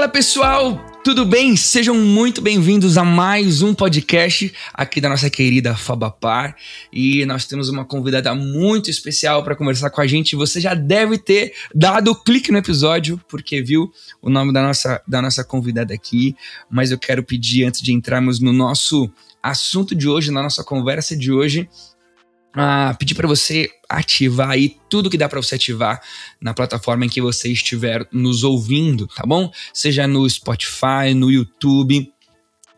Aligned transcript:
Fala 0.00 0.08
pessoal, 0.08 0.82
tudo 1.04 1.26
bem? 1.26 1.54
Sejam 1.54 1.94
muito 1.94 2.40
bem-vindos 2.40 2.96
a 2.96 3.04
mais 3.04 3.60
um 3.60 3.74
podcast 3.74 4.50
aqui 4.72 4.98
da 4.98 5.10
nossa 5.10 5.28
querida 5.28 5.76
Fabapar. 5.76 6.56
E 6.90 7.26
nós 7.26 7.44
temos 7.44 7.68
uma 7.68 7.84
convidada 7.84 8.34
muito 8.34 8.88
especial 8.88 9.44
para 9.44 9.54
conversar 9.54 9.90
com 9.90 10.00
a 10.00 10.06
gente. 10.06 10.34
Você 10.36 10.58
já 10.58 10.72
deve 10.72 11.18
ter 11.18 11.52
dado 11.74 12.14
clique 12.14 12.50
no 12.50 12.56
episódio, 12.56 13.20
porque 13.28 13.60
viu 13.60 13.92
o 14.22 14.30
nome 14.30 14.54
da 14.54 14.62
nossa, 14.62 15.02
da 15.06 15.20
nossa 15.20 15.44
convidada 15.44 15.92
aqui. 15.92 16.34
Mas 16.70 16.90
eu 16.90 16.98
quero 16.98 17.22
pedir, 17.22 17.66
antes 17.66 17.82
de 17.82 17.92
entrarmos 17.92 18.40
no 18.40 18.54
nosso 18.54 19.12
assunto 19.42 19.94
de 19.94 20.08
hoje, 20.08 20.30
na 20.30 20.42
nossa 20.42 20.64
conversa 20.64 21.14
de 21.14 21.30
hoje, 21.30 21.68
ah, 22.54 22.94
pedir 22.98 23.14
para 23.14 23.28
você 23.28 23.70
ativar 23.88 24.50
aí 24.50 24.76
tudo 24.88 25.10
que 25.10 25.18
dá 25.18 25.28
para 25.28 25.40
você 25.40 25.54
ativar 25.54 26.00
na 26.40 26.52
plataforma 26.52 27.04
em 27.04 27.08
que 27.08 27.20
você 27.20 27.50
estiver 27.50 28.06
nos 28.12 28.42
ouvindo, 28.42 29.06
tá 29.06 29.24
bom? 29.24 29.52
Seja 29.72 30.06
no 30.06 30.28
Spotify, 30.28 31.14
no 31.14 31.30
YouTube, 31.30 32.12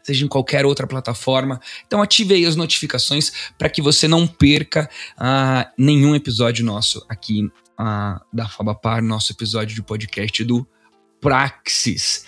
seja 0.03 0.25
em 0.25 0.29
qualquer 0.29 0.67
outra 0.67 0.87
plataforma. 0.87 1.61
Então 1.87 2.03
ative 2.03 2.35
aí 2.35 2.45
as 2.45 2.57
notificações 2.57 3.33
para 3.57 3.71
que 3.71 3.81
você 3.81 4.07
não 4.07 4.27
perca 4.27 4.89
ah, 5.17 5.71
nenhum 5.79 6.15
episódio 6.15 6.65
nosso 6.65 7.05
aqui 7.09 7.51
ah, 7.79 8.21
da 8.33 8.49
Fabapar, 8.49 9.03
nosso 9.03 9.33
episódio 9.33 9.75
de 9.75 9.83
podcast 9.83 10.45
do 10.45 10.67
Praxis. 11.21 12.25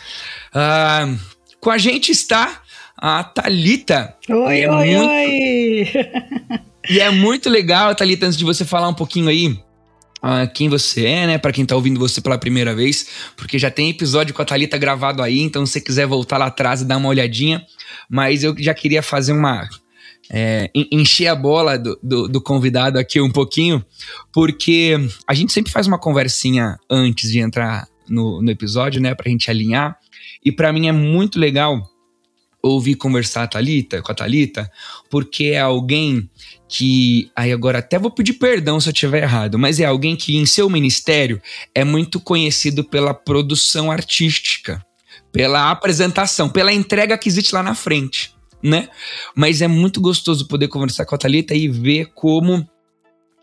Ah, 0.53 1.15
com 1.61 1.71
a 1.71 1.79
gente 1.79 2.11
está 2.11 2.63
a 2.97 3.25
Talita. 3.25 4.17
Oi, 4.29 4.61
é 4.61 4.71
oi, 4.71 4.95
muito... 4.95 5.11
oi. 5.11 6.65
E 6.89 7.01
é 7.01 7.11
muito 7.11 7.49
legal, 7.49 7.95
Thalita, 7.95 8.27
antes 8.27 8.39
de 8.39 8.45
você 8.45 8.65
falar 8.65 8.89
um 8.89 8.95
pouquinho 8.95 9.29
aí 9.29 9.59
uh, 10.25 10.51
quem 10.55 10.69
você 10.69 11.05
é, 11.05 11.27
né? 11.27 11.39
Para 11.39 11.53
quem 11.53 11.67
tá 11.67 11.77
ouvindo 11.77 12.01
você 12.01 12.21
pela 12.21 12.39
primeira 12.39 12.75
vez, 12.75 13.07
porque 13.37 13.59
já 13.59 13.71
tem 13.71 13.91
episódio 13.91 14.35
com 14.35 14.41
a 14.41 14.45
Thalita 14.45 14.79
gravado 14.79 15.23
aí, 15.23 15.41
então 15.41 15.67
se 15.67 15.75
você 15.75 15.81
quiser 15.81 16.07
voltar 16.07 16.39
lá 16.39 16.47
atrás 16.47 16.81
e 16.81 16.85
dar 16.85 16.97
uma 16.97 17.09
olhadinha. 17.09 17.65
Mas 18.09 18.43
eu 18.43 18.55
já 18.59 18.73
queria 18.73 19.03
fazer 19.03 19.33
uma. 19.33 19.69
É, 20.31 20.71
encher 20.91 21.27
a 21.27 21.35
bola 21.35 21.79
do, 21.79 21.99
do, 22.03 22.27
do, 22.27 22.41
convidado 22.41 22.99
aqui 22.99 23.21
um 23.21 23.31
pouquinho, 23.31 23.85
porque 24.33 24.97
a 25.29 25.35
gente 25.35 25.53
sempre 25.53 25.71
faz 25.71 25.87
uma 25.87 25.99
conversinha 25.99 26.79
antes 26.89 27.31
de 27.31 27.41
entrar 27.41 27.87
no, 28.09 28.41
no 28.41 28.51
episódio, 28.51 29.03
né? 29.03 29.15
Pra 29.15 29.31
gente 29.31 29.51
alinhar. 29.51 29.99
E 30.43 30.51
para 30.51 30.73
mim 30.73 30.89
é 30.89 30.93
muito 30.93 31.39
legal 31.39 31.83
ouvir 32.63 32.95
conversar 32.95 33.43
a 33.43 33.47
Thalita, 33.47 34.01
com 34.01 34.11
a 34.11 34.15
Thalita, 34.15 34.71
porque 35.11 35.49
é 35.49 35.61
alguém 35.61 36.31
que. 36.69 37.31
Aí 37.35 37.53
agora 37.53 37.79
até 37.79 37.99
vou 37.99 38.11
pedir 38.11 38.35
perdão 38.35 38.81
se 38.81 38.89
eu 38.89 38.93
estiver 38.93 39.23
errado, 39.23 39.59
mas 39.59 39.81
é 39.81 39.85
alguém 39.85 40.17
que 40.17 40.37
em 40.37 40.47
seu 40.47 40.69
ministério 40.69 41.41
é 41.75 41.85
muito 41.85 42.21
conhecido 42.21 42.85
pela 42.85 43.15
produção 43.15 43.91
artística, 43.91 44.85
pela 45.33 45.71
apresentação, 45.71 46.49
pela 46.49 46.73
entrega 46.73 47.19
que 47.19 47.29
existe 47.29 47.55
lá 47.55 47.63
na 47.63 47.75
frente, 47.75 48.35
né? 48.63 48.89
Mas 49.35 49.63
é 49.63 49.69
muito 49.69 50.01
gostoso 50.01 50.47
poder 50.47 50.69
conversar 50.69 51.05
com 51.05 51.15
a 51.15 51.19
Thalita 51.19 51.55
e 51.55 51.69
ver 51.69 52.13
como 52.15 52.69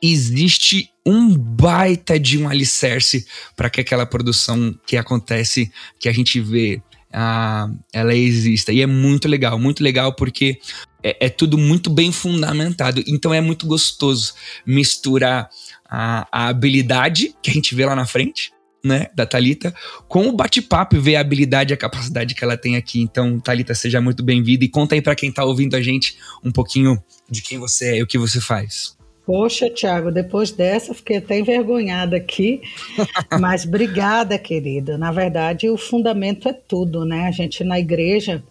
existe 0.01 0.89
um 1.05 1.37
baita 1.37 2.19
de 2.19 2.37
um 2.37 2.49
alicerce 2.49 3.25
para 3.55 3.69
que 3.69 3.81
aquela 3.81 4.05
produção 4.05 4.75
que 4.85 4.97
acontece, 4.97 5.71
que 5.99 6.09
a 6.09 6.11
gente 6.11 6.39
vê 6.39 6.81
ah, 7.13 7.69
ela 7.91 8.15
exista. 8.15 8.71
E 8.71 8.81
é 8.81 8.87
muito 8.87 9.27
legal, 9.27 9.59
muito 9.59 9.83
legal 9.83 10.13
porque 10.13 10.59
é, 11.03 11.25
é, 11.25 11.29
tudo 11.29 11.57
muito 11.57 11.89
bem 11.89 12.11
fundamentado. 12.11 13.03
Então 13.07 13.33
é 13.33 13.41
muito 13.41 13.65
gostoso 13.65 14.33
misturar 14.65 15.49
a, 15.89 16.27
a 16.31 16.47
habilidade 16.47 17.35
que 17.41 17.49
a 17.49 17.53
gente 17.53 17.75
vê 17.75 17.85
lá 17.85 17.95
na 17.95 18.05
frente, 18.05 18.51
né, 18.83 19.07
da 19.13 19.25
Talita, 19.25 19.73
com 20.07 20.27
o 20.27 20.31
bate-papo 20.31 20.95
e 20.95 20.99
ver 20.99 21.15
a 21.15 21.21
habilidade 21.21 21.71
e 21.71 21.75
a 21.75 21.77
capacidade 21.77 22.33
que 22.33 22.43
ela 22.43 22.57
tem 22.57 22.75
aqui. 22.75 23.01
Então, 23.01 23.39
Talita, 23.39 23.75
seja 23.75 24.01
muito 24.01 24.23
bem-vinda 24.23 24.63
e 24.63 24.69
conta 24.69 24.95
aí 24.95 25.01
para 25.01 25.15
quem 25.15 25.29
está 25.29 25.43
ouvindo 25.43 25.75
a 25.75 25.81
gente 25.81 26.17
um 26.43 26.51
pouquinho 26.51 27.01
de 27.29 27.41
quem 27.41 27.59
você 27.59 27.89
é 27.89 27.97
e 27.97 28.03
o 28.03 28.07
que 28.07 28.17
você 28.17 28.41
faz. 28.41 28.95
Poxa, 29.25 29.69
Tiago, 29.69 30.11
depois 30.11 30.51
dessa 30.51 30.93
fiquei 30.93 31.17
até 31.17 31.39
envergonhada 31.39 32.17
aqui, 32.17 32.61
mas 33.39 33.65
obrigada, 33.65 34.37
querida. 34.37 34.97
Na 34.97 35.11
verdade, 35.11 35.69
o 35.69 35.77
fundamento 35.77 36.49
é 36.49 36.53
tudo, 36.53 37.05
né? 37.05 37.27
A 37.27 37.31
gente 37.31 37.63
na 37.63 37.79
igreja, 37.79 38.43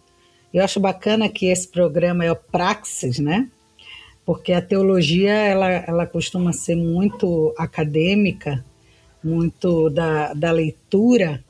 eu 0.54 0.62
acho 0.62 0.78
bacana 0.78 1.28
que 1.28 1.46
esse 1.46 1.66
programa 1.66 2.24
é 2.24 2.30
o 2.30 2.36
Praxis, 2.36 3.18
né? 3.18 3.48
Porque 4.24 4.52
a 4.52 4.62
teologia, 4.62 5.32
ela, 5.32 5.68
ela 5.68 6.06
costuma 6.06 6.52
ser 6.52 6.76
muito 6.76 7.52
acadêmica, 7.58 8.64
muito 9.24 9.90
da, 9.90 10.32
da 10.32 10.52
leitura, 10.52 11.42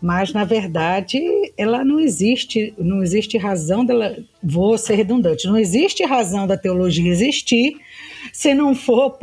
mas 0.00 0.32
na 0.32 0.44
verdade 0.44 1.20
ela 1.60 1.84
não 1.84 2.00
existe, 2.00 2.72
não 2.78 3.02
existe 3.02 3.36
razão 3.36 3.84
dela, 3.84 4.16
vou 4.42 4.78
ser 4.78 4.94
redundante, 4.94 5.46
não 5.46 5.58
existe 5.58 6.02
razão 6.06 6.46
da 6.46 6.56
teologia 6.56 7.10
existir 7.10 7.76
se 8.32 8.54
não 8.54 8.74
for 8.74 9.18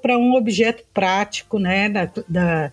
para 0.00 0.16
um 0.16 0.34
objeto 0.34 0.84
prático, 0.94 1.58
né, 1.58 1.88
da, 1.88 2.08
da, 2.28 2.72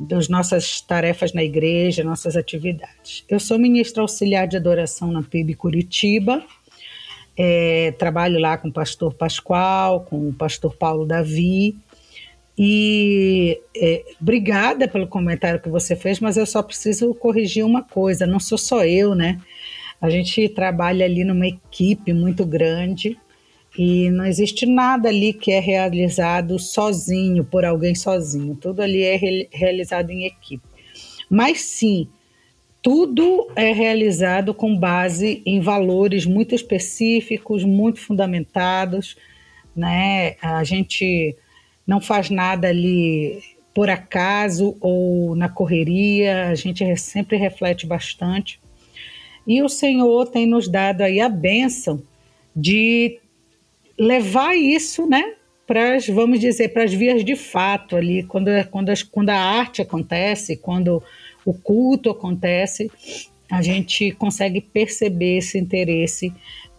das 0.00 0.28
nossas 0.28 0.80
tarefas 0.80 1.32
na 1.32 1.44
igreja, 1.44 2.02
nossas 2.02 2.36
atividades. 2.36 3.24
Eu 3.28 3.38
sou 3.38 3.60
ministra 3.60 4.02
auxiliar 4.02 4.48
de 4.48 4.56
adoração 4.56 5.12
na 5.12 5.22
PIB 5.22 5.54
Curitiba, 5.54 6.42
é, 7.36 7.92
trabalho 7.96 8.40
lá 8.40 8.58
com 8.58 8.66
o 8.66 8.72
pastor 8.72 9.14
Pascoal, 9.14 10.00
com 10.00 10.30
o 10.30 10.32
pastor 10.32 10.74
Paulo 10.74 11.06
Davi, 11.06 11.76
e 12.58 13.60
é, 13.76 14.04
obrigada 14.20 14.88
pelo 14.88 15.06
comentário 15.06 15.60
que 15.60 15.68
você 15.68 15.94
fez, 15.94 16.18
mas 16.18 16.36
eu 16.36 16.44
só 16.44 16.60
preciso 16.60 17.14
corrigir 17.14 17.64
uma 17.64 17.84
coisa: 17.84 18.26
não 18.26 18.40
sou 18.40 18.58
só 18.58 18.84
eu, 18.84 19.14
né? 19.14 19.40
A 20.00 20.10
gente 20.10 20.48
trabalha 20.48 21.04
ali 21.04 21.22
numa 21.22 21.46
equipe 21.46 22.12
muito 22.12 22.44
grande 22.44 23.16
e 23.78 24.10
não 24.10 24.26
existe 24.26 24.66
nada 24.66 25.08
ali 25.08 25.32
que 25.32 25.52
é 25.52 25.60
realizado 25.60 26.58
sozinho, 26.58 27.44
por 27.44 27.64
alguém 27.64 27.94
sozinho. 27.94 28.56
Tudo 28.56 28.82
ali 28.82 29.02
é 29.02 29.14
re 29.14 29.48
realizado 29.52 30.10
em 30.10 30.24
equipe. 30.24 30.66
Mas 31.30 31.60
sim, 31.60 32.08
tudo 32.82 33.52
é 33.54 33.72
realizado 33.72 34.52
com 34.52 34.76
base 34.76 35.42
em 35.46 35.60
valores 35.60 36.26
muito 36.26 36.56
específicos, 36.56 37.62
muito 37.62 38.00
fundamentados, 38.00 39.16
né? 39.76 40.34
A 40.42 40.64
gente 40.64 41.36
não 41.88 42.02
faz 42.02 42.28
nada 42.28 42.68
ali 42.68 43.42
por 43.72 43.88
acaso 43.88 44.76
ou 44.78 45.34
na 45.34 45.48
correria, 45.48 46.48
a 46.48 46.54
gente 46.54 46.84
sempre 46.98 47.38
reflete 47.38 47.86
bastante. 47.86 48.60
E 49.46 49.62
o 49.62 49.68
Senhor 49.70 50.26
tem 50.26 50.46
nos 50.46 50.68
dado 50.68 51.00
aí 51.00 51.18
a 51.18 51.28
bênção 51.30 52.02
de 52.54 53.18
levar 53.98 54.54
isso, 54.54 55.06
né, 55.06 55.34
para 55.66 55.94
as, 55.94 56.06
vamos 56.06 56.40
dizer, 56.40 56.68
para 56.74 56.84
as 56.84 56.92
vias 56.92 57.24
de 57.24 57.34
fato 57.34 57.96
ali, 57.96 58.22
quando, 58.22 58.50
quando, 58.70 58.90
as, 58.90 59.02
quando 59.02 59.30
a 59.30 59.38
arte 59.38 59.80
acontece, 59.80 60.56
quando 60.56 61.02
o 61.44 61.54
culto 61.54 62.10
acontece, 62.10 62.90
a 63.50 63.62
gente 63.62 64.12
consegue 64.12 64.60
perceber 64.60 65.38
esse 65.38 65.58
interesse 65.58 66.32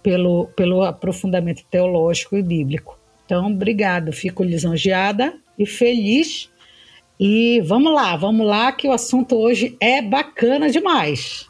pelo, 0.03 0.47
pelo 0.55 0.83
aprofundamento 0.83 1.63
teológico 1.71 2.37
e 2.37 2.43
bíblico. 2.43 2.98
Então, 3.29 3.45
obrigado, 3.45 4.11
fico 4.11 4.43
lisonjeada 4.43 5.35
e 5.55 5.63
feliz. 5.63 6.49
E 7.19 7.61
vamos 7.61 7.93
lá, 7.93 8.15
vamos 8.15 8.47
lá, 8.47 8.71
que 8.71 8.87
o 8.87 8.91
assunto 8.91 9.35
hoje 9.35 9.77
é 9.79 10.01
bacana 10.01 10.67
demais. 10.67 11.45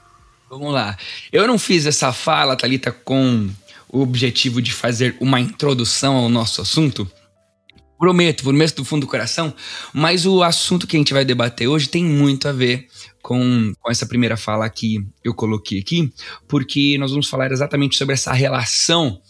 Vamos 0.49 0.73
lá. 0.73 0.97
Eu 1.31 1.47
não 1.47 1.57
fiz 1.57 1.85
essa 1.85 2.11
fala, 2.11 2.57
Thalita, 2.57 2.91
com 2.91 3.49
o 3.87 4.01
objetivo 4.01 4.61
de 4.61 4.73
fazer 4.73 5.15
uma 5.21 5.39
introdução 5.39 6.17
ao 6.17 6.27
nosso 6.27 6.61
assunto. 6.61 7.09
Prometo, 7.97 8.43
prometo 8.43 8.75
do 8.75 8.83
fundo 8.83 9.05
do 9.05 9.09
coração, 9.09 9.53
mas 9.93 10.25
o 10.25 10.43
assunto 10.43 10.85
que 10.85 10.97
a 10.97 10.99
gente 10.99 11.13
vai 11.13 11.23
debater 11.23 11.69
hoje 11.69 11.87
tem 11.87 12.03
muito 12.03 12.49
a 12.49 12.51
ver 12.51 12.87
com, 13.21 13.71
com 13.79 13.89
essa 13.89 14.05
primeira 14.05 14.35
fala 14.35 14.69
que 14.69 14.97
eu 15.23 15.33
coloquei 15.33 15.79
aqui, 15.79 16.11
porque 16.45 16.97
nós 16.97 17.11
vamos 17.11 17.29
falar 17.29 17.53
exatamente 17.53 17.95
sobre 17.95 18.15
essa 18.15 18.33
relação 18.33 19.21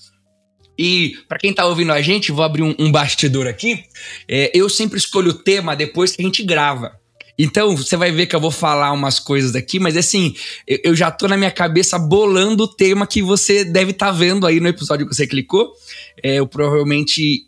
E 0.81 1.17
para 1.27 1.37
quem 1.37 1.53
tá 1.53 1.65
ouvindo 1.65 1.91
a 1.91 2.01
gente, 2.01 2.31
vou 2.31 2.41
abrir 2.41 2.63
um, 2.63 2.73
um 2.79 2.89
bastidor 2.89 3.45
aqui. 3.47 3.83
É, 4.25 4.49
eu 4.53 4.69
sempre 4.69 4.97
escolho 4.97 5.31
o 5.31 5.33
tema 5.33 5.75
depois 5.75 6.15
que 6.15 6.21
a 6.21 6.25
gente 6.25 6.41
grava. 6.41 6.97
Então, 7.37 7.75
você 7.75 7.97
vai 7.97 8.13
ver 8.13 8.27
que 8.27 8.35
eu 8.35 8.39
vou 8.39 8.49
falar 8.49 8.93
umas 8.93 9.19
coisas 9.19 9.55
aqui, 9.55 9.77
mas 9.77 9.97
assim, 9.97 10.33
eu, 10.65 10.79
eu 10.85 10.95
já 10.95 11.11
tô 11.11 11.27
na 11.27 11.35
minha 11.35 11.51
cabeça 11.51 11.99
bolando 11.99 12.63
o 12.63 12.67
tema 12.67 13.05
que 13.05 13.21
você 13.21 13.65
deve 13.65 13.91
estar 13.91 14.05
tá 14.05 14.11
vendo 14.13 14.47
aí 14.47 14.61
no 14.61 14.69
episódio 14.69 15.05
que 15.05 15.13
você 15.13 15.27
clicou. 15.27 15.73
É, 16.23 16.35
eu 16.35 16.47
provavelmente 16.47 17.45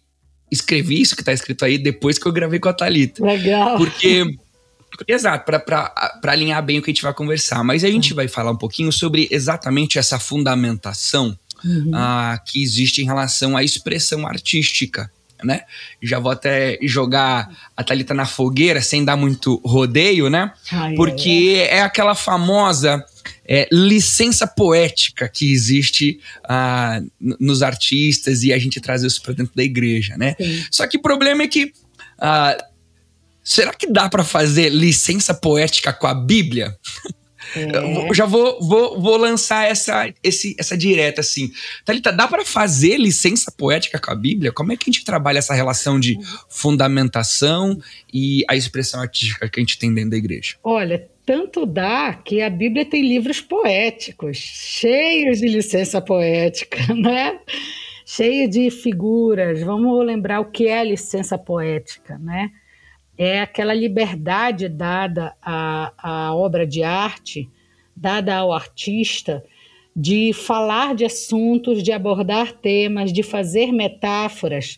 escrevi 0.51 0.99
isso 0.99 1.15
que 1.15 1.23
tá 1.23 1.31
escrito 1.31 1.63
aí 1.63 1.77
depois 1.77 2.19
que 2.19 2.25
eu 2.25 2.33
gravei 2.33 2.59
com 2.59 2.67
a 2.67 2.73
Thalita. 2.73 3.25
Legal. 3.25 3.77
Porque. 3.77 4.25
Exato, 5.07 5.45
para 5.45 5.93
alinhar 6.23 6.61
bem 6.63 6.79
o 6.79 6.81
que 6.81 6.91
a 6.91 6.93
gente 6.93 7.01
vai 7.01 7.13
conversar. 7.13 7.63
Mas 7.63 7.85
a 7.85 7.89
gente 7.89 8.13
vai 8.13 8.27
falar 8.27 8.51
um 8.51 8.57
pouquinho 8.57 8.91
sobre 8.91 9.25
exatamente 9.31 9.97
essa 9.97 10.19
fundamentação 10.19 11.37
uhum. 11.63 11.91
uh, 11.93 12.39
que 12.45 12.61
existe 12.61 13.01
em 13.01 13.05
relação 13.05 13.55
à 13.57 13.63
expressão 13.63 14.27
artística 14.27 15.09
né? 15.43 15.61
Já 16.01 16.19
vou 16.19 16.31
até 16.31 16.77
jogar 16.81 17.49
a 17.75 17.83
Thalita 17.83 18.13
na 18.13 18.25
fogueira 18.25 18.81
sem 18.81 19.03
dar 19.03 19.15
muito 19.15 19.61
rodeio, 19.65 20.29
né? 20.29 20.51
Ai, 20.71 20.93
Porque 20.95 21.55
é, 21.57 21.61
é. 21.61 21.77
é 21.77 21.81
aquela 21.81 22.15
famosa 22.15 23.03
é, 23.45 23.67
licença 23.71 24.47
poética 24.47 25.27
que 25.27 25.51
existe 25.51 26.19
ah, 26.43 27.01
nos 27.19 27.61
artistas 27.61 28.43
e 28.43 28.53
a 28.53 28.59
gente 28.59 28.79
traz 28.79 29.03
isso 29.03 29.21
para 29.21 29.33
dentro 29.33 29.53
da 29.55 29.63
igreja, 29.63 30.15
né? 30.17 30.35
Sim. 30.39 30.65
Só 30.71 30.87
que 30.87 30.97
o 30.97 31.01
problema 31.01 31.43
é 31.43 31.47
que 31.47 31.73
ah, 32.19 32.57
será 33.43 33.73
que 33.73 33.87
dá 33.87 34.09
para 34.09 34.23
fazer 34.23 34.69
licença 34.69 35.33
poética 35.33 35.91
com 35.91 36.07
a 36.07 36.13
Bíblia? 36.13 36.77
É. 37.55 38.13
Já 38.13 38.25
vou, 38.25 38.59
vou, 38.61 38.99
vou 38.99 39.17
lançar 39.17 39.69
essa, 39.69 40.13
esse, 40.23 40.55
essa 40.57 40.77
direta 40.77 41.21
assim. 41.21 41.51
Thalita, 41.83 42.11
dá 42.11 42.27
para 42.27 42.45
fazer 42.45 42.97
licença 42.97 43.51
poética 43.51 43.99
com 43.99 44.11
a 44.11 44.15
Bíblia? 44.15 44.51
Como 44.51 44.71
é 44.71 44.77
que 44.77 44.89
a 44.89 44.91
gente 44.91 45.03
trabalha 45.03 45.39
essa 45.39 45.53
relação 45.53 45.99
de 45.99 46.17
fundamentação 46.49 47.77
e 48.13 48.43
a 48.47 48.55
expressão 48.55 49.01
artística 49.01 49.49
que 49.49 49.59
a 49.59 49.63
gente 49.63 49.77
tem 49.77 49.93
dentro 49.93 50.11
da 50.11 50.17
igreja? 50.17 50.55
Olha, 50.63 51.07
tanto 51.25 51.65
dá 51.65 52.13
que 52.13 52.41
a 52.41 52.49
Bíblia 52.49 52.85
tem 52.85 53.01
livros 53.07 53.41
poéticos, 53.41 54.37
cheios 54.37 55.39
de 55.39 55.47
licença 55.47 56.01
poética, 56.01 56.77
né? 56.95 57.39
Cheio 58.05 58.49
de 58.49 58.69
figuras. 58.69 59.61
Vamos 59.61 60.05
lembrar 60.05 60.39
o 60.39 60.51
que 60.51 60.67
é 60.67 60.83
licença 60.83 61.37
poética, 61.37 62.17
né? 62.17 62.51
É 63.17 63.41
aquela 63.41 63.73
liberdade 63.73 64.67
dada 64.67 65.35
à, 65.41 65.93
à 65.97 66.35
obra 66.35 66.65
de 66.65 66.83
arte, 66.83 67.49
dada 67.95 68.35
ao 68.35 68.51
artista, 68.51 69.43
de 69.95 70.31
falar 70.33 70.95
de 70.95 71.05
assuntos, 71.05 71.83
de 71.83 71.91
abordar 71.91 72.53
temas, 72.53 73.11
de 73.11 73.23
fazer 73.23 73.71
metáforas 73.71 74.77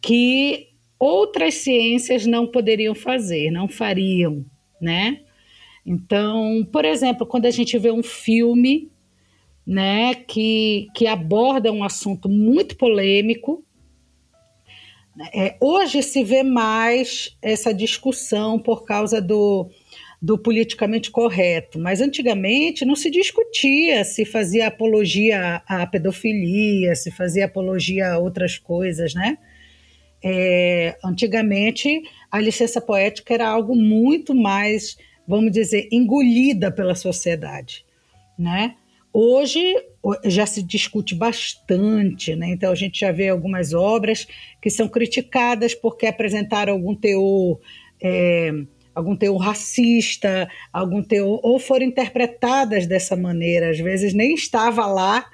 que 0.00 0.68
outras 0.98 1.54
ciências 1.54 2.26
não 2.26 2.46
poderiam 2.46 2.94
fazer, 2.94 3.50
não 3.50 3.68
fariam, 3.68 4.44
né? 4.80 5.20
Então, 5.84 6.66
por 6.70 6.84
exemplo, 6.84 7.26
quando 7.26 7.46
a 7.46 7.50
gente 7.50 7.78
vê 7.78 7.90
um 7.90 8.02
filme, 8.02 8.90
né, 9.66 10.14
que, 10.14 10.88
que 10.94 11.06
aborda 11.06 11.72
um 11.72 11.82
assunto 11.82 12.28
muito 12.28 12.76
polêmico, 12.76 13.64
é, 15.34 15.56
hoje 15.60 16.02
se 16.02 16.22
vê 16.22 16.42
mais 16.42 17.36
essa 17.42 17.74
discussão 17.74 18.58
por 18.58 18.84
causa 18.84 19.20
do, 19.20 19.68
do 20.20 20.38
politicamente 20.38 21.10
correto, 21.10 21.78
mas 21.78 22.00
antigamente 22.00 22.84
não 22.84 22.94
se 22.94 23.10
discutia 23.10 24.04
se 24.04 24.24
fazia 24.24 24.68
apologia 24.68 25.62
à 25.66 25.86
pedofilia, 25.86 26.94
se 26.94 27.10
fazia 27.10 27.46
apologia 27.46 28.12
a 28.12 28.18
outras 28.18 28.58
coisas, 28.58 29.14
né? 29.14 29.38
É, 30.22 30.98
antigamente 31.02 32.02
a 32.30 32.38
licença 32.38 32.80
poética 32.80 33.32
era 33.32 33.48
algo 33.48 33.74
muito 33.74 34.34
mais, 34.34 34.98
vamos 35.26 35.50
dizer, 35.50 35.88
engolida 35.90 36.70
pela 36.70 36.94
sociedade, 36.94 37.84
né? 38.38 38.76
Hoje 39.12 39.60
já 40.24 40.46
se 40.46 40.62
discute 40.62 41.14
bastante, 41.14 42.34
né? 42.34 42.48
então 42.50 42.70
a 42.70 42.74
gente 42.74 43.00
já 43.00 43.12
vê 43.12 43.28
algumas 43.28 43.74
obras 43.74 44.26
que 44.62 44.70
são 44.70 44.88
criticadas 44.88 45.74
porque 45.74 46.06
apresentaram 46.06 46.72
algum 46.72 46.94
teor, 46.94 47.58
é, 48.00 48.50
algum 48.94 49.16
teor 49.16 49.36
racista, 49.36 50.48
algum 50.72 51.02
teor, 51.02 51.40
ou 51.42 51.58
foram 51.58 51.84
interpretadas 51.84 52.86
dessa 52.86 53.16
maneira, 53.16 53.70
às 53.70 53.78
vezes 53.78 54.14
nem 54.14 54.32
estava 54.32 54.86
lá 54.86 55.26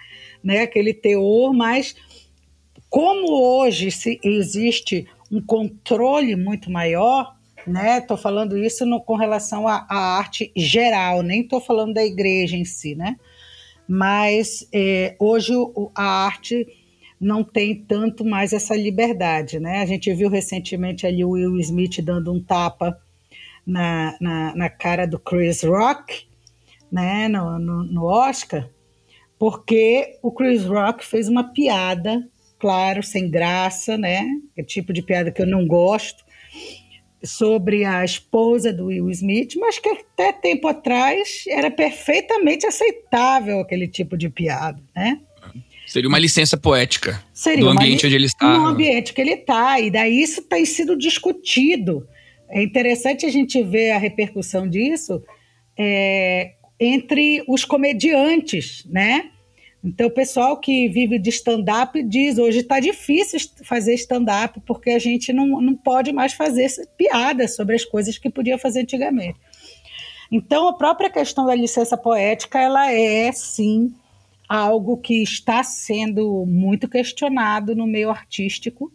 né, 0.42 0.62
aquele 0.62 0.94
teor, 0.94 1.52
mas 1.52 1.94
como 2.88 3.30
hoje 3.32 3.90
se 3.90 4.18
existe 4.22 5.06
um 5.30 5.40
controle 5.40 6.36
muito 6.36 6.70
maior, 6.70 7.34
né? 7.66 7.98
Estou 7.98 8.16
falando 8.16 8.56
isso 8.56 8.86
no, 8.86 9.00
com 9.00 9.16
relação 9.16 9.66
à 9.66 9.84
arte 9.90 10.52
geral, 10.56 11.22
nem 11.22 11.42
estou 11.42 11.60
falando 11.60 11.94
da 11.94 12.04
igreja 12.04 12.56
em 12.56 12.64
si, 12.64 12.94
né? 12.94 13.16
Mas 13.88 14.66
é, 14.72 15.14
hoje 15.18 15.52
a 15.94 16.26
arte 16.26 16.66
não 17.20 17.42
tem 17.42 17.74
tanto 17.74 18.24
mais 18.24 18.52
essa 18.52 18.76
liberdade, 18.76 19.58
né? 19.58 19.80
A 19.80 19.86
gente 19.86 20.12
viu 20.12 20.28
recentemente 20.28 21.06
ali 21.06 21.24
o 21.24 21.30
Will 21.30 21.58
Smith 21.60 22.00
dando 22.02 22.32
um 22.32 22.42
tapa 22.42 22.98
na, 23.66 24.16
na, 24.20 24.54
na 24.54 24.68
cara 24.68 25.06
do 25.06 25.18
Chris 25.18 25.62
Rock, 25.62 26.26
né? 26.90 27.28
No, 27.28 27.58
no, 27.58 27.84
no 27.84 28.04
Oscar, 28.04 28.68
porque 29.38 30.18
o 30.22 30.30
Chris 30.30 30.64
Rock 30.64 31.04
fez 31.04 31.28
uma 31.28 31.44
piada, 31.52 32.26
claro, 32.58 33.02
sem 33.02 33.30
graça, 33.30 33.96
né? 33.96 34.26
É 34.56 34.62
tipo 34.62 34.92
de 34.92 35.02
piada 35.02 35.30
que 35.30 35.40
eu 35.40 35.46
não 35.46 35.66
gosto, 35.66 36.24
sobre 37.22 37.84
a 37.84 38.04
esposa 38.04 38.72
do 38.72 38.86
Will 38.86 39.10
Smith, 39.10 39.54
mas 39.56 39.78
que 39.78 39.88
até 39.88 40.32
tempo 40.32 40.68
atrás 40.68 41.44
era 41.48 41.70
perfeitamente 41.70 42.66
aceitável 42.66 43.60
aquele 43.60 43.88
tipo 43.88 44.16
de 44.16 44.28
piada, 44.28 44.82
né? 44.94 45.20
Seria 45.86 46.08
uma 46.08 46.18
licença 46.18 46.56
poética 46.56 47.22
Seria 47.32 47.60
do 47.60 47.70
ambiente 47.70 48.04
onde 48.06 48.14
ele 48.16 48.26
está. 48.26 48.58
No 48.58 48.66
ambiente 48.66 49.12
que 49.12 49.20
ele 49.20 49.34
está, 49.34 49.78
e 49.78 49.88
daí 49.90 50.20
isso 50.20 50.42
tem 50.42 50.64
sido 50.64 50.98
discutido. 50.98 52.06
É 52.48 52.62
interessante 52.62 53.24
a 53.24 53.30
gente 53.30 53.62
ver 53.62 53.92
a 53.92 53.98
repercussão 53.98 54.68
disso 54.68 55.22
é, 55.78 56.54
entre 56.78 57.44
os 57.48 57.64
comediantes, 57.64 58.84
né? 58.90 59.30
Então, 59.86 60.08
o 60.08 60.10
pessoal 60.10 60.58
que 60.58 60.88
vive 60.88 61.16
de 61.16 61.30
stand-up 61.30 62.02
diz: 62.02 62.38
hoje 62.38 62.58
está 62.58 62.80
difícil 62.80 63.38
fazer 63.62 63.94
stand-up 63.94 64.60
porque 64.66 64.90
a 64.90 64.98
gente 64.98 65.32
não, 65.32 65.60
não 65.60 65.76
pode 65.76 66.12
mais 66.12 66.32
fazer 66.32 66.68
piada 66.96 67.46
sobre 67.46 67.76
as 67.76 67.84
coisas 67.84 68.18
que 68.18 68.28
podia 68.28 68.58
fazer 68.58 68.80
antigamente. 68.80 69.38
Então, 70.30 70.66
a 70.66 70.72
própria 70.72 71.08
questão 71.08 71.46
da 71.46 71.54
licença 71.54 71.96
poética, 71.96 72.58
ela 72.58 72.90
é, 72.90 73.30
sim, 73.30 73.94
algo 74.48 74.96
que 74.96 75.22
está 75.22 75.62
sendo 75.62 76.44
muito 76.44 76.88
questionado 76.88 77.76
no 77.76 77.86
meio 77.86 78.10
artístico. 78.10 78.92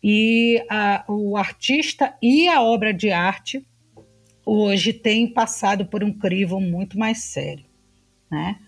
E 0.00 0.64
a, 0.70 1.04
o 1.08 1.36
artista 1.36 2.14
e 2.22 2.46
a 2.46 2.62
obra 2.62 2.94
de 2.94 3.10
arte 3.10 3.66
hoje 4.46 4.92
têm 4.92 5.26
passado 5.26 5.86
por 5.86 6.04
um 6.04 6.12
crivo 6.12 6.60
muito 6.60 6.96
mais 6.96 7.24
sério, 7.24 7.64
né? 8.30 8.60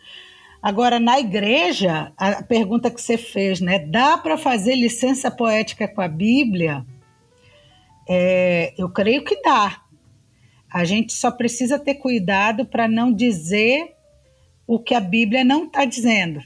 Agora, 0.66 0.99
na 0.99 1.20
igreja, 1.20 2.11
a 2.18 2.42
pergunta 2.42 2.90
que 2.90 3.00
você 3.00 3.16
fez, 3.16 3.61
né? 3.61 3.78
Dá 3.78 4.18
para 4.18 4.37
fazer 4.37 4.75
licença 4.75 5.30
poética 5.30 5.87
com 5.87 6.00
a 6.00 6.08
Bíblia? 6.08 6.85
É, 8.08 8.75
eu 8.76 8.88
creio 8.88 9.23
que 9.23 9.40
dá. 9.42 9.80
A 10.68 10.85
gente 10.85 11.12
só 11.12 11.30
precisa 11.30 11.78
ter 11.78 11.94
cuidado 11.94 12.66
para 12.66 12.88
não 12.88 13.12
dizer 13.12 13.92
o 14.66 14.80
que 14.80 14.92
a 14.92 14.99
Bíblia 14.99 15.44
não 15.44 15.66
está 15.66 15.85
dizendo. 15.85 16.40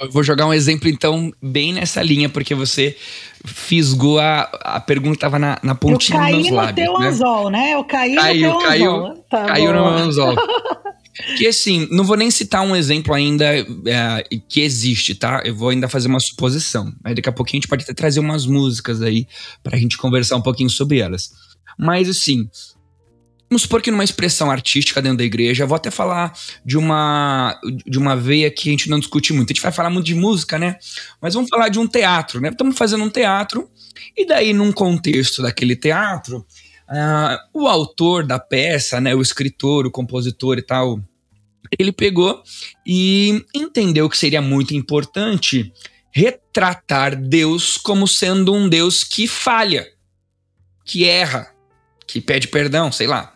Eu 0.00 0.10
vou 0.10 0.24
jogar 0.24 0.48
um 0.48 0.52
exemplo, 0.52 0.88
então, 0.88 1.30
bem 1.40 1.74
nessa 1.74 2.02
linha, 2.02 2.28
porque 2.28 2.56
você 2.56 2.96
fisgou 3.44 4.18
a, 4.18 4.50
a 4.62 4.80
pergunta 4.80 5.14
estava 5.14 5.38
na, 5.38 5.60
na 5.62 5.76
pontinha 5.76 6.18
dos 6.32 6.50
lábios. 6.50 6.50
Eu 6.50 6.56
caí 6.56 6.66
no 6.66 6.74
teu 6.74 6.98
né? 6.98 7.06
anzol, 7.06 7.50
né? 7.50 7.74
Eu 7.74 7.84
caí 7.84 8.14
caiu, 8.16 8.52
no 8.52 8.58
teu 8.58 8.68
caiu, 8.68 8.90
anzol. 8.90 9.24
Tá 9.30 9.44
caiu 9.46 9.72
bom. 9.72 9.78
no 9.78 9.86
anzol. 9.86 10.34
Que 11.36 11.46
assim, 11.46 11.88
não 11.90 12.04
vou 12.04 12.16
nem 12.16 12.30
citar 12.30 12.62
um 12.62 12.74
exemplo 12.74 13.14
ainda 13.14 13.44
é, 13.44 14.24
que 14.48 14.60
existe, 14.60 15.14
tá? 15.14 15.42
Eu 15.44 15.54
vou 15.54 15.68
ainda 15.68 15.88
fazer 15.88 16.08
uma 16.08 16.20
suposição. 16.20 16.92
Aí 17.04 17.14
daqui 17.14 17.28
a 17.28 17.32
pouquinho 17.32 17.58
a 17.58 17.60
gente 17.62 17.68
pode 17.68 17.84
até 17.84 17.94
trazer 17.94 18.20
umas 18.20 18.46
músicas 18.46 19.02
aí 19.02 19.26
pra 19.62 19.78
gente 19.78 19.96
conversar 19.96 20.36
um 20.36 20.42
pouquinho 20.42 20.70
sobre 20.70 20.98
elas. 20.98 21.30
Mas 21.78 22.08
assim, 22.08 22.48
Vamos 23.48 23.62
supor 23.64 23.82
que 23.82 23.90
numa 23.90 24.02
expressão 24.02 24.50
artística 24.50 25.02
dentro 25.02 25.18
da 25.18 25.24
igreja, 25.24 25.64
eu 25.64 25.68
vou 25.68 25.76
até 25.76 25.90
falar 25.90 26.32
de 26.64 26.78
uma, 26.78 27.60
de 27.86 27.98
uma 27.98 28.16
veia 28.16 28.50
que 28.50 28.70
a 28.70 28.72
gente 28.72 28.88
não 28.88 28.98
discute 28.98 29.34
muito. 29.34 29.50
A 29.50 29.52
gente 29.52 29.62
vai 29.62 29.70
falar 29.70 29.90
muito 29.90 30.06
de 30.06 30.14
música, 30.14 30.58
né? 30.58 30.78
Mas 31.20 31.34
vamos 31.34 31.50
falar 31.50 31.68
de 31.68 31.78
um 31.78 31.86
teatro, 31.86 32.40
né? 32.40 32.48
Estamos 32.48 32.78
fazendo 32.78 33.04
um 33.04 33.10
teatro, 33.10 33.68
e 34.16 34.26
daí, 34.26 34.54
num 34.54 34.72
contexto 34.72 35.42
daquele 35.42 35.76
teatro, 35.76 36.46
Uh, 36.92 37.38
o 37.54 37.68
autor 37.68 38.26
da 38.26 38.38
peça, 38.38 39.00
né, 39.00 39.14
o 39.14 39.22
escritor, 39.22 39.86
o 39.86 39.90
compositor 39.90 40.58
e 40.58 40.62
tal, 40.62 41.00
ele 41.78 41.92
pegou 41.92 42.42
e 42.86 43.44
entendeu 43.54 44.08
que 44.08 44.18
seria 44.18 44.42
muito 44.42 44.74
importante 44.74 45.72
retratar 46.10 47.16
Deus 47.16 47.78
como 47.78 48.06
sendo 48.06 48.54
um 48.54 48.68
Deus 48.68 49.02
que 49.02 49.26
falha, 49.26 49.88
que 50.84 51.08
erra, 51.08 51.50
que 52.06 52.20
pede 52.20 52.48
perdão, 52.48 52.92
sei 52.92 53.06
lá. 53.06 53.34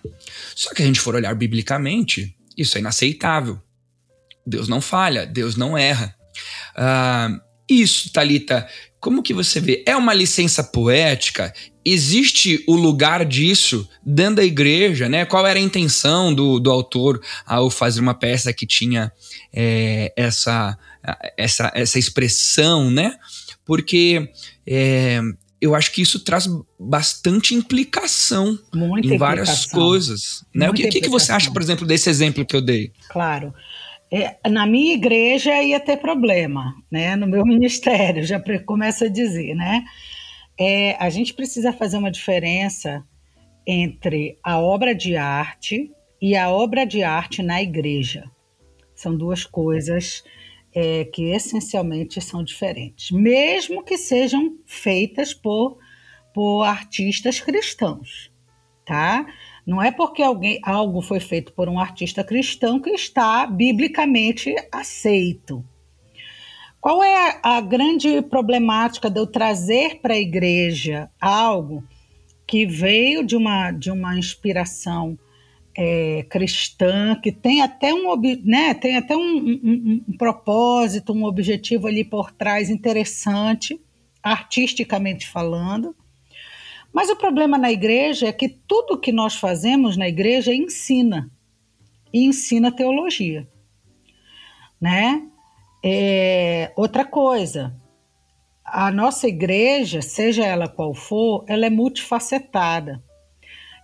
Só 0.55 0.75
que 0.75 0.83
a 0.83 0.87
gente 0.87 1.01
for 1.01 1.15
olhar 1.15 1.35
biblicamente, 1.35 2.37
isso 2.57 2.77
é 2.77 2.81
inaceitável. 2.81 3.61
Deus 4.47 4.69
não 4.69 4.81
falha, 4.81 5.27
Deus 5.27 5.57
não 5.57 5.77
erra. 5.77 6.15
Uh, 6.77 7.41
isso, 7.69 8.13
Talita, 8.13 8.69
como 9.07 9.23
que 9.23 9.33
você 9.33 9.61
vê? 9.61 9.85
É 9.87 9.95
uma 9.95 10.13
licença 10.13 10.65
poética? 10.65 11.55
Existe 11.85 12.65
o 12.67 12.75
lugar 12.75 13.25
disso 13.25 13.89
dentro 14.05 14.35
da 14.37 14.45
igreja, 14.45 15.09
né? 15.09 15.25
Qual 15.25 15.47
era 15.47 15.61
a 15.61 15.63
intenção 15.63 16.35
do, 16.35 16.59
do 16.59 16.73
autor 16.73 17.23
ao 17.47 17.71
fazer 17.71 18.01
uma 18.01 18.15
peça 18.15 18.53
que 18.53 18.67
tinha 18.67 19.13
é, 19.55 20.13
essa, 20.17 20.77
essa, 21.37 21.71
essa 21.73 22.01
expressão, 22.01 22.91
né? 22.91 23.15
Porque 23.65 24.29
é, 24.67 25.21
eu 25.61 25.77
acho 25.77 25.93
que 25.93 26.03
isso 26.03 26.19
traz 26.19 26.49
bastante 26.77 27.55
implicação 27.55 28.59
Muita 28.75 29.07
em 29.07 29.17
várias 29.17 29.51
implicação. 29.51 29.81
coisas. 29.81 30.45
Né? 30.53 30.69
o 30.69 30.73
que, 30.73 30.89
que, 30.89 31.03
que 31.03 31.09
você 31.09 31.31
acha, 31.31 31.53
por 31.53 31.63
exemplo, 31.63 31.87
desse 31.87 32.11
exemplo 32.11 32.45
que 32.45 32.57
eu 32.57 32.61
dei? 32.61 32.91
Claro. 33.09 33.55
É, 34.13 34.49
na 34.49 34.67
minha 34.67 34.95
igreja 34.95 35.63
ia 35.63 35.81
ter 35.81 35.97
problema, 35.97 36.75
né? 36.91 37.17
No 37.17 37.27
meu 37.27 37.45
ministério, 37.47 38.25
já 38.25 38.41
começa 38.65 39.07
a 39.07 39.09
dizer, 39.09 39.55
né? 39.55 39.85
É, 40.59 40.97
a 40.99 41.11
gente 41.11 41.35
precisa 41.35 41.73
fazer 41.73 41.99
uma 41.99 42.11
diferença 42.11 43.05
entre 43.67 44.39
a 44.43 44.59
obra 44.59 44.95
de 44.95 45.17
arte 45.17 45.91
e 46.23 46.37
a 46.37 46.51
obra 46.51 46.87
de 46.87 47.03
arte 47.03 47.43
na 47.43 47.63
igreja. 47.63 48.25
São 48.95 49.17
duas 49.17 49.45
coisas 49.45 50.23
é, 50.75 51.05
que 51.05 51.31
essencialmente 51.31 52.21
são 52.21 52.45
diferentes, 52.45 53.11
mesmo 53.11 53.83
que 53.83 53.99
sejam 53.99 54.59
feitas 54.67 55.35
por, 55.35 55.79
por 56.33 56.63
artistas 56.63 57.41
cristãos, 57.41 58.31
tá? 58.85 59.27
Não 59.67 59.83
é 59.83 59.91
porque 59.91 60.23
alguém, 60.23 60.61
algo 60.63 61.03
foi 61.03 61.19
feito 61.19 61.53
por 61.53 61.69
um 61.69 61.81
artista 61.81 62.23
cristão 62.23 62.79
que 62.79 62.91
está 62.91 63.45
biblicamente 63.47 64.55
aceito. 64.71 65.65
Qual 66.81 67.03
é 67.03 67.41
a 67.43 67.61
grande 67.61 68.23
problemática 68.23 69.11
de 69.11 69.19
eu 69.19 69.27
trazer 69.27 70.01
para 70.01 70.15
a 70.15 70.19
igreja 70.19 71.11
algo 71.21 71.83
que 72.47 72.65
veio 72.65 73.25
de 73.27 73.35
uma, 73.35 73.73
de 73.73 73.91
uma 73.91 74.17
inspiração 74.17 75.19
é, 75.77 76.25
cristã, 76.31 77.19
que 77.21 77.33
tem 77.33 77.61
até 77.61 77.93
um, 77.93 78.17
né, 78.45 78.73
tem 78.73 78.97
até 78.97 79.17
um, 79.17 79.37
um, 79.37 80.05
um 80.09 80.17
propósito, 80.17 81.13
um 81.13 81.25
objetivo 81.25 81.89
ali 81.89 82.05
por 82.05 82.31
trás 82.31 82.71
interessante, 82.71 83.81
artisticamente 84.23 85.29
falando, 85.29 85.95
mas 86.93 87.11
o 87.11 87.17
problema 87.17 87.59
na 87.59 87.71
igreja 87.71 88.27
é 88.27 88.33
que 88.33 88.49
tudo 88.49 88.99
que 88.99 89.13
nós 89.13 89.37
fazemos 89.37 89.97
na 89.97 90.09
igreja 90.09 90.55
ensina 90.55 91.31
e 92.13 92.25
ensina 92.25 92.73
teologia, 92.73 93.47
né? 94.81 95.23
É, 95.85 96.73
outra 96.77 97.05
coisa, 97.05 97.75
a 98.65 98.91
nossa 98.91 99.29
igreja, 99.29 100.03
seja 100.03 100.45
ela 100.45 100.69
qual 100.69 100.95
for, 100.95 101.45
ela 101.47 101.67
é 101.67 101.71
multifacetada. 101.71 103.03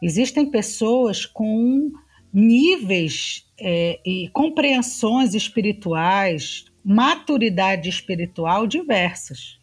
Existem 0.02 0.50
pessoas 0.50 1.25
com 1.25 1.92
níveis 2.32 3.47
é, 3.61 4.00
e 4.04 4.28
compreensões 4.30 5.35
espirituais, 5.35 6.64
maturidade 6.85 7.88
espiritual 7.88 8.66
diversas. 8.66 9.62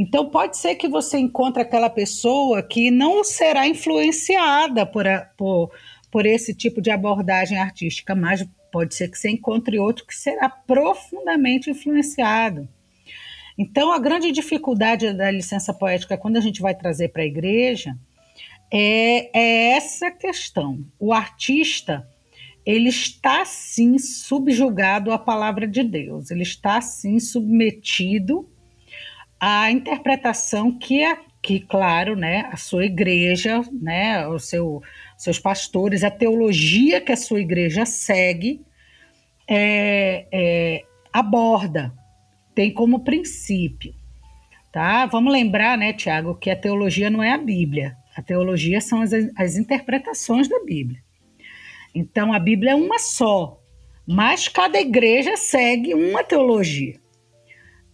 Então, 0.00 0.30
pode 0.30 0.56
ser 0.56 0.76
que 0.76 0.88
você 0.88 1.18
encontre 1.18 1.60
aquela 1.60 1.90
pessoa 1.90 2.62
que 2.62 2.90
não 2.90 3.22
será 3.22 3.68
influenciada 3.68 4.86
por, 4.86 5.06
a, 5.06 5.26
por, 5.36 5.70
por 6.10 6.24
esse 6.24 6.54
tipo 6.54 6.80
de 6.80 6.90
abordagem 6.90 7.58
artística, 7.58 8.14
mas 8.14 8.42
pode 8.72 8.94
ser 8.94 9.08
que 9.08 9.18
você 9.18 9.28
encontre 9.28 9.78
outro 9.78 10.06
que 10.06 10.14
será 10.14 10.48
profundamente 10.48 11.68
influenciado. 11.68 12.66
Então, 13.58 13.92
a 13.92 13.98
grande 13.98 14.32
dificuldade 14.32 15.12
da 15.12 15.30
licença 15.30 15.74
poética, 15.74 16.16
quando 16.16 16.38
a 16.38 16.40
gente 16.40 16.62
vai 16.62 16.74
trazer 16.74 17.08
para 17.08 17.20
a 17.20 17.26
igreja, 17.26 17.94
é, 18.72 19.38
é 19.38 19.76
essa 19.76 20.10
questão. 20.10 20.82
O 20.98 21.12
artista 21.12 22.08
ele 22.64 22.88
está 22.88 23.44
sim 23.44 23.98
subjugado 23.98 25.12
à 25.12 25.18
palavra 25.18 25.68
de 25.68 25.82
Deus, 25.82 26.30
ele 26.30 26.42
está 26.42 26.80
sim 26.80 27.20
submetido 27.20 28.48
a 29.40 29.70
interpretação 29.70 30.70
que 30.70 31.02
é 31.02 31.18
que 31.42 31.60
claro, 31.60 32.14
né, 32.14 32.48
a 32.52 32.56
sua 32.56 32.84
igreja, 32.84 33.62
né, 33.72 34.26
o 34.28 34.38
seu, 34.38 34.82
seus 35.16 35.38
pastores, 35.38 36.04
a 36.04 36.10
teologia 36.10 37.00
que 37.00 37.12
a 37.12 37.16
sua 37.16 37.40
igreja 37.40 37.86
segue, 37.86 38.60
é, 39.48 40.26
é, 40.30 40.84
aborda, 41.10 41.94
tem 42.54 42.70
como 42.72 43.00
princípio, 43.00 43.94
tá? 44.70 45.06
Vamos 45.06 45.32
lembrar, 45.32 45.78
né, 45.78 45.94
Tiago, 45.94 46.34
que 46.34 46.50
a 46.50 46.56
teologia 46.56 47.08
não 47.08 47.22
é 47.22 47.32
a 47.32 47.38
Bíblia, 47.38 47.96
a 48.14 48.20
teologia 48.20 48.80
são 48.80 49.00
as, 49.00 49.12
as 49.34 49.56
interpretações 49.56 50.46
da 50.46 50.62
Bíblia. 50.62 51.02
Então 51.94 52.34
a 52.34 52.38
Bíblia 52.38 52.72
é 52.72 52.74
uma 52.74 52.98
só, 52.98 53.58
mas 54.06 54.46
cada 54.46 54.78
igreja 54.78 55.38
segue 55.38 55.94
uma 55.94 56.22
teologia. 56.22 56.99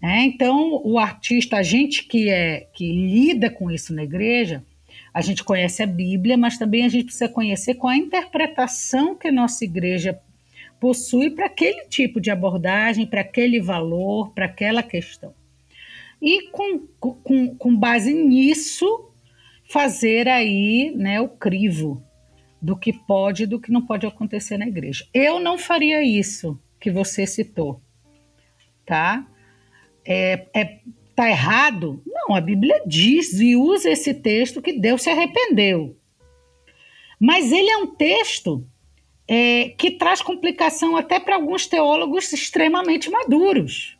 É, 0.02 0.20
então, 0.22 0.80
o 0.84 0.98
artista, 0.98 1.56
a 1.56 1.62
gente 1.62 2.04
que 2.04 2.28
é 2.28 2.68
que 2.72 2.92
lida 2.92 3.50
com 3.50 3.70
isso 3.70 3.94
na 3.94 4.04
igreja, 4.04 4.64
a 5.12 5.20
gente 5.20 5.42
conhece 5.42 5.82
a 5.82 5.86
Bíblia, 5.86 6.36
mas 6.36 6.58
também 6.58 6.84
a 6.84 6.88
gente 6.88 7.06
precisa 7.06 7.28
conhecer 7.28 7.74
qual 7.74 7.92
a 7.92 7.96
interpretação 7.96 9.16
que 9.16 9.28
a 9.28 9.32
nossa 9.32 9.64
igreja 9.64 10.20
possui 10.78 11.30
para 11.30 11.46
aquele 11.46 11.86
tipo 11.86 12.20
de 12.20 12.30
abordagem, 12.30 13.06
para 13.06 13.22
aquele 13.22 13.60
valor, 13.60 14.32
para 14.32 14.44
aquela 14.44 14.82
questão. 14.82 15.34
E 16.20 16.48
com, 16.50 16.80
com, 17.00 17.54
com 17.54 17.76
base 17.76 18.12
nisso, 18.12 19.10
fazer 19.64 20.28
aí 20.28 20.92
né, 20.94 21.20
o 21.20 21.28
crivo 21.28 22.02
do 22.60 22.76
que 22.76 22.92
pode 22.92 23.44
e 23.44 23.46
do 23.46 23.60
que 23.60 23.70
não 23.70 23.84
pode 23.84 24.06
acontecer 24.06 24.56
na 24.56 24.66
igreja. 24.66 25.06
Eu 25.12 25.38
não 25.38 25.58
faria 25.58 26.02
isso 26.02 26.58
que 26.80 26.90
você 26.90 27.26
citou, 27.26 27.80
tá? 28.84 29.26
É, 30.06 30.46
é, 30.54 30.78
tá 31.14 31.28
errado? 31.28 32.02
Não, 32.06 32.34
a 32.34 32.40
Bíblia 32.40 32.82
diz 32.86 33.38
e 33.40 33.56
usa 33.56 33.90
esse 33.90 34.14
texto 34.14 34.62
que 34.62 34.72
Deus 34.72 35.02
se 35.02 35.10
arrependeu. 35.10 35.96
Mas 37.18 37.50
ele 37.50 37.70
é 37.70 37.76
um 37.78 37.86
texto 37.86 38.66
é, 39.26 39.70
que 39.70 39.92
traz 39.92 40.22
complicação 40.22 40.96
até 40.96 41.18
para 41.18 41.34
alguns 41.34 41.66
teólogos 41.66 42.32
extremamente 42.32 43.10
maduros. 43.10 43.98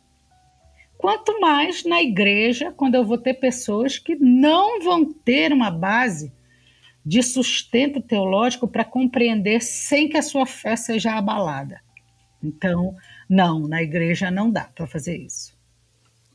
Quanto 0.97 1.39
mais 1.39 1.83
na 1.83 2.01
igreja, 2.01 2.71
quando 2.71 2.95
eu 2.95 3.05
vou 3.05 3.17
ter 3.17 3.35
pessoas 3.35 3.99
que 3.99 4.15
não 4.15 4.81
vão 4.81 5.05
ter 5.05 5.51
uma 5.51 5.69
base 5.69 6.31
de 7.05 7.23
sustento 7.23 8.01
teológico 8.01 8.67
para 8.67 8.83
compreender 8.83 9.61
sem 9.61 10.09
que 10.09 10.17
a 10.17 10.21
sua 10.21 10.45
fé 10.45 10.75
seja 10.75 11.13
abalada. 11.13 11.81
Então, 12.43 12.95
não, 13.29 13.67
na 13.67 13.81
igreja 13.81 14.29
não 14.29 14.51
dá 14.51 14.65
para 14.65 14.87
fazer 14.87 15.17
isso. 15.17 15.56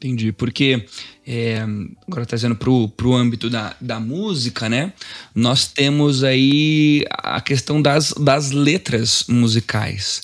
Entendi, 0.03 0.33
porque 0.33 0.85
é, 1.25 1.65
agora 2.09 2.27
trazendo 2.27 2.57
para 2.57 2.69
o 2.69 3.15
âmbito 3.15 3.49
da, 3.49 3.77
da 3.81 4.01
música, 4.01 4.69
né? 4.69 4.93
Nós 5.33 5.69
temos 5.69 6.25
aí 6.25 7.05
a 7.09 7.41
questão 7.41 7.81
das, 7.81 8.13
das 8.15 8.51
letras 8.51 9.25
musicais. 9.29 10.23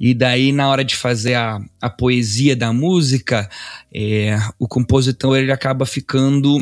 E 0.00 0.14
daí, 0.14 0.50
na 0.50 0.68
hora 0.68 0.84
de 0.84 0.96
fazer 0.96 1.34
a, 1.34 1.60
a 1.80 1.88
poesia 1.88 2.56
da 2.56 2.72
música, 2.72 3.48
é, 3.94 4.36
o 4.58 4.66
compositor 4.66 5.38
ele 5.38 5.52
acaba 5.52 5.86
ficando 5.86 6.58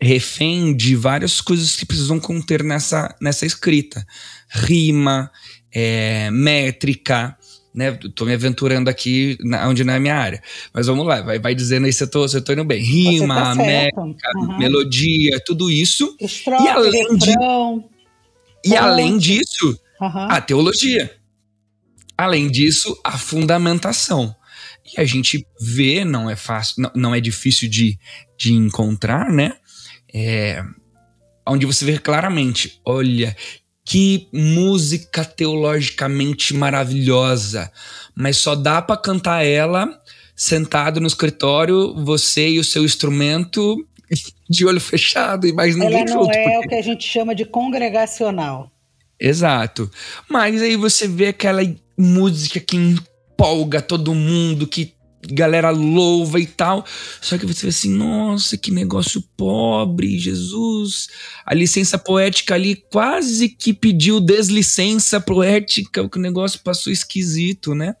refém 0.00 0.74
de 0.74 0.96
várias 0.96 1.42
coisas 1.42 1.76
que 1.76 1.84
precisam 1.84 2.18
conter 2.18 2.64
nessa, 2.64 3.14
nessa 3.20 3.44
escrita. 3.44 4.02
Rima, 4.48 5.30
é, 5.70 6.30
métrica, 6.30 7.36
né? 7.76 7.92
Tô 8.14 8.24
me 8.24 8.32
aventurando 8.32 8.88
aqui 8.88 9.36
na, 9.40 9.68
onde 9.68 9.84
não 9.84 9.92
é 9.92 9.98
minha 9.98 10.16
área. 10.16 10.42
Mas 10.72 10.86
vamos 10.86 11.06
lá, 11.06 11.20
vai, 11.20 11.38
vai 11.38 11.54
dizendo 11.54 11.84
aí 11.84 11.92
se 11.92 12.02
eu 12.02 12.10
tô, 12.10 12.26
se 12.26 12.38
eu 12.38 12.42
tô 12.42 12.54
indo 12.54 12.64
bem. 12.64 12.82
Rima, 12.82 13.34
tá 13.34 13.54
métrica, 13.54 14.30
uhum. 14.36 14.58
melodia, 14.58 15.38
tudo 15.44 15.70
isso. 15.70 16.16
Estrofe, 16.18 16.64
e 16.64 16.68
além 16.68 17.18
refrão, 17.18 17.84
de, 18.64 18.70
E 18.70 18.76
além 18.76 19.18
disso, 19.18 19.78
uhum. 20.00 20.30
a 20.30 20.40
teologia. 20.40 21.14
Além 22.16 22.50
disso, 22.50 22.98
a 23.04 23.18
fundamentação. 23.18 24.34
E 24.96 24.98
a 24.98 25.04
gente 25.04 25.46
vê, 25.60 26.02
não 26.02 26.30
é 26.30 26.36
fácil, 26.36 26.82
não, 26.82 26.90
não 26.94 27.14
é 27.14 27.20
difícil 27.20 27.68
de, 27.68 27.98
de 28.38 28.54
encontrar, 28.54 29.30
né? 29.30 29.52
É, 30.14 30.64
onde 31.46 31.66
você 31.66 31.84
vê 31.84 31.98
claramente, 31.98 32.80
olha, 32.86 33.36
que 33.88 34.28
música 34.32 35.24
teologicamente 35.24 36.52
maravilhosa, 36.52 37.70
mas 38.16 38.36
só 38.36 38.54
dá 38.56 38.82
para 38.82 38.96
cantar 39.00 39.44
ela 39.46 39.88
sentado 40.34 41.00
no 41.00 41.06
escritório, 41.06 41.94
você 42.04 42.48
e 42.50 42.58
o 42.58 42.64
seu 42.64 42.84
instrumento 42.84 43.76
de 44.50 44.66
olho 44.66 44.80
fechado 44.80 45.46
e 45.46 45.52
mais 45.52 45.76
ninguém 45.76 46.00
Ela 46.02 46.04
não 46.14 46.24
junto. 46.24 46.36
é 46.36 46.42
porque- 46.52 46.66
o 46.66 46.68
que 46.68 46.74
a 46.74 46.82
gente 46.82 47.06
chama 47.08 47.32
de 47.34 47.44
congregacional. 47.44 48.70
Exato. 49.18 49.90
Mas 50.28 50.60
aí 50.60 50.76
você 50.76 51.06
vê 51.08 51.28
aquela 51.28 51.62
música 51.96 52.60
que 52.60 52.76
empolga 52.76 53.80
todo 53.80 54.14
mundo, 54.14 54.66
que 54.66 54.92
galera 55.30 55.70
louva 55.70 56.40
e 56.40 56.46
tal. 56.46 56.84
Só 57.20 57.36
que 57.38 57.46
você 57.46 57.62
vê 57.62 57.68
assim, 57.68 57.90
nossa, 57.90 58.56
que 58.56 58.70
negócio 58.70 59.22
pobre, 59.36 60.18
Jesus. 60.18 61.08
A 61.44 61.54
licença 61.54 61.98
poética 61.98 62.54
ali 62.54 62.76
quase 62.76 63.48
que 63.48 63.72
pediu 63.72 64.20
deslicença 64.20 65.20
poética, 65.20 66.08
que 66.08 66.18
o 66.18 66.22
negócio 66.22 66.60
passou 66.62 66.92
esquisito, 66.92 67.74
né? 67.74 67.94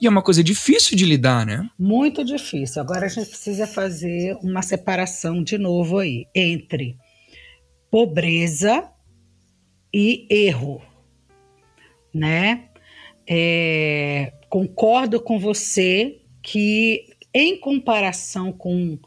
E 0.00 0.06
é 0.06 0.10
uma 0.10 0.22
coisa 0.22 0.42
difícil 0.42 0.96
de 0.96 1.04
lidar, 1.04 1.44
né? 1.44 1.68
Muito 1.78 2.24
difícil. 2.24 2.80
Agora 2.80 3.04
a 3.04 3.08
gente 3.08 3.28
precisa 3.28 3.66
fazer 3.66 4.34
uma 4.42 4.62
separação 4.62 5.42
de 5.42 5.58
novo 5.58 5.98
aí 5.98 6.26
entre 6.34 6.96
pobreza 7.90 8.88
e 9.92 10.26
erro, 10.30 10.80
né? 12.14 12.68
É, 13.28 14.32
concordo 14.48 15.20
com 15.20 15.38
você 15.38 16.19
que 16.42 17.06
em 17.32 17.58
comparação 17.58 18.52
com 18.52 18.98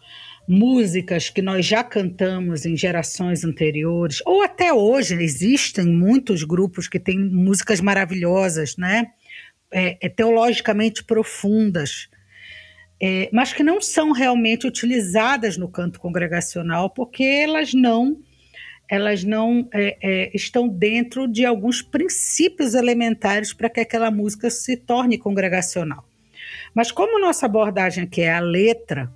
músicas 0.48 1.30
que 1.30 1.42
nós 1.42 1.66
já 1.66 1.84
cantamos 1.84 2.66
em 2.66 2.76
gerações 2.76 3.44
anteriores, 3.44 4.22
ou 4.26 4.42
até 4.42 4.74
hoje 4.74 5.16
existem 5.16 5.86
muitos 5.86 6.44
grupos 6.44 6.88
que 6.88 7.00
têm 7.00 7.18
músicas 7.18 7.80
maravilhosas, 7.80 8.76
né? 8.78 9.12
É, 9.72 9.98
é, 10.02 10.10
teologicamente 10.10 11.04
profundas, 11.04 12.08
é, 13.02 13.28
mas 13.34 13.54
que 13.54 13.64
não 13.64 13.82
são 13.82 14.12
realmente 14.12 14.68
utilizadas 14.68 15.58
no 15.58 15.68
canto 15.68 16.00
congregacional 16.00 16.92
porque 16.92 17.24
elas 17.24 17.74
não 17.74 18.20
elas 18.88 19.24
não 19.24 19.68
é, 19.74 19.98
é, 20.02 20.32
estão 20.36 20.68
dentro 20.68 21.28
de 21.28 21.46
alguns 21.46 21.82
princípios 21.82 22.76
elementares 22.76 23.52
para 23.52 23.70
que 23.70 23.80
aquela 23.80 24.12
música 24.12 24.52
se 24.52 24.78
torne 24.78 25.18
congregacional. 25.18 26.06
Mas 26.74 26.92
como 26.92 27.20
nossa 27.20 27.46
abordagem 27.46 28.04
aqui 28.04 28.22
é 28.22 28.34
a 28.34 28.40
letra, 28.40 29.14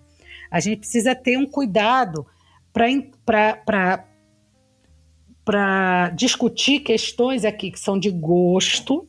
a 0.50 0.60
gente 0.60 0.80
precisa 0.80 1.16
ter 1.16 1.38
um 1.38 1.46
cuidado 1.46 2.26
para 2.74 3.10
discutir 6.16 6.82
questões 6.82 7.44
aqui 7.46 7.72
que 7.72 7.80
são 7.80 8.00
de 8.00 8.12
gosto 8.12 9.08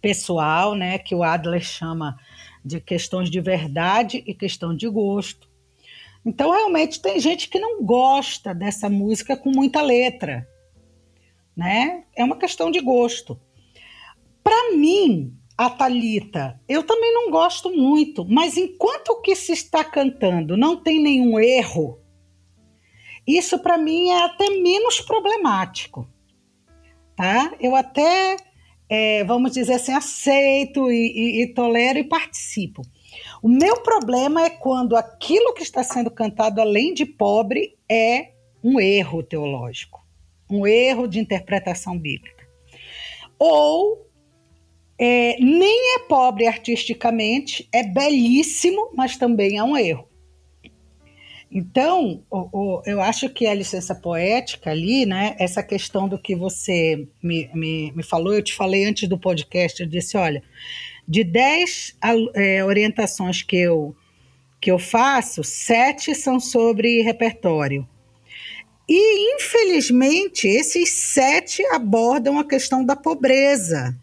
pessoal, 0.00 0.74
né, 0.74 0.98
que 0.98 1.14
o 1.14 1.22
Adler 1.22 1.62
chama 1.62 2.16
de 2.64 2.80
questões 2.80 3.28
de 3.30 3.40
verdade 3.40 4.22
e 4.26 4.34
questão 4.34 4.74
de 4.74 4.88
gosto. 4.88 5.48
Então, 6.24 6.50
realmente, 6.50 7.00
tem 7.00 7.18
gente 7.18 7.48
que 7.48 7.58
não 7.58 7.82
gosta 7.82 8.54
dessa 8.54 8.88
música 8.88 9.36
com 9.36 9.50
muita 9.50 9.80
letra, 9.80 10.46
né? 11.56 12.04
É 12.14 12.22
uma 12.22 12.36
questão 12.36 12.70
de 12.70 12.80
gosto. 12.80 13.40
Para 14.42 14.76
mim, 14.76 15.34
a 15.60 15.68
Talita, 15.68 16.58
eu 16.66 16.82
também 16.82 17.12
não 17.12 17.30
gosto 17.30 17.68
muito, 17.68 18.24
mas 18.24 18.56
enquanto 18.56 19.10
o 19.10 19.20
que 19.20 19.36
se 19.36 19.52
está 19.52 19.84
cantando 19.84 20.56
não 20.56 20.74
tem 20.74 20.98
nenhum 21.02 21.38
erro, 21.38 22.00
isso 23.26 23.58
para 23.58 23.76
mim 23.76 24.08
é 24.08 24.24
até 24.24 24.48
menos 24.48 25.02
problemático, 25.02 26.08
tá? 27.14 27.52
Eu 27.60 27.76
até, 27.76 28.38
é, 28.88 29.22
vamos 29.24 29.52
dizer 29.52 29.74
assim, 29.74 29.92
aceito 29.92 30.90
e, 30.90 30.94
e, 30.94 31.42
e 31.42 31.52
tolero 31.52 31.98
e 31.98 32.04
participo. 32.04 32.80
O 33.42 33.48
meu 33.48 33.82
problema 33.82 34.46
é 34.46 34.48
quando 34.48 34.96
aquilo 34.96 35.52
que 35.52 35.62
está 35.62 35.84
sendo 35.84 36.10
cantado, 36.10 36.62
além 36.62 36.94
de 36.94 37.04
pobre, 37.04 37.76
é 37.86 38.30
um 38.64 38.80
erro 38.80 39.22
teológico, 39.22 40.00
um 40.50 40.66
erro 40.66 41.06
de 41.06 41.18
interpretação 41.18 41.98
bíblica. 41.98 42.48
Ou 43.38 44.09
é, 45.02 45.38
nem 45.40 45.96
é 45.96 46.00
pobre 46.00 46.46
artisticamente, 46.46 47.66
é 47.72 47.82
belíssimo, 47.82 48.90
mas 48.94 49.16
também 49.16 49.56
é 49.56 49.64
um 49.64 49.74
erro. 49.74 50.06
Então, 51.50 52.22
eu 52.84 53.00
acho 53.00 53.30
que 53.30 53.46
a 53.46 53.54
licença 53.54 53.94
poética 53.94 54.70
ali, 54.70 55.06
né, 55.06 55.34
essa 55.38 55.62
questão 55.62 56.06
do 56.06 56.18
que 56.18 56.36
você 56.36 57.08
me, 57.22 57.48
me, 57.54 57.92
me 57.92 58.02
falou, 58.02 58.34
eu 58.34 58.42
te 58.42 58.52
falei 58.52 58.84
antes 58.84 59.08
do 59.08 59.18
podcast, 59.18 59.80
eu 59.80 59.88
disse, 59.88 60.18
olha, 60.18 60.42
de 61.08 61.24
10 61.24 61.96
é, 62.34 62.62
orientações 62.62 63.42
que 63.42 63.56
eu, 63.56 63.96
que 64.60 64.70
eu 64.70 64.78
faço, 64.78 65.42
sete 65.42 66.14
são 66.14 66.38
sobre 66.38 67.00
repertório. 67.00 67.88
E, 68.86 69.34
infelizmente, 69.34 70.46
esses 70.46 70.90
sete 70.90 71.64
abordam 71.68 72.38
a 72.38 72.46
questão 72.46 72.84
da 72.84 72.94
pobreza. 72.94 73.98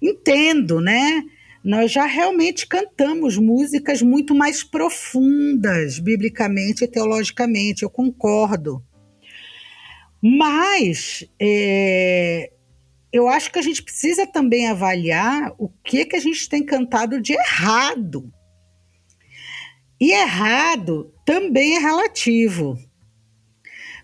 Entendo, 0.00 0.80
né? 0.80 1.22
Nós 1.62 1.90
já 1.90 2.06
realmente 2.06 2.66
cantamos 2.66 3.36
músicas 3.36 4.00
muito 4.00 4.34
mais 4.34 4.62
profundas, 4.62 5.98
biblicamente 5.98 6.84
e 6.84 6.88
teologicamente, 6.88 7.82
eu 7.82 7.90
concordo. 7.90 8.82
Mas 10.22 11.28
é, 11.40 12.50
eu 13.12 13.28
acho 13.28 13.50
que 13.50 13.58
a 13.58 13.62
gente 13.62 13.82
precisa 13.82 14.26
também 14.26 14.68
avaliar 14.68 15.52
o 15.58 15.68
que, 15.68 16.04
que 16.04 16.16
a 16.16 16.20
gente 16.20 16.48
tem 16.48 16.64
cantado 16.64 17.20
de 17.20 17.32
errado. 17.32 18.32
E 20.00 20.12
errado 20.12 21.12
também 21.24 21.76
é 21.76 21.78
relativo. 21.80 22.78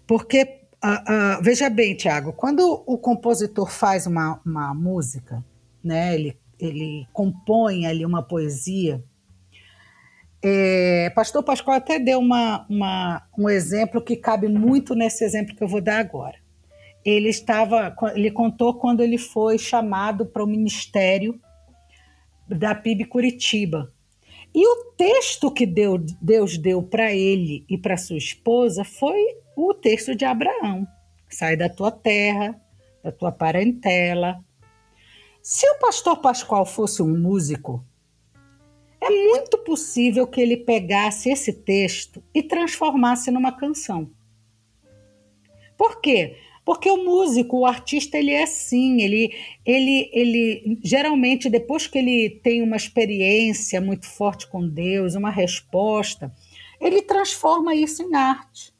Porque, 0.06 0.42
uh, 0.84 1.38
uh, 1.38 1.42
veja 1.42 1.70
bem, 1.70 1.96
Tiago, 1.96 2.32
quando 2.32 2.82
o 2.86 2.98
compositor 2.98 3.70
faz 3.70 4.06
uma, 4.06 4.40
uma 4.44 4.74
música, 4.74 5.44
né, 5.84 6.14
ele, 6.14 6.38
ele 6.58 7.06
compõe 7.12 7.86
ali 7.86 8.04
uma 8.04 8.22
poesia, 8.22 9.04
é, 10.42 11.10
Pastor 11.10 11.42
Pascoal 11.42 11.76
até 11.76 11.98
deu 11.98 12.18
uma, 12.18 12.66
uma, 12.68 13.22
um 13.38 13.48
exemplo 13.48 14.02
que 14.02 14.16
cabe 14.16 14.46
muito 14.48 14.94
nesse 14.94 15.24
exemplo 15.24 15.54
que 15.54 15.64
eu 15.64 15.68
vou 15.68 15.80
dar 15.80 15.98
agora 15.98 16.44
ele 17.04 17.28
estava, 17.28 17.94
ele 18.14 18.30
contou 18.30 18.74
quando 18.74 19.02
ele 19.02 19.18
foi 19.18 19.58
chamado 19.58 20.24
para 20.24 20.42
o 20.42 20.46
ministério 20.46 21.38
da 22.48 22.74
PIB 22.74 23.04
Curitiba. 23.04 23.92
E 24.54 24.66
o 24.66 24.92
texto 24.96 25.50
que 25.50 25.66
Deus, 25.66 26.12
Deus 26.22 26.56
deu 26.56 26.82
para 26.82 27.12
ele 27.12 27.64
e 27.68 27.76
para 27.76 27.96
sua 27.96 28.16
esposa 28.16 28.84
foi 28.84 29.20
o 29.56 29.74
texto 29.74 30.14
de 30.14 30.24
Abraão. 30.24 30.86
Sai 31.28 31.56
da 31.56 31.68
tua 31.68 31.90
terra, 31.90 32.58
da 33.02 33.12
tua 33.12 33.32
parentela. 33.32 34.38
Se 35.44 35.68
o 35.68 35.78
pastor 35.78 36.22
Pascoal 36.22 36.64
fosse 36.64 37.02
um 37.02 37.18
músico, 37.18 37.84
é 38.98 39.10
muito 39.10 39.58
possível 39.58 40.26
que 40.26 40.40
ele 40.40 40.56
pegasse 40.56 41.28
esse 41.28 41.52
texto 41.52 42.24
e 42.32 42.42
transformasse 42.42 43.30
numa 43.30 43.52
canção. 43.52 44.10
Por 45.76 46.00
quê? 46.00 46.38
Porque 46.64 46.90
o 46.90 47.04
músico, 47.04 47.58
o 47.58 47.66
artista, 47.66 48.16
ele 48.16 48.30
é 48.30 48.44
assim, 48.44 49.02
ele, 49.02 49.34
ele, 49.66 50.10
ele 50.14 50.78
geralmente 50.82 51.50
depois 51.50 51.86
que 51.86 51.98
ele 51.98 52.40
tem 52.42 52.62
uma 52.62 52.76
experiência 52.76 53.82
muito 53.82 54.06
forte 54.06 54.48
com 54.48 54.66
Deus, 54.66 55.14
uma 55.14 55.28
resposta, 55.28 56.34
ele 56.80 57.02
transforma 57.02 57.74
isso 57.74 58.02
em 58.02 58.14
arte, 58.14 58.72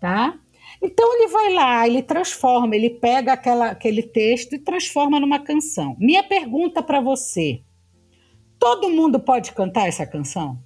tá? 0.00 0.38
Então 0.82 1.14
ele 1.14 1.28
vai 1.28 1.52
lá, 1.52 1.86
ele 1.86 2.02
transforma, 2.02 2.74
ele 2.74 2.90
pega 2.90 3.32
aquela, 3.32 3.68
aquele 3.68 4.02
texto 4.02 4.54
e 4.54 4.58
transforma 4.58 5.20
numa 5.20 5.38
canção. 5.38 5.96
Minha 5.98 6.24
pergunta 6.24 6.82
para 6.82 7.00
você: 7.00 7.62
todo 8.58 8.90
mundo 8.90 9.20
pode 9.20 9.52
cantar 9.52 9.86
essa 9.86 10.04
canção? 10.04 10.58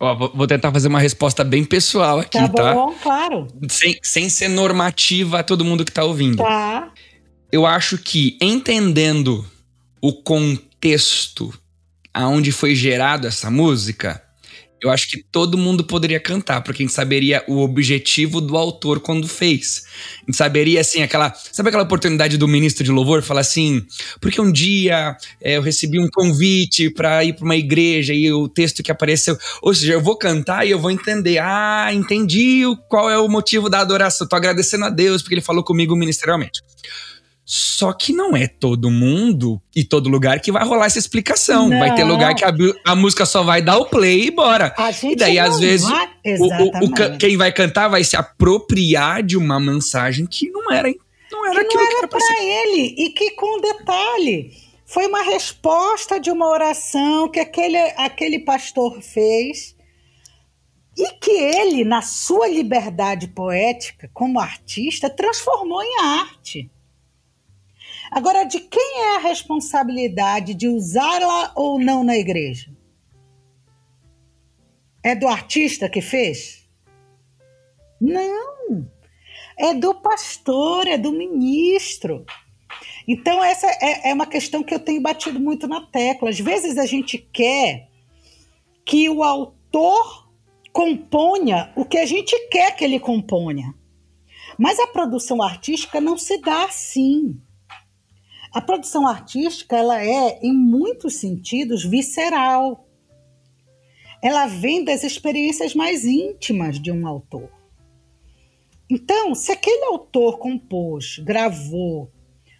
Ó, 0.00 0.14
vou 0.14 0.46
tentar 0.46 0.72
fazer 0.72 0.88
uma 0.88 0.98
resposta 0.98 1.44
bem 1.44 1.64
pessoal 1.64 2.18
aqui, 2.18 2.38
tá? 2.38 2.48
Tá 2.48 2.74
bom, 2.74 2.92
claro. 3.00 3.46
Sem, 3.68 3.96
sem 4.02 4.28
ser 4.28 4.48
normativa 4.48 5.38
a 5.38 5.42
todo 5.44 5.64
mundo 5.64 5.84
que 5.84 5.92
tá 5.92 6.02
ouvindo. 6.02 6.38
Tá. 6.38 6.92
Eu 7.52 7.64
acho 7.64 7.98
que 7.98 8.36
entendendo 8.40 9.46
o 10.00 10.12
contexto 10.12 11.52
aonde 12.12 12.50
foi 12.50 12.74
gerado 12.74 13.28
essa 13.28 13.50
música, 13.50 14.20
eu 14.82 14.90
acho 14.90 15.08
que 15.08 15.22
todo 15.22 15.56
mundo 15.56 15.84
poderia 15.84 16.18
cantar, 16.18 16.60
porque 16.62 16.82
a 16.82 16.84
gente 16.84 16.94
saberia 16.94 17.44
o 17.46 17.60
objetivo 17.60 18.40
do 18.40 18.56
autor 18.56 18.98
quando 19.00 19.28
fez. 19.28 19.84
A 20.22 20.26
gente 20.26 20.36
saberia, 20.36 20.80
assim, 20.80 21.02
aquela. 21.02 21.32
Sabe 21.52 21.68
aquela 21.68 21.84
oportunidade 21.84 22.36
do 22.36 22.48
ministro 22.48 22.82
de 22.82 22.90
louvor 22.90 23.22
falar 23.22 23.42
assim? 23.42 23.86
Porque 24.20 24.40
um 24.40 24.50
dia 24.50 25.16
é, 25.40 25.56
eu 25.56 25.62
recebi 25.62 26.00
um 26.00 26.08
convite 26.08 26.90
para 26.90 27.22
ir 27.24 27.34
para 27.34 27.44
uma 27.44 27.56
igreja 27.56 28.12
e 28.12 28.32
o 28.32 28.48
texto 28.48 28.82
que 28.82 28.90
apareceu. 28.90 29.38
Ou 29.62 29.72
seja, 29.72 29.92
eu 29.92 30.00
vou 30.00 30.16
cantar 30.16 30.66
e 30.66 30.70
eu 30.70 30.78
vou 30.78 30.90
entender. 30.90 31.38
Ah, 31.38 31.90
entendi 31.92 32.62
qual 32.88 33.08
é 33.08 33.18
o 33.18 33.28
motivo 33.28 33.70
da 33.70 33.80
adoração. 33.80 34.26
Tô 34.26 34.34
agradecendo 34.34 34.84
a 34.84 34.90
Deus 34.90 35.22
porque 35.22 35.34
ele 35.34 35.40
falou 35.40 35.62
comigo 35.62 35.94
ministerialmente. 35.94 36.60
Só 37.54 37.92
que 37.92 38.14
não 38.14 38.34
é 38.34 38.46
todo 38.46 38.90
mundo 38.90 39.60
e 39.76 39.84
todo 39.84 40.08
lugar 40.08 40.40
que 40.40 40.50
vai 40.50 40.64
rolar 40.64 40.86
essa 40.86 40.98
explicação. 40.98 41.68
Não. 41.68 41.78
Vai 41.78 41.94
ter 41.94 42.02
lugar 42.02 42.34
que 42.34 42.42
a, 42.46 42.50
a, 42.82 42.96
música 42.96 43.26
só 43.26 43.42
vai 43.42 43.60
dar 43.60 43.76
o 43.76 43.84
play 43.84 44.28
e 44.28 44.30
bora. 44.30 44.74
e 45.02 45.14
daí, 45.14 45.38
às 45.38 45.60
vezes, 45.60 45.86
o, 45.86 46.46
o, 46.46 46.86
o, 46.86 47.18
quem 47.18 47.36
vai 47.36 47.52
cantar 47.52 47.88
vai 47.88 48.02
se 48.04 48.16
apropriar 48.16 49.22
de 49.22 49.36
uma 49.36 49.60
mensagem 49.60 50.24
que 50.24 50.48
não 50.48 50.72
era, 50.72 50.88
não 51.30 51.46
era 51.46 51.62
que 51.62 51.74
não 51.74 51.82
era, 51.82 51.98
era 51.98 52.08
para 52.08 52.42
ele. 52.42 52.94
E 52.96 53.10
que, 53.10 53.32
com 53.32 53.60
detalhe, 53.60 54.56
foi 54.86 55.06
uma 55.06 55.20
resposta 55.20 56.18
de 56.18 56.30
uma 56.30 56.48
oração 56.48 57.28
que 57.28 57.38
aquele, 57.38 57.76
aquele 57.98 58.38
pastor 58.38 59.02
fez 59.02 59.76
e 60.96 61.12
que 61.20 61.32
ele, 61.32 61.84
na 61.84 62.00
sua 62.00 62.48
liberdade 62.48 63.28
poética 63.28 64.10
como 64.14 64.40
artista, 64.40 65.10
transformou 65.10 65.82
em 65.82 66.00
arte. 66.00 66.70
Agora, 68.12 68.44
de 68.44 68.60
quem 68.60 69.04
é 69.04 69.16
a 69.16 69.20
responsabilidade 69.20 70.52
de 70.52 70.68
usá-la 70.68 71.50
ou 71.56 71.78
não 71.78 72.04
na 72.04 72.14
igreja? 72.14 72.70
É 75.02 75.14
do 75.14 75.26
artista 75.26 75.88
que 75.88 76.02
fez? 76.02 76.68
Não. 77.98 78.86
É 79.56 79.72
do 79.72 79.94
pastor, 79.94 80.86
é 80.86 80.98
do 80.98 81.10
ministro. 81.10 82.26
Então, 83.08 83.42
essa 83.42 83.66
é, 83.80 84.10
é 84.10 84.12
uma 84.12 84.26
questão 84.26 84.62
que 84.62 84.74
eu 84.74 84.78
tenho 84.78 85.00
batido 85.00 85.40
muito 85.40 85.66
na 85.66 85.80
tecla. 85.80 86.28
Às 86.28 86.38
vezes 86.38 86.76
a 86.76 86.84
gente 86.84 87.16
quer 87.16 87.88
que 88.84 89.08
o 89.08 89.22
autor 89.22 90.28
componha 90.70 91.72
o 91.74 91.86
que 91.86 91.96
a 91.96 92.04
gente 92.04 92.38
quer 92.48 92.76
que 92.76 92.84
ele 92.84 93.00
componha. 93.00 93.74
Mas 94.58 94.78
a 94.78 94.86
produção 94.86 95.42
artística 95.42 95.98
não 95.98 96.18
se 96.18 96.36
dá 96.42 96.64
assim. 96.64 97.40
A 98.52 98.60
produção 98.60 99.06
artística, 99.06 99.76
ela 99.76 100.04
é, 100.04 100.38
em 100.42 100.52
muitos 100.52 101.16
sentidos, 101.16 101.84
visceral. 101.84 102.86
Ela 104.22 104.46
vem 104.46 104.84
das 104.84 105.02
experiências 105.02 105.74
mais 105.74 106.04
íntimas 106.04 106.78
de 106.78 106.92
um 106.92 107.06
autor. 107.06 107.50
Então, 108.90 109.34
se 109.34 109.50
aquele 109.50 109.86
autor 109.86 110.38
compôs, 110.38 111.18
gravou 111.20 112.12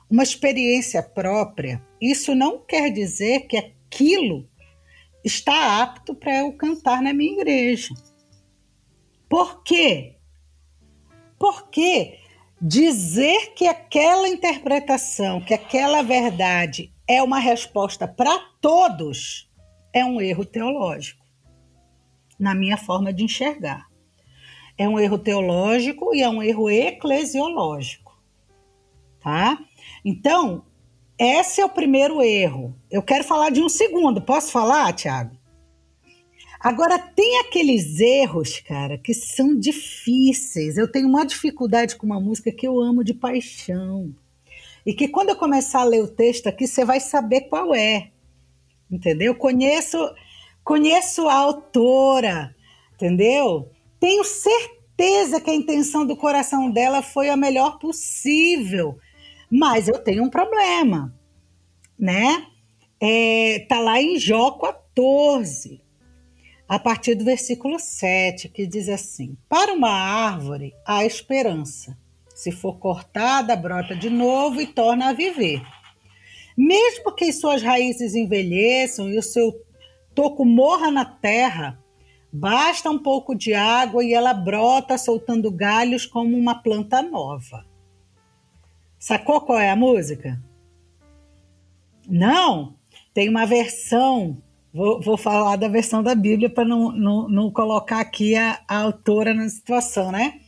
uma 0.09 0.23
experiência 0.23 1.03
própria, 1.03 1.87
isso 2.01 2.35
não 2.35 2.59
quer 2.59 2.91
dizer 2.91 3.47
que 3.47 3.59
aquilo 3.59 4.49
está 5.23 5.83
apto 5.83 6.15
para 6.15 6.39
eu 6.39 6.53
cantar 6.55 7.03
na 7.03 7.13
minha 7.13 7.35
igreja. 7.35 7.95
Por 9.29 9.63
quê? 9.63 10.17
Porque 11.39 12.19
dizer 12.63 13.55
que 13.57 13.67
aquela 13.67 14.29
interpretação, 14.29 15.41
que 15.41 15.53
aquela 15.53 16.01
verdade 16.01 16.93
é 17.09 17.21
uma 17.21 17.41
resposta 17.41 18.07
para 18.07 18.39
todos, 18.61 19.51
é 19.93 20.05
um 20.05 20.21
erro 20.21 20.45
teológico, 20.45 21.27
na 22.39 22.55
minha 22.55 22.77
forma 22.77 23.13
de 23.13 23.25
enxergar. 23.25 23.89
É 24.79 24.89
um 24.89 24.99
erro 24.99 25.19
teológico 25.19 26.15
e 26.15 26.23
é 26.23 26.29
um 26.29 26.41
erro 26.41 26.71
eclesiológico, 26.71 28.17
tá? 29.21 29.59
Então, 30.05 30.65
esse 31.19 31.61
é 31.61 31.65
o 31.65 31.69
primeiro 31.69 32.23
erro. 32.23 32.77
Eu 32.89 33.03
quero 33.03 33.25
falar 33.25 33.51
de 33.51 33.61
um 33.61 33.69
segundo. 33.69 34.23
Posso 34.23 34.53
falar, 34.53 34.93
Tiago? 34.93 35.37
Agora, 36.63 36.97
tem 36.97 37.41
aqueles 37.41 37.99
erros, 37.99 38.61
cara, 38.61 38.97
que 38.97 39.13
são 39.13 39.59
difíceis. 39.59 40.79
Eu 40.79 40.87
tenho 40.87 41.09
uma 41.09 41.27
dificuldade 41.27 41.97
com 41.97 42.07
uma 42.07 42.21
música 42.21 42.53
que 42.53 42.65
eu 42.65 42.79
amo 42.81 43.03
de 43.03 43.13
paixão. 43.13 44.15
E 44.87 44.95
que 44.95 45.09
quando 45.09 45.31
eu 45.31 45.37
começar 45.37 45.81
a 45.81 45.85
ler 45.85 46.05
o 46.05 46.09
texto 46.09 46.47
aqui, 46.47 46.69
você 46.69 46.85
vai 46.85 47.01
saber 47.01 47.43
qual 47.43 47.75
é. 47.75 48.13
Entendeu? 48.89 49.35
Conheço, 49.35 49.99
conheço 50.63 51.29
a 51.29 51.35
autora, 51.35 52.55
entendeu? 52.95 53.69
Tenho 53.99 54.23
certeza 54.23 55.41
que 55.41 55.51
a 55.51 55.55
intenção 55.55 56.07
do 56.07 56.17
coração 56.17 56.71
dela 56.71 57.03
foi 57.03 57.29
a 57.29 57.37
melhor 57.37 57.81
possível. 57.81 58.97
Mas 59.51 59.89
eu 59.89 59.99
tenho 59.99 60.23
um 60.23 60.31
problema, 60.31 61.13
né? 61.99 62.47
É, 63.01 63.67
tá 63.69 63.81
lá 63.81 64.01
em 64.01 64.17
Jó 64.17 64.53
14 64.53 65.82
a 66.73 66.79
partir 66.79 67.15
do 67.15 67.23
versículo 67.23 67.79
7, 67.79 68.49
que 68.49 68.67
diz 68.67 68.89
assim: 68.89 69.37
Para 69.47 69.75
uma 69.75 69.91
árvore 69.91 70.73
há 70.87 71.05
esperança. 71.05 71.99
Se 72.35 72.51
for 72.51 72.79
cortada, 72.79 73.55
brota 73.55 73.95
de 73.95 74.09
novo 74.09 74.59
e 74.59 74.67
torna 74.67 75.11
a 75.11 75.13
viver. 75.13 75.61
Mesmo 76.57 77.15
que 77.15 77.31
suas 77.31 77.63
raízes 77.63 78.15
envelheçam 78.15 79.11
e 79.11 79.19
o 79.19 79.23
seu 79.23 79.53
toco 80.15 80.47
morra 80.47 80.91
na 80.91 81.05
terra, 81.05 81.79
basta 82.33 82.91
um 82.91 82.99
pouco 82.99 83.35
de 83.35 83.53
água 83.53 84.03
e 84.03 84.15
ela 84.15 84.33
brota 84.33 84.97
soltando 84.97 85.51
galhos 85.51 86.07
como 86.07 86.35
uma 86.35 86.55
planta 86.55 87.03
nova. 87.03 87.67
Sacou 88.99 89.43
qual 89.43 89.59
é 89.59 89.69
a 89.69 89.77
música? 89.77 90.43
Não, 92.09 92.77
tem 93.13 93.29
uma 93.29 93.45
versão 93.45 94.43
Vou, 94.73 95.01
vou 95.03 95.19
falar 95.19 95.57
da 95.57 95.69
versão 95.69 96.03
da 96.03 96.15
Bíblia 96.15 96.49
para 96.49 96.65
não, 96.65 96.91
não, 96.93 97.29
não, 97.29 97.51
colocar 97.51 98.01
aqui 98.01 98.35
a, 98.35 98.59
a 98.67 98.79
autora 98.79 99.35
na 99.35 99.47
situação, 99.49 100.11
né? 100.11 100.41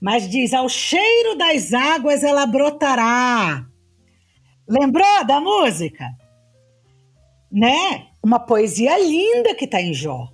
Mas 0.00 0.28
diz: 0.30 0.54
ao 0.54 0.68
cheiro 0.68 1.36
das 1.36 1.74
águas 1.74 2.22
ela 2.22 2.46
brotará. 2.46 3.66
Lembrou 4.68 5.24
da 5.26 5.40
música? 5.40 6.04
Né? 7.50 8.06
Uma 8.22 8.38
poesia 8.38 8.98
linda 8.98 9.54
que 9.54 9.64
está 9.64 9.80
em 9.80 9.92
Jó. 9.92 10.28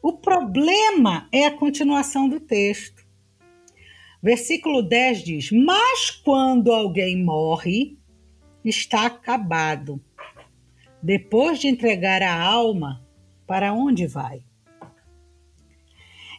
O 0.00 0.12
problema 0.12 1.28
é 1.32 1.46
a 1.46 1.56
continuação 1.56 2.28
do 2.28 2.38
texto. 2.38 3.02
Versículo 4.22 4.82
10 4.82 5.24
diz: 5.24 5.50
Mas 5.50 6.10
quando 6.10 6.72
alguém 6.72 7.24
morre, 7.24 7.98
está 8.64 9.06
acabado 9.06 10.00
depois 11.02 11.58
de 11.58 11.68
entregar 11.68 12.22
a 12.22 12.40
alma, 12.40 13.02
para 13.46 13.72
onde 13.72 14.06
vai? 14.06 14.42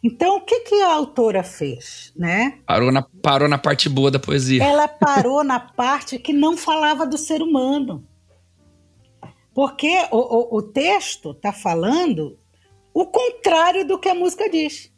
Então, 0.04 0.38
o 0.38 0.42
que, 0.42 0.62
que 0.62 0.82
a 0.82 0.94
autora 0.94 1.44
fez, 1.44 2.14
né? 2.16 2.60
Parou 2.66 2.92
na, 2.92 3.02
parou 3.22 3.50
na 3.50 3.58
parte 3.58 3.90
boa 3.90 4.10
da 4.10 4.20
poesia. 4.20 4.64
Ela 4.64 4.88
parou 4.88 5.44
na 5.44 5.60
parte 5.60 6.18
que 6.18 6.32
não 6.32 6.56
falava 6.56 7.06
do 7.06 7.18
ser 7.18 7.42
humano. 7.42 8.08
Porque 9.54 10.08
o, 10.12 10.18
o, 10.18 10.58
o 10.58 10.62
texto 10.62 11.32
está 11.32 11.52
falando 11.52 12.40
o 12.94 13.06
contrário 13.06 13.86
do 13.86 14.00
que 14.00 14.08
a 14.08 14.16
música 14.16 14.50
diz. 14.50 14.90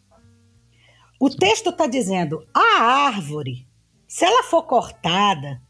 O 1.20 1.30
texto 1.30 1.70
está 1.70 1.88
dizendo: 1.88 2.46
a 2.54 2.82
árvore, 2.84 3.68
se 4.08 4.24
ela 4.24 4.44
for 4.44 4.64
cortada, 4.64 5.62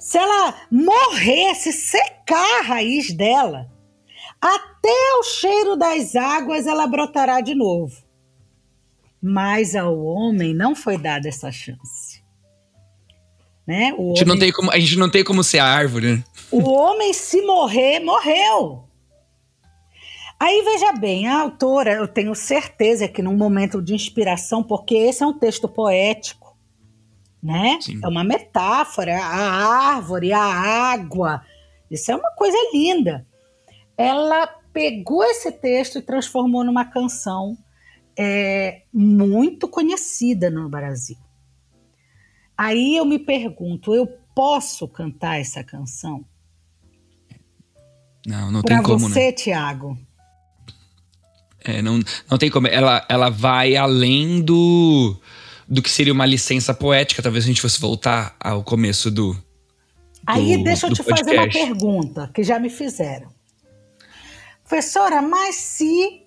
se 0.00 0.16
ela 0.16 0.54
morresse, 0.70 1.72
secar 1.72 2.60
a 2.60 2.62
raiz 2.62 3.12
dela, 3.12 3.70
até 4.40 5.18
o 5.20 5.22
cheiro 5.22 5.76
das 5.76 6.16
águas 6.16 6.66
ela 6.66 6.86
brotará 6.86 7.42
de 7.42 7.54
novo. 7.54 7.94
Mas 9.22 9.76
ao 9.76 10.02
homem 10.02 10.54
não 10.54 10.74
foi 10.74 10.96
dada 10.96 11.28
essa 11.28 11.52
chance. 11.52 12.24
Né? 13.66 13.94
O 13.98 14.12
a, 14.12 14.16
gente 14.16 14.22
homem, 14.22 14.26
não 14.26 14.38
tem 14.38 14.52
como, 14.52 14.70
a 14.72 14.78
gente 14.78 14.96
não 14.96 15.10
tem 15.10 15.22
como 15.22 15.44
ser 15.44 15.58
a 15.58 15.66
árvore. 15.66 16.24
O 16.50 16.62
homem, 16.70 17.12
se 17.12 17.42
morrer, 17.42 18.00
morreu. 18.00 18.84
Aí 20.40 20.62
veja 20.62 20.92
bem, 20.92 21.28
a 21.28 21.38
autora, 21.38 21.92
eu 21.92 22.08
tenho 22.08 22.34
certeza 22.34 23.06
que 23.06 23.20
num 23.20 23.36
momento 23.36 23.82
de 23.82 23.94
inspiração, 23.94 24.62
porque 24.62 24.94
esse 24.94 25.22
é 25.22 25.26
um 25.26 25.38
texto 25.38 25.68
poético, 25.68 26.49
né? 27.42 27.78
Sim. 27.80 28.00
É 28.02 28.08
uma 28.08 28.24
metáfora, 28.24 29.16
a 29.18 29.94
árvore, 29.94 30.32
a 30.32 30.42
água. 30.42 31.42
Isso 31.90 32.10
é 32.10 32.16
uma 32.16 32.30
coisa 32.32 32.56
linda. 32.72 33.26
Ela 33.96 34.46
pegou 34.72 35.24
esse 35.24 35.50
texto 35.50 35.98
e 35.98 36.02
transformou 36.02 36.64
numa 36.64 36.84
canção 36.84 37.56
é, 38.16 38.82
muito 38.92 39.68
conhecida 39.68 40.50
no 40.50 40.68
Brasil. 40.68 41.16
Aí 42.56 42.96
eu 42.96 43.04
me 43.04 43.18
pergunto, 43.18 43.94
eu 43.94 44.06
posso 44.34 44.86
cantar 44.86 45.40
essa 45.40 45.64
canção? 45.64 46.24
Não, 48.26 48.50
não 48.50 48.62
pra 48.62 48.76
tem 48.76 48.84
como, 48.84 49.08
né? 49.08 49.14
você, 49.14 49.26
né? 49.26 49.32
Tiago. 49.32 49.98
É, 51.64 51.82
não, 51.82 52.00
não 52.30 52.38
tem 52.38 52.50
como. 52.50 52.66
Ela, 52.66 53.04
ela 53.08 53.30
vai 53.30 53.76
além 53.76 54.42
do 54.42 55.18
do 55.70 55.80
que 55.80 55.88
seria 55.88 56.12
uma 56.12 56.26
licença 56.26 56.74
poética, 56.74 57.22
talvez 57.22 57.44
a 57.44 57.46
gente 57.46 57.60
fosse 57.60 57.80
voltar 57.80 58.34
ao 58.40 58.64
começo 58.64 59.08
do. 59.08 59.34
do 59.34 59.40
Aí 60.26 60.62
deixa 60.64 60.88
eu 60.88 60.92
te 60.92 61.02
podcast. 61.02 61.24
fazer 61.24 61.38
uma 61.38 61.48
pergunta 61.48 62.30
que 62.34 62.42
já 62.42 62.58
me 62.58 62.68
fizeram. 62.68 63.28
Professora, 64.64 65.22
mas 65.22 65.54
se 65.54 66.22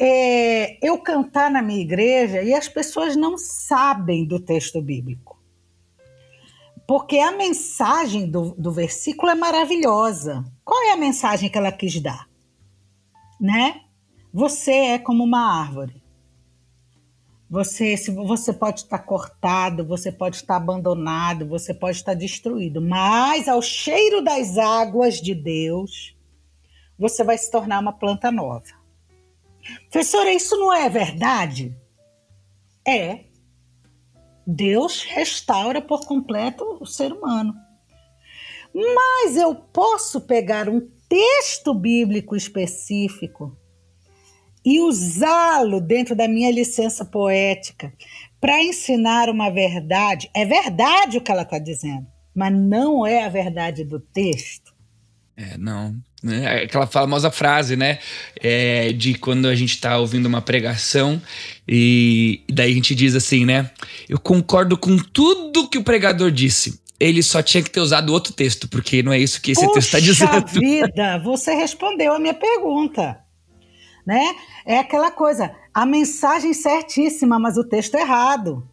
é, 0.00 0.84
eu 0.84 0.98
cantar 0.98 1.48
na 1.48 1.62
minha 1.62 1.80
igreja 1.80 2.42
e 2.42 2.52
as 2.52 2.68
pessoas 2.68 3.14
não 3.14 3.38
sabem 3.38 4.24
do 4.24 4.40
texto 4.40 4.82
bíblico, 4.82 5.40
porque 6.88 7.18
a 7.18 7.32
mensagem 7.32 8.28
do, 8.28 8.54
do 8.58 8.72
versículo 8.72 9.30
é 9.30 9.34
maravilhosa. 9.34 10.44
Qual 10.64 10.80
é 10.88 10.92
a 10.92 10.96
mensagem 10.96 11.48
que 11.48 11.58
ela 11.58 11.72
quis 11.72 12.00
dar? 12.00 12.28
Né? 13.40 13.80
Você 14.32 14.72
é 14.72 14.98
como 14.98 15.24
uma 15.24 15.60
árvore. 15.60 16.05
Você, 17.48 17.96
se 17.96 18.10
você 18.10 18.52
pode 18.52 18.80
estar 18.80 18.98
cortado, 18.98 19.86
você 19.86 20.10
pode 20.10 20.36
estar 20.36 20.56
abandonado, 20.56 21.46
você 21.46 21.72
pode 21.72 21.98
estar 21.98 22.14
destruído, 22.14 22.82
mas 22.82 23.46
ao 23.46 23.62
cheiro 23.62 24.20
das 24.20 24.58
águas 24.58 25.20
de 25.20 25.32
Deus, 25.32 26.16
você 26.98 27.22
vai 27.22 27.38
se 27.38 27.48
tornar 27.50 27.78
uma 27.78 27.92
planta 27.92 28.32
nova. 28.32 28.64
Professora, 29.90 30.32
isso 30.32 30.56
não 30.56 30.72
é 30.72 30.88
verdade? 30.88 31.76
É. 32.86 33.26
Deus 34.44 35.02
restaura 35.02 35.80
por 35.80 36.04
completo 36.04 36.78
o 36.80 36.86
ser 36.86 37.12
humano. 37.12 37.54
Mas 38.74 39.36
eu 39.36 39.54
posso 39.54 40.20
pegar 40.20 40.68
um 40.68 40.80
texto 41.08 41.72
bíblico 41.72 42.34
específico 42.34 43.56
e 44.66 44.80
usá-lo 44.80 45.80
dentro 45.80 46.16
da 46.16 46.26
minha 46.26 46.50
licença 46.50 47.04
poética 47.04 47.92
para 48.40 48.60
ensinar 48.60 49.30
uma 49.30 49.48
verdade. 49.48 50.28
É 50.34 50.44
verdade 50.44 51.18
o 51.18 51.20
que 51.20 51.30
ela 51.30 51.42
está 51.42 51.56
dizendo, 51.60 52.04
mas 52.34 52.52
não 52.52 53.06
é 53.06 53.24
a 53.24 53.28
verdade 53.28 53.84
do 53.84 54.00
texto. 54.00 54.74
É, 55.36 55.56
não. 55.56 55.94
Né? 56.20 56.64
Aquela 56.64 56.86
famosa 56.88 57.30
frase, 57.30 57.76
né? 57.76 58.00
É, 58.40 58.92
de 58.92 59.14
quando 59.14 59.46
a 59.46 59.54
gente 59.54 59.76
está 59.76 59.98
ouvindo 59.98 60.26
uma 60.26 60.42
pregação 60.42 61.22
e 61.68 62.42
daí 62.50 62.72
a 62.72 62.74
gente 62.74 62.92
diz 62.92 63.14
assim, 63.14 63.44
né? 63.44 63.70
Eu 64.08 64.18
concordo 64.18 64.76
com 64.76 64.96
tudo 64.98 65.68
que 65.68 65.78
o 65.78 65.84
pregador 65.84 66.32
disse. 66.32 66.80
Ele 66.98 67.22
só 67.22 67.40
tinha 67.40 67.62
que 67.62 67.70
ter 67.70 67.80
usado 67.80 68.12
outro 68.12 68.32
texto, 68.32 68.66
porque 68.66 69.02
não 69.02 69.12
é 69.12 69.18
isso 69.18 69.40
que 69.40 69.52
esse 69.52 69.60
Puxa 69.60 69.74
texto 69.74 69.86
está 69.86 70.00
dizendo. 70.00 70.46
vida, 70.48 71.18
você 71.18 71.54
respondeu 71.54 72.14
a 72.14 72.18
minha 72.18 72.34
pergunta. 72.34 73.25
Né? 74.06 74.36
É 74.64 74.78
aquela 74.78 75.10
coisa, 75.10 75.54
a 75.74 75.84
mensagem 75.84 76.54
certíssima, 76.54 77.38
mas 77.38 77.58
o 77.58 77.68
texto 77.68 77.96
errado. 77.96 78.68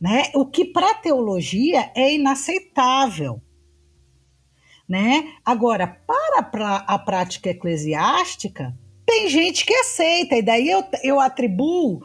Né? 0.00 0.30
O 0.34 0.46
que 0.46 0.64
para 0.64 0.94
teologia 0.94 1.90
é 1.94 2.14
inaceitável. 2.14 3.42
Né? 4.88 5.34
Agora, 5.44 5.86
para 5.86 6.76
a 6.76 6.98
prática 6.98 7.50
eclesiástica, 7.50 8.74
tem 9.04 9.28
gente 9.28 9.66
que 9.66 9.74
aceita, 9.74 10.36
e 10.36 10.42
daí 10.42 10.70
eu, 10.70 10.82
eu 11.02 11.20
atribuo 11.20 12.02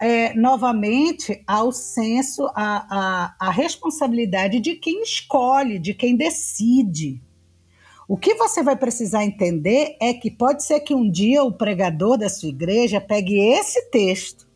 é, 0.00 0.34
novamente 0.34 1.42
ao 1.46 1.72
senso, 1.72 2.46
a, 2.54 3.34
a, 3.40 3.48
a 3.48 3.50
responsabilidade 3.50 4.60
de 4.60 4.74
quem 4.76 5.02
escolhe, 5.02 5.78
de 5.78 5.94
quem 5.94 6.16
decide. 6.16 7.20
O 8.08 8.16
que 8.16 8.34
você 8.36 8.62
vai 8.62 8.74
precisar 8.74 9.22
entender 9.22 9.94
é 10.00 10.14
que 10.14 10.30
pode 10.30 10.64
ser 10.64 10.80
que 10.80 10.94
um 10.94 11.10
dia 11.10 11.44
o 11.44 11.52
pregador 11.52 12.16
da 12.16 12.30
sua 12.30 12.48
igreja 12.48 13.02
pegue 13.02 13.38
esse 13.38 13.90
texto, 13.90 14.48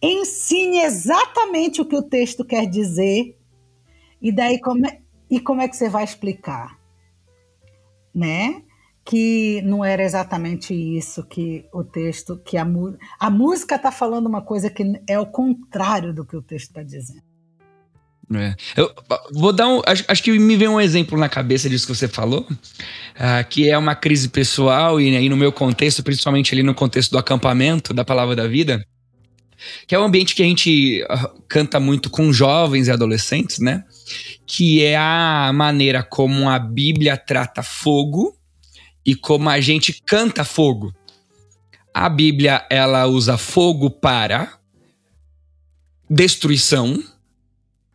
ensine 0.00 0.78
exatamente 0.78 1.82
o 1.82 1.84
que 1.84 1.94
o 1.94 2.02
texto 2.02 2.46
quer 2.46 2.66
dizer, 2.66 3.36
e 4.22 4.32
daí 4.32 4.58
como 4.58 4.86
é, 4.86 5.00
e 5.30 5.38
como 5.38 5.60
é 5.60 5.68
que 5.68 5.76
você 5.76 5.90
vai 5.90 6.02
explicar? 6.02 6.80
Né? 8.14 8.62
Que 9.04 9.60
não 9.60 9.84
era 9.84 10.02
exatamente 10.02 10.72
isso 10.72 11.26
que 11.26 11.68
o 11.70 11.84
texto, 11.84 12.38
que 12.38 12.56
a, 12.56 12.66
a 13.20 13.30
música 13.30 13.76
está 13.76 13.92
falando 13.92 14.28
uma 14.28 14.40
coisa 14.40 14.70
que 14.70 14.82
é 15.06 15.20
o 15.20 15.26
contrário 15.26 16.14
do 16.14 16.24
que 16.24 16.34
o 16.34 16.42
texto 16.42 16.68
está 16.68 16.82
dizendo. 16.82 17.25
É. 18.34 18.56
Eu 18.76 18.92
vou 19.32 19.52
dar 19.52 19.68
um. 19.68 19.82
Acho, 19.86 20.04
acho, 20.08 20.22
que 20.22 20.36
me 20.36 20.56
veio 20.56 20.72
um 20.72 20.80
exemplo 20.80 21.16
na 21.16 21.28
cabeça 21.28 21.70
disso 21.70 21.86
que 21.86 21.94
você 21.94 22.08
falou, 22.08 22.40
uh, 22.40 23.48
que 23.48 23.68
é 23.68 23.78
uma 23.78 23.94
crise 23.94 24.28
pessoal, 24.28 25.00
e, 25.00 25.08
e 25.08 25.28
no 25.28 25.36
meu 25.36 25.52
contexto, 25.52 26.02
principalmente 26.02 26.52
ali 26.52 26.62
no 26.62 26.74
contexto 26.74 27.12
do 27.12 27.18
acampamento 27.18 27.94
da 27.94 28.04
Palavra 28.04 28.34
da 28.34 28.48
Vida, 28.48 28.84
que 29.86 29.94
é 29.94 29.98
um 29.98 30.04
ambiente 30.04 30.34
que 30.34 30.42
a 30.42 30.46
gente 30.46 31.04
uh, 31.04 31.42
canta 31.48 31.78
muito 31.78 32.10
com 32.10 32.32
jovens 32.32 32.88
e 32.88 32.90
adolescentes, 32.90 33.60
né? 33.60 33.84
Que 34.44 34.82
é 34.82 34.96
a 34.96 35.52
maneira 35.54 36.02
como 36.02 36.48
a 36.48 36.58
Bíblia 36.58 37.16
trata 37.16 37.62
fogo 37.62 38.36
e 39.04 39.14
como 39.14 39.48
a 39.48 39.60
gente 39.60 40.02
canta 40.04 40.44
fogo. 40.44 40.92
A 41.94 42.08
Bíblia, 42.08 42.66
ela 42.68 43.06
usa 43.06 43.38
fogo 43.38 43.88
para 43.88 44.58
destruição. 46.10 47.02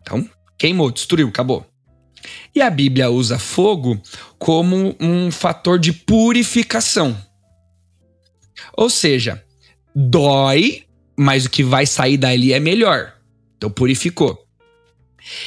Então, 0.01 0.27
queimou, 0.57 0.91
destruiu, 0.91 1.27
acabou. 1.27 1.65
E 2.53 2.61
a 2.61 2.69
Bíblia 2.69 3.09
usa 3.09 3.39
fogo 3.39 3.99
como 4.37 4.95
um 4.99 5.31
fator 5.31 5.79
de 5.79 5.93
purificação. 5.93 7.17
Ou 8.73 8.89
seja, 8.89 9.43
dói, 9.95 10.83
mas 11.17 11.45
o 11.45 11.49
que 11.49 11.63
vai 11.63 11.85
sair 11.85 12.17
dali 12.17 12.53
é 12.53 12.59
melhor. 12.59 13.13
Então 13.57 13.69
purificou. 13.69 14.37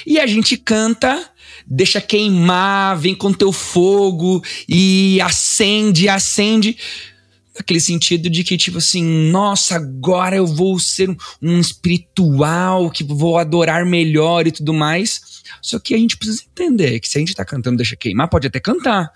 E 0.06 0.20
a 0.20 0.26
gente 0.26 0.56
canta, 0.56 1.30
deixa 1.66 2.00
queimar, 2.00 2.96
vem 2.96 3.14
com 3.14 3.32
teu 3.32 3.52
fogo 3.52 4.42
e 4.68 5.20
acende, 5.20 6.08
acende. 6.08 6.76
Naquele 7.56 7.80
sentido 7.80 8.28
de 8.28 8.42
que, 8.42 8.56
tipo 8.56 8.78
assim, 8.78 9.30
nossa, 9.30 9.76
agora 9.76 10.34
eu 10.34 10.46
vou 10.46 10.78
ser 10.78 11.08
um, 11.08 11.16
um 11.40 11.60
espiritual, 11.60 12.90
que 12.90 13.04
vou 13.04 13.38
adorar 13.38 13.86
melhor 13.86 14.46
e 14.46 14.52
tudo 14.52 14.74
mais. 14.74 15.42
Só 15.62 15.78
que 15.78 15.94
a 15.94 15.98
gente 15.98 16.16
precisa 16.16 16.42
entender 16.42 16.98
que 16.98 17.08
se 17.08 17.16
a 17.16 17.20
gente 17.20 17.34
tá 17.34 17.44
cantando 17.44 17.76
deixa 17.76 17.94
queimar, 17.94 18.28
pode 18.28 18.46
até 18.46 18.58
cantar. 18.58 19.12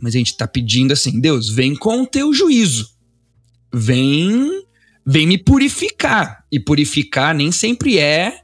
Mas 0.00 0.14
a 0.14 0.18
gente 0.18 0.36
tá 0.36 0.46
pedindo 0.46 0.92
assim, 0.92 1.18
Deus, 1.18 1.48
vem 1.48 1.74
com 1.74 2.02
o 2.02 2.06
teu 2.06 2.32
juízo. 2.34 2.90
Vem 3.72 4.62
vem 5.04 5.26
me 5.26 5.38
purificar. 5.38 6.44
E 6.52 6.60
purificar 6.60 7.34
nem 7.34 7.50
sempre 7.50 7.98
é 7.98 8.42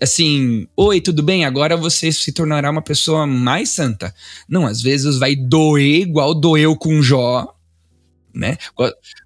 assim, 0.00 0.66
oi, 0.76 1.00
tudo 1.00 1.22
bem? 1.22 1.44
Agora 1.44 1.76
você 1.76 2.10
se 2.10 2.32
tornará 2.32 2.70
uma 2.70 2.82
pessoa 2.82 3.26
mais 3.26 3.70
santa. 3.70 4.14
Não, 4.48 4.66
às 4.66 4.80
vezes 4.80 5.18
vai 5.18 5.36
doer 5.36 6.00
igual 6.00 6.34
doeu 6.34 6.76
com 6.76 7.02
Jó, 7.02 7.53
né? 8.34 8.56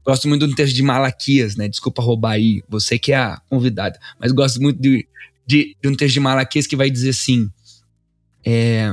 Gosto 0.04 0.28
muito 0.28 0.46
do 0.46 0.54
texto 0.54 0.74
de 0.74 0.82
Malaquias, 0.82 1.56
né? 1.56 1.68
Desculpa 1.68 2.02
roubar 2.02 2.32
aí, 2.32 2.62
você 2.68 2.98
que 2.98 3.12
é 3.12 3.16
a 3.16 3.40
convidada, 3.48 3.98
mas 4.18 4.32
gosto 4.32 4.60
muito 4.60 4.80
de, 4.80 5.06
de, 5.46 5.76
de 5.80 5.88
um 5.88 5.94
texto 5.94 6.14
de 6.14 6.20
Malaquias 6.20 6.66
que 6.66 6.76
vai 6.76 6.90
dizer 6.90 7.10
assim: 7.10 7.50
é, 8.44 8.92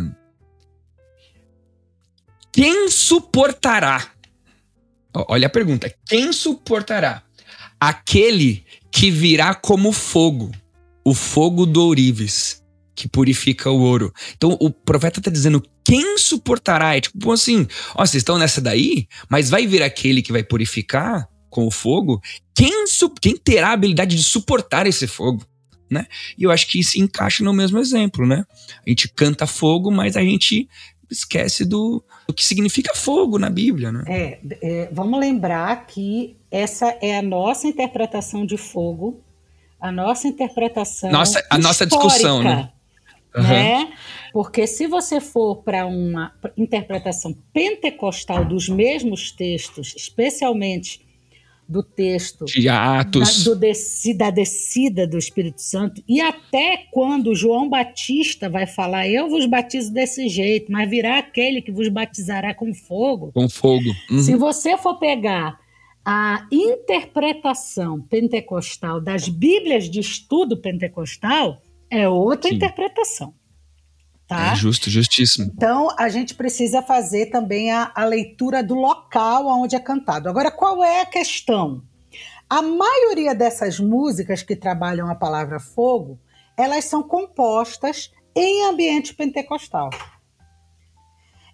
Quem 2.52 2.90
suportará? 2.90 4.12
Olha 5.14 5.48
a 5.48 5.50
pergunta: 5.50 5.94
quem 6.08 6.32
suportará 6.32 7.24
aquele 7.80 8.66
que 8.92 9.12
virá 9.12 9.54
como 9.54 9.92
fogo, 9.92 10.52
o 11.04 11.14
fogo 11.14 11.66
do 11.66 11.84
ourives, 11.84 12.64
que 12.96 13.08
purifica 13.08 13.70
o 13.70 13.80
ouro. 13.80 14.14
Então 14.36 14.58
o 14.60 14.72
profeta 14.72 15.20
está 15.20 15.30
dizendo: 15.30 15.64
quem 15.84 16.18
suportará? 16.18 16.96
É 16.96 17.02
tipo 17.02 17.32
assim: 17.32 17.68
ó, 17.94 18.06
vocês 18.06 18.22
estão 18.22 18.38
nessa 18.38 18.62
daí, 18.62 19.08
mas 19.30 19.50
vai 19.50 19.68
vir 19.68 19.84
aquele 19.84 20.22
que 20.22 20.32
vai 20.32 20.44
purificar 20.44 21.28
com 21.50 21.68
o 21.68 21.72
fogo. 21.72 22.22
Quem, 22.56 22.86
quem 23.22 23.38
terá 23.38 23.70
a 23.70 23.74
habilidade 23.74 24.16
de 24.16 24.24
suportar 24.24 24.88
esse 24.88 25.08
fogo? 25.08 25.46
Né? 25.90 26.08
E 26.38 26.44
eu 26.44 26.52
acho 26.52 26.68
que 26.68 26.80
isso 26.80 27.00
encaixa 27.00 27.44
no 27.44 27.54
mesmo 27.54 27.78
exemplo, 27.78 28.26
né? 28.26 28.44
A 28.86 28.90
gente 28.90 29.08
canta 29.08 29.46
fogo, 29.46 29.92
mas 29.92 30.18
a 30.18 30.22
gente 30.22 30.68
esquece 31.10 31.64
do, 31.64 32.04
do 32.28 32.34
que 32.34 32.44
significa 32.44 32.94
fogo 32.96 33.38
na 33.38 33.50
Bíblia, 33.50 33.92
né? 33.92 34.04
É, 34.08 34.40
é, 34.62 34.90
vamos 34.92 35.20
lembrar 35.20 35.86
que 35.86 36.36
essa 36.50 36.98
é 37.02 37.18
a 37.18 37.22
nossa 37.22 37.68
interpretação 37.68 38.46
de 38.46 38.58
fogo, 38.58 39.22
a 39.80 39.92
nossa 39.92 40.28
interpretação. 40.28 41.12
Nossa, 41.12 41.46
a 41.50 41.58
nossa 41.58 41.86
discussão, 41.86 42.44
né? 42.44 42.72
Uhum. 43.36 43.44
né? 43.44 43.94
Porque 44.32 44.68
se 44.68 44.88
você 44.88 45.20
for 45.20 45.64
para 45.64 45.86
uma 45.86 46.34
interpretação 46.58 47.36
pentecostal 47.54 48.46
dos 48.46 48.68
mesmos 48.70 49.32
textos, 49.32 49.94
especialmente 49.96 51.06
do 51.68 51.82
texto 51.82 52.46
de 52.46 52.70
Atos. 52.70 53.44
Da, 53.44 53.52
do 53.52 53.56
desci, 53.60 54.14
da 54.14 54.30
descida 54.30 55.08
do 55.08 55.18
Espírito 55.18 55.62
Santo, 55.62 56.04
e 56.08 56.22
até 56.22 56.86
quando 56.92 57.36
João 57.36 57.68
Batista 57.68 58.50
vai 58.50 58.68
falar, 58.68 59.08
eu 59.08 59.28
vos 59.30 59.46
batizo 59.46 59.92
desse 59.92 60.30
jeito, 60.30 60.72
mas 60.72 60.90
virá 60.90 61.18
aquele 61.18 61.62
que 61.62 61.72
vos 61.72 61.88
batizará 61.90 62.54
com 62.54 62.74
fogo. 62.74 63.32
Com 63.34 63.50
fogo. 63.50 63.90
Uhum. 64.12 64.22
Se 64.22 64.36
você 64.36 64.78
for 64.78 64.96
pegar 65.00 65.60
a 66.06 66.46
interpretação 66.52 68.00
pentecostal 68.00 69.02
das 69.02 69.28
Bíblias 69.28 69.90
de 69.90 70.00
estudo 70.00 70.56
pentecostal, 70.58 71.62
é 71.90 72.08
outra 72.08 72.50
Sim. 72.50 72.56
interpretação. 72.56 73.34
Tá? 74.28 74.54
É 74.54 74.56
justo, 74.56 74.90
justíssimo. 74.90 75.52
Então, 75.56 75.90
a 76.00 76.10
gente 76.10 76.34
precisa 76.34 76.82
fazer 76.82 77.28
também 77.28 77.72
a, 77.72 77.92
a 77.94 78.06
leitura 78.06 78.64
do 78.64 78.74
local 78.74 79.46
onde 79.48 79.76
é 79.76 79.80
cantado. 79.80 80.28
Agora, 80.28 80.50
qual 80.50 80.84
é 80.84 81.02
a 81.02 81.06
questão? 81.06 81.84
A 82.50 82.62
maioria 82.62 83.36
dessas 83.36 83.80
músicas 83.80 84.42
que 84.42 84.56
trabalham 84.56 85.10
a 85.10 85.16
palavra 85.16 85.60
fogo, 85.60 86.20
elas 86.58 86.86
são 86.86 87.04
compostas 87.04 88.12
em 88.36 88.66
ambiente 88.66 89.14
pentecostal. 89.14 89.90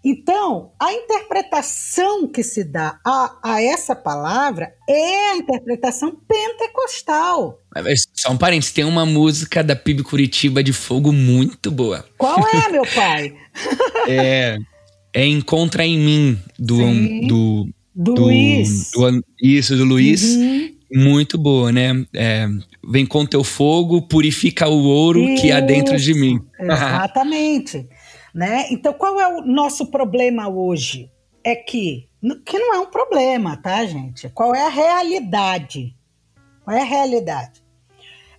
Então, 0.03 0.71
a 0.79 0.91
interpretação 0.91 2.27
que 2.27 2.43
se 2.43 2.63
dá 2.63 2.99
a, 3.05 3.37
a 3.43 3.61
essa 3.61 3.95
palavra 3.95 4.73
é 4.89 5.31
a 5.31 5.37
interpretação 5.37 6.17
pentecostal. 6.27 7.59
Só 8.15 8.31
um 8.31 8.37
parênteses, 8.37 8.73
tem 8.73 8.83
uma 8.83 9.05
música 9.05 9.63
da 9.63 9.75
PIB 9.75 10.03
Curitiba 10.03 10.63
de 10.63 10.73
fogo 10.73 11.11
muito 11.13 11.69
boa. 11.69 12.03
Qual 12.17 12.39
é, 12.47 12.71
meu 12.71 12.83
pai? 12.95 13.35
é, 14.09 14.57
é 15.13 15.25
Encontra 15.27 15.85
em 15.85 15.99
Mim, 15.99 16.39
do, 16.57 16.77
do, 17.27 17.69
do, 17.95 18.13
do, 18.15 18.21
Luiz. 18.23 18.91
Do, 18.91 19.23
isso, 19.39 19.77
do 19.77 19.85
Luiz. 19.85 20.23
Uhum. 20.23 20.71
Muito 20.93 21.37
boa, 21.37 21.71
né? 21.71 22.05
É, 22.13 22.47
vem 22.89 23.05
com 23.05 23.25
teu 23.25 23.43
fogo, 23.43 24.01
purifica 24.01 24.67
o 24.67 24.83
ouro 24.83 25.21
isso, 25.23 25.41
que 25.41 25.51
há 25.51 25.59
dentro 25.59 25.95
de 25.97 26.13
mim. 26.13 26.41
Exatamente. 26.59 27.87
Né? 28.33 28.67
Então, 28.71 28.93
qual 28.93 29.19
é 29.19 29.27
o 29.27 29.41
nosso 29.41 29.87
problema 29.87 30.47
hoje? 30.47 31.11
É 31.43 31.55
que, 31.55 32.07
que 32.45 32.59
não 32.59 32.75
é 32.75 32.79
um 32.79 32.85
problema, 32.85 33.57
tá, 33.57 33.85
gente? 33.85 34.29
Qual 34.29 34.55
é 34.55 34.65
a 34.65 34.69
realidade? 34.69 35.95
Qual 36.63 36.75
é 36.75 36.81
a 36.81 36.85
realidade? 36.85 37.61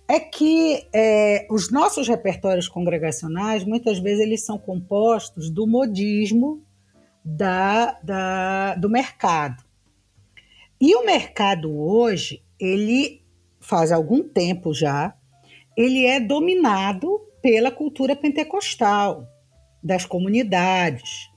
É 0.07 0.19
que 0.19 0.87
é, 0.93 1.47
os 1.49 1.71
nossos 1.71 2.07
repertórios 2.07 2.67
congregacionais, 2.67 3.63
muitas 3.63 3.99
vezes, 3.99 4.21
eles 4.21 4.45
são 4.45 4.57
compostos 4.57 5.49
do 5.49 5.67
modismo 5.67 6.61
da, 7.23 7.99
da, 8.01 8.75
do 8.75 8.89
mercado. 8.89 9.63
E 10.79 10.95
o 10.95 11.05
mercado 11.05 11.71
hoje, 11.77 12.43
ele 12.59 13.21
faz 13.59 13.91
algum 13.91 14.23
tempo 14.23 14.73
já, 14.73 15.15
ele 15.77 16.05
é 16.05 16.19
dominado 16.19 17.21
pela 17.41 17.71
cultura 17.71 18.15
pentecostal 18.15 19.27
das 19.83 20.05
comunidades. 20.05 21.29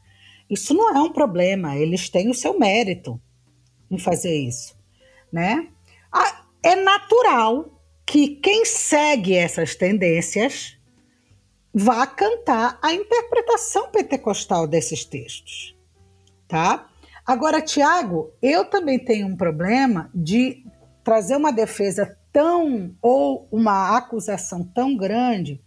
Isso 0.49 0.73
não 0.73 0.97
é 0.97 1.01
um 1.01 1.13
problema, 1.13 1.77
eles 1.77 2.09
têm 2.09 2.31
o 2.31 2.35
seu 2.35 2.59
mérito 2.59 3.21
em 3.91 3.99
fazer 3.99 4.37
isso, 4.37 4.79
né? 5.33 5.69
É 6.63 6.77
natural 6.77 7.81
que 8.05 8.37
quem 8.37 8.65
segue 8.65 9.35
essas 9.35 9.75
tendências 9.75 10.79
vá 11.75 12.07
cantar 12.07 12.79
a 12.81 12.93
interpretação 12.93 13.91
pentecostal 13.91 14.67
desses 14.67 15.05
textos, 15.05 15.77
tá? 16.49 16.89
Agora, 17.27 17.61
Tiago, 17.61 18.33
eu 18.41 18.65
também 18.65 18.99
tenho 18.99 19.27
um 19.27 19.37
problema 19.37 20.09
de 20.15 20.65
trazer 21.03 21.37
uma 21.37 21.53
defesa 21.53 22.17
tão 22.33 22.95
ou 23.03 23.49
uma 23.51 23.97
acusação 23.97 24.63
tão 24.63 24.97
grande 24.97 25.61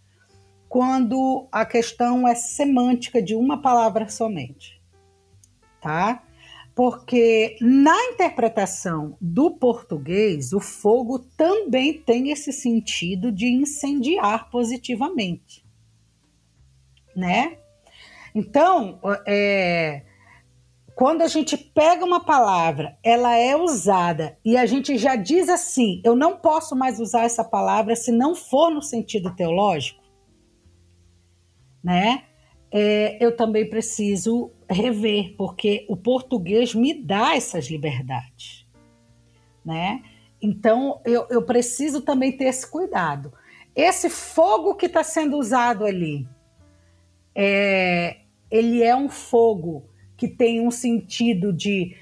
quando 0.70 1.48
a 1.50 1.66
questão 1.66 2.28
é 2.28 2.36
semântica 2.36 3.20
de 3.20 3.34
uma 3.34 3.60
palavra 3.60 4.08
somente, 4.08 4.80
tá? 5.82 6.22
Porque 6.76 7.56
na 7.60 8.04
interpretação 8.04 9.16
do 9.20 9.50
português, 9.50 10.52
o 10.52 10.60
fogo 10.60 11.18
também 11.36 11.94
tem 11.94 12.30
esse 12.30 12.52
sentido 12.52 13.32
de 13.32 13.48
incendiar 13.48 14.48
positivamente, 14.48 15.66
né? 17.16 17.58
Então, 18.32 19.00
é, 19.26 20.02
quando 20.94 21.22
a 21.22 21.26
gente 21.26 21.56
pega 21.56 22.04
uma 22.04 22.20
palavra, 22.20 22.96
ela 23.02 23.36
é 23.36 23.56
usada 23.56 24.38
e 24.44 24.56
a 24.56 24.66
gente 24.66 24.96
já 24.98 25.16
diz 25.16 25.48
assim: 25.48 26.00
eu 26.04 26.14
não 26.14 26.36
posso 26.36 26.76
mais 26.76 27.00
usar 27.00 27.24
essa 27.24 27.42
palavra 27.42 27.96
se 27.96 28.12
não 28.12 28.36
for 28.36 28.70
no 28.70 28.80
sentido 28.80 29.34
teológico 29.34 29.99
né? 31.82 32.24
É, 32.70 33.16
eu 33.24 33.34
também 33.34 33.68
preciso 33.68 34.52
rever, 34.68 35.34
porque 35.36 35.84
o 35.88 35.96
português 35.96 36.74
me 36.74 36.94
dá 36.94 37.34
essas 37.34 37.66
liberdades, 37.66 38.66
né? 39.64 40.02
Então 40.40 41.00
eu, 41.04 41.26
eu 41.30 41.42
preciso 41.42 42.00
também 42.00 42.32
ter 42.32 42.44
esse 42.44 42.70
cuidado. 42.70 43.32
Esse 43.74 44.08
fogo 44.08 44.74
que 44.74 44.86
está 44.86 45.02
sendo 45.02 45.36
usado 45.36 45.84
ali, 45.84 46.26
é, 47.34 48.18
ele 48.50 48.82
é 48.82 48.94
um 48.94 49.08
fogo 49.08 49.84
que 50.16 50.28
tem 50.28 50.60
um 50.60 50.70
sentido 50.70 51.52
de 51.52 51.96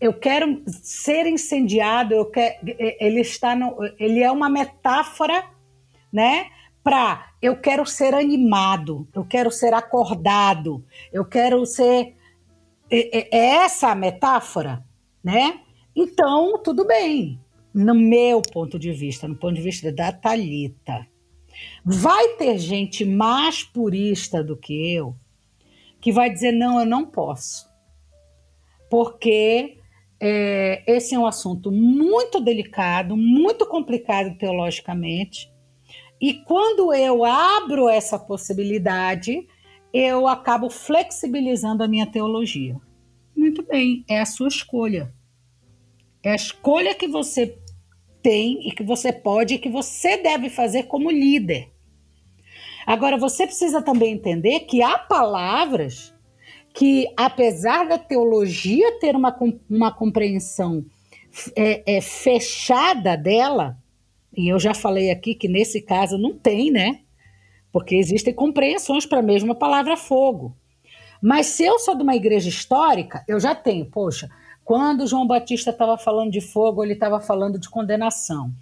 eu 0.00 0.12
quero 0.12 0.62
ser 0.66 1.26
incendiado, 1.26 2.14
eu 2.14 2.26
quero, 2.26 2.56
ele 2.78 3.20
está 3.20 3.56
no, 3.56 3.76
ele 3.98 4.22
é 4.22 4.30
uma 4.30 4.48
metáfora, 4.48 5.44
né, 6.12 6.46
para 6.84 7.32
eu 7.40 7.56
quero 7.56 7.86
ser 7.86 8.14
animado, 8.14 9.08
eu 9.12 9.24
quero 9.24 9.50
ser 9.50 9.72
acordado, 9.72 10.84
eu 11.12 11.24
quero 11.24 11.64
ser. 11.66 12.14
É, 12.90 13.18
é, 13.18 13.28
é 13.32 13.46
essa 13.64 13.88
a 13.88 13.94
metáfora, 13.94 14.84
né? 15.22 15.60
Então, 15.96 16.62
tudo 16.62 16.86
bem. 16.86 17.40
No 17.72 17.94
meu 17.94 18.40
ponto 18.40 18.78
de 18.78 18.92
vista, 18.92 19.26
no 19.26 19.34
ponto 19.34 19.54
de 19.54 19.62
vista 19.62 19.90
da 19.90 20.12
Talita, 20.12 21.06
vai 21.84 22.36
ter 22.36 22.56
gente 22.58 23.04
mais 23.04 23.64
purista 23.64 24.44
do 24.44 24.56
que 24.56 24.92
eu 24.92 25.16
que 26.04 26.12
vai 26.12 26.28
dizer 26.28 26.52
não, 26.52 26.78
eu 26.78 26.84
não 26.84 27.06
posso, 27.06 27.66
porque 28.90 29.78
é, 30.20 30.84
esse 30.86 31.14
é 31.14 31.18
um 31.18 31.24
assunto 31.24 31.72
muito 31.72 32.40
delicado, 32.40 33.16
muito 33.16 33.64
complicado 33.64 34.36
teologicamente 34.36 35.50
e 36.20 36.34
quando 36.34 36.92
eu 36.92 37.24
abro 37.24 37.88
essa 37.88 38.18
possibilidade, 38.18 39.46
eu 39.92 40.26
acabo 40.26 40.70
flexibilizando 40.70 41.82
a 41.82 41.88
minha 41.88 42.06
teologia. 42.06 42.76
Muito 43.36 43.62
bem, 43.62 44.04
é 44.08 44.20
a 44.20 44.26
sua 44.26 44.48
escolha. 44.48 45.12
É 46.22 46.30
a 46.30 46.36
escolha 46.36 46.94
que 46.94 47.06
você 47.06 47.58
tem 48.22 48.66
e 48.66 48.72
que 48.72 48.82
você 48.82 49.12
pode 49.12 49.54
e 49.54 49.58
que 49.58 49.68
você 49.68 50.16
deve 50.16 50.48
fazer 50.48 50.84
como 50.84 51.10
líder. 51.10 51.70
Agora, 52.86 53.16
você 53.16 53.46
precisa 53.46 53.82
também 53.82 54.14
entender 54.14 54.60
que 54.60 54.82
há 54.82 54.98
palavras 54.98 56.14
que, 56.74 57.06
apesar 57.16 57.86
da 57.86 57.98
teologia 57.98 58.98
ter 58.98 59.14
uma, 59.14 59.34
uma 59.70 59.92
compreensão 59.92 60.84
é, 61.56 61.96
é, 61.96 62.00
fechada 62.00 63.16
dela, 63.16 63.78
e 64.36 64.48
eu 64.48 64.58
já 64.58 64.74
falei 64.74 65.10
aqui 65.10 65.34
que 65.34 65.48
nesse 65.48 65.80
caso 65.80 66.18
não 66.18 66.36
tem, 66.36 66.70
né? 66.70 67.00
Porque 67.72 67.96
existem 67.96 68.32
compreensões 68.32 69.06
para 69.06 69.18
a 69.18 69.22
mesma 69.22 69.54
palavra 69.54 69.96
fogo. 69.96 70.56
Mas 71.20 71.46
se 71.46 71.64
eu 71.64 71.78
sou 71.78 71.96
de 71.96 72.02
uma 72.02 72.14
igreja 72.14 72.48
histórica, 72.48 73.24
eu 73.26 73.40
já 73.40 73.54
tenho, 73.54 73.86
poxa, 73.86 74.28
quando 74.64 75.06
João 75.06 75.26
Batista 75.26 75.70
estava 75.70 75.98
falando 75.98 76.30
de 76.30 76.40
fogo, 76.40 76.82
ele 76.82 76.94
estava 76.94 77.20
falando 77.20 77.58
de 77.58 77.68
condenação. 77.68 78.52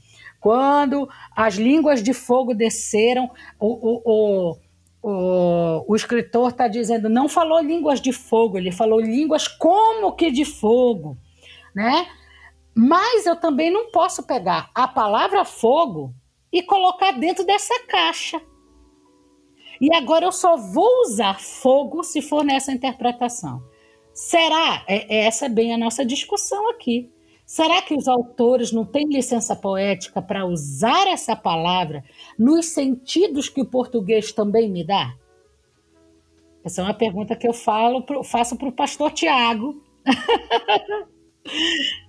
Quando 0.41 1.09
as 1.37 1.55
línguas 1.55 2.03
de 2.03 2.13
fogo 2.13 2.53
desceram, 2.53 3.31
o, 3.61 4.01
o, 4.03 4.57
o, 5.03 5.85
o, 5.87 5.97
escritor 5.97 6.51
está 6.51 6.67
dizendo, 6.67 7.09
não 7.09 7.29
falou 7.29 7.61
línguas 7.61 8.01
de 8.01 8.13
fogo, 8.13 8.59
ele 8.59 8.73
falou 8.73 9.01
línguas 9.01 9.47
como 9.47 10.13
que 10.13 10.33
de 10.33 10.45
fogo, 10.45 11.17
né? 11.73 12.07
Mas 12.75 13.27
eu 13.27 13.37
também 13.37 13.71
não 13.71 13.91
posso 13.91 14.23
pegar 14.23 14.71
a 14.75 14.89
palavra 14.89 15.45
fogo 15.45 16.15
e 16.53 16.63
colocar 16.63 17.13
dentro 17.13 17.45
dessa 17.45 17.79
caixa. 17.87 18.41
E 19.81 19.95
agora 19.95 20.25
eu 20.25 20.33
só 20.33 20.57
vou 20.57 21.03
usar 21.03 21.41
fogo 21.41 22.03
se 22.03 22.23
for 22.23 22.45
nessa 22.45 22.73
interpretação. 22.73 23.63
Será? 24.15 24.85
É, 24.87 25.17
é 25.17 25.25
essa 25.25 25.47
é 25.47 25.49
bem 25.49 25.75
a 25.75 25.79
nossa 25.79 26.05
discussão 26.05 26.71
aqui. 26.71 27.11
Será 27.45 27.83
que 27.83 27.95
os 27.95 28.07
autores 28.09 28.73
não 28.73 28.85
têm 28.85 29.09
licença 29.09 29.55
poética 29.57 30.23
para 30.23 30.47
usar 30.47 31.07
essa 31.09 31.35
palavra 31.35 32.05
nos 32.39 32.67
sentidos 32.67 33.49
que 33.49 33.61
o 33.61 33.67
português 33.67 34.33
também 34.33 34.71
me 34.71 34.85
dá? 34.87 35.15
Essa 36.65 36.81
é 36.81 36.85
uma 36.85 36.95
pergunta 36.95 37.35
que 37.35 37.47
eu 37.47 37.53
falo, 37.53 38.05
faço 38.23 38.57
para 38.57 38.69
o 38.69 38.73
pastor 38.73 39.11
Tiago. 39.11 39.83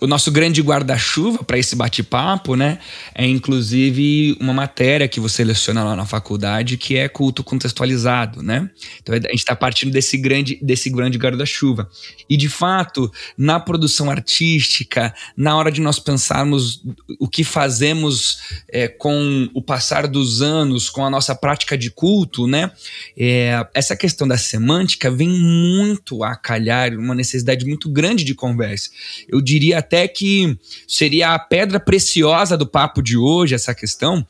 o 0.00 0.06
nosso 0.06 0.30
grande 0.30 0.62
guarda-chuva 0.62 1.42
para 1.42 1.58
esse 1.58 1.74
bate-papo, 1.74 2.54
né, 2.54 2.78
é 3.14 3.26
inclusive 3.26 4.36
uma 4.40 4.52
matéria 4.52 5.08
que 5.08 5.18
você 5.18 5.42
leciona 5.42 5.82
lá 5.82 5.96
na 5.96 6.06
faculdade 6.06 6.76
que 6.76 6.96
é 6.96 7.08
culto 7.08 7.42
contextualizado, 7.42 8.42
né? 8.42 8.70
Então 9.00 9.14
a 9.14 9.18
gente 9.18 9.34
está 9.34 9.56
partindo 9.56 9.90
desse 9.90 10.16
grande, 10.16 10.58
desse 10.62 10.88
grande 10.88 11.18
guarda-chuva. 11.18 11.88
E 12.28 12.36
de 12.36 12.48
fato, 12.48 13.10
na 13.36 13.58
produção 13.58 14.10
artística, 14.10 15.12
na 15.36 15.56
hora 15.56 15.70
de 15.70 15.80
nós 15.80 15.98
pensarmos 15.98 16.82
o 17.18 17.28
que 17.28 17.42
fazemos 17.42 18.62
é, 18.68 18.86
com 18.86 19.48
o 19.52 19.62
passar 19.62 20.06
dos 20.06 20.42
anos, 20.42 20.88
com 20.88 21.04
a 21.04 21.10
nossa 21.10 21.34
prática 21.34 21.76
de 21.76 21.90
culto, 21.90 22.46
né, 22.46 22.70
é, 23.16 23.66
essa 23.74 23.96
questão 23.96 24.28
da 24.28 24.38
semântica 24.38 25.10
vem 25.10 25.28
muito 25.28 26.22
a 26.22 26.36
calhar, 26.36 26.92
uma 26.94 27.14
necessidade 27.14 27.64
muito 27.64 27.90
grande 27.90 28.22
de 28.24 28.34
conversa. 28.34 28.90
Eu 29.28 29.40
diria 29.40 29.71
diria 29.72 29.78
até 29.78 30.06
que 30.06 30.56
seria 30.86 31.34
a 31.34 31.38
pedra 31.38 31.80
preciosa 31.80 32.56
do 32.56 32.66
papo 32.66 33.02
de 33.02 33.16
hoje, 33.16 33.54
essa 33.54 33.74
questão, 33.74 34.26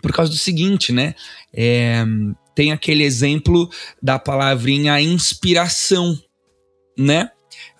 por 0.00 0.12
causa 0.12 0.30
do 0.30 0.38
seguinte, 0.38 0.92
né? 0.92 1.14
É, 1.52 2.04
tem 2.54 2.72
aquele 2.72 3.02
exemplo 3.02 3.68
da 4.02 4.18
palavrinha 4.18 5.00
inspiração, 5.00 6.16
né? 6.96 7.30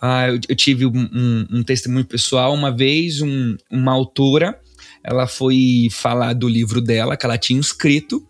Ah, 0.00 0.28
eu, 0.28 0.40
eu, 0.48 0.56
tive 0.56 0.86
um, 0.86 1.08
um, 1.12 1.46
um, 1.58 1.62
testemunho 1.62 2.04
pessoal 2.04 2.52
uma 2.52 2.74
vez, 2.74 3.20
um, 3.20 3.56
uma 3.70 3.92
autora, 3.92 4.60
ela 5.02 5.26
foi 5.26 5.88
falar 5.90 6.32
do 6.34 6.48
livro 6.48 6.80
dela 6.80 7.16
que 7.16 7.24
ela 7.24 7.38
tinha 7.38 7.60
escrito 7.60 8.26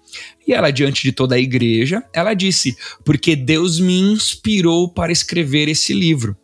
e 0.47 0.53
ela 0.53 0.71
diante 0.71 1.03
de 1.03 1.13
toda 1.13 1.35
a 1.35 1.39
igreja, 1.39 2.03
ela 2.13 2.35
disse: 2.35 2.77
"Porque 3.05 3.35
Deus 3.35 3.79
me 3.79 3.99
inspirou 3.99 4.93
para 4.93 5.13
escrever 5.13 5.69
esse 5.69 5.93
livro". 5.93 6.37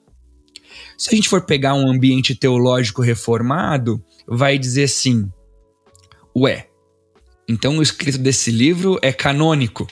Se 0.97 1.11
a 1.11 1.14
gente 1.14 1.28
for 1.28 1.42
pegar 1.42 1.74
um 1.74 1.90
ambiente 1.90 2.34
teológico 2.34 3.03
reformado, 3.03 4.03
vai 4.26 4.59
dizer 4.59 4.84
assim: 4.84 5.30
"Ué, 6.36 6.68
então 7.49 7.78
o 7.78 7.82
escrito 7.82 8.18
desse 8.18 8.51
livro 8.51 8.99
é 9.03 9.12
canônico. 9.12 9.86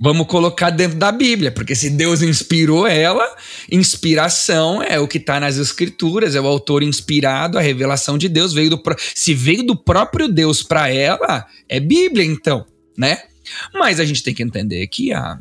Vamos 0.00 0.26
colocar 0.26 0.70
dentro 0.70 0.98
da 0.98 1.12
Bíblia, 1.12 1.52
porque 1.52 1.74
se 1.74 1.88
Deus 1.88 2.20
inspirou 2.20 2.84
ela, 2.86 3.24
inspiração 3.70 4.82
é 4.82 4.98
o 4.98 5.06
que 5.06 5.18
está 5.18 5.38
nas 5.38 5.56
Escrituras, 5.56 6.34
é 6.34 6.40
o 6.40 6.46
autor 6.46 6.82
inspirado, 6.82 7.56
a 7.56 7.62
revelação 7.62 8.18
de 8.18 8.28
Deus 8.28 8.52
veio 8.52 8.70
do 8.70 8.82
se 9.14 9.32
veio 9.32 9.64
do 9.64 9.76
próprio 9.76 10.26
Deus 10.28 10.62
para 10.62 10.88
ela, 10.88 11.46
é 11.68 11.78
Bíblia 11.78 12.24
então, 12.24 12.66
né? 12.98 13.22
Mas 13.72 14.00
a 14.00 14.04
gente 14.04 14.22
tem 14.22 14.34
que 14.34 14.42
entender 14.42 14.86
que 14.88 15.12
a 15.12 15.38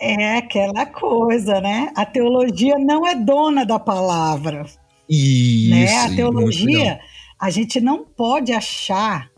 é 0.00 0.38
aquela 0.38 0.86
coisa, 0.86 1.60
né? 1.60 1.92
A 1.94 2.06
teologia 2.06 2.78
não 2.78 3.06
é 3.06 3.14
dona 3.14 3.66
da 3.66 3.78
palavra. 3.78 4.64
Isso. 5.08 5.70
Né? 5.70 5.96
A 5.98 6.16
teologia, 6.16 7.00
a 7.38 7.50
gente 7.50 7.80
não 7.80 8.04
pode 8.04 8.52
achar 8.52 9.30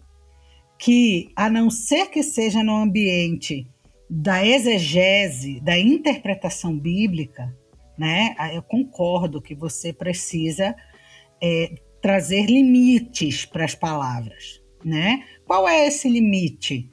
que, 0.78 1.30
a 1.34 1.50
não 1.50 1.68
ser 1.68 2.06
que 2.10 2.22
seja 2.22 2.62
no 2.62 2.76
ambiente 2.76 3.66
da 4.08 4.46
exegese, 4.46 5.60
da 5.60 5.78
interpretação 5.78 6.78
bíblica, 6.78 7.54
né? 7.98 8.34
Ah, 8.38 8.52
eu 8.52 8.62
concordo 8.62 9.40
que 9.40 9.54
você 9.54 9.92
precisa 9.92 10.74
é, 11.42 11.74
trazer 12.00 12.46
limites 12.46 13.44
para 13.44 13.64
as 13.64 13.74
palavras, 13.74 14.60
né? 14.84 15.24
Qual 15.46 15.68
é 15.68 15.86
esse 15.86 16.08
limite? 16.08 16.90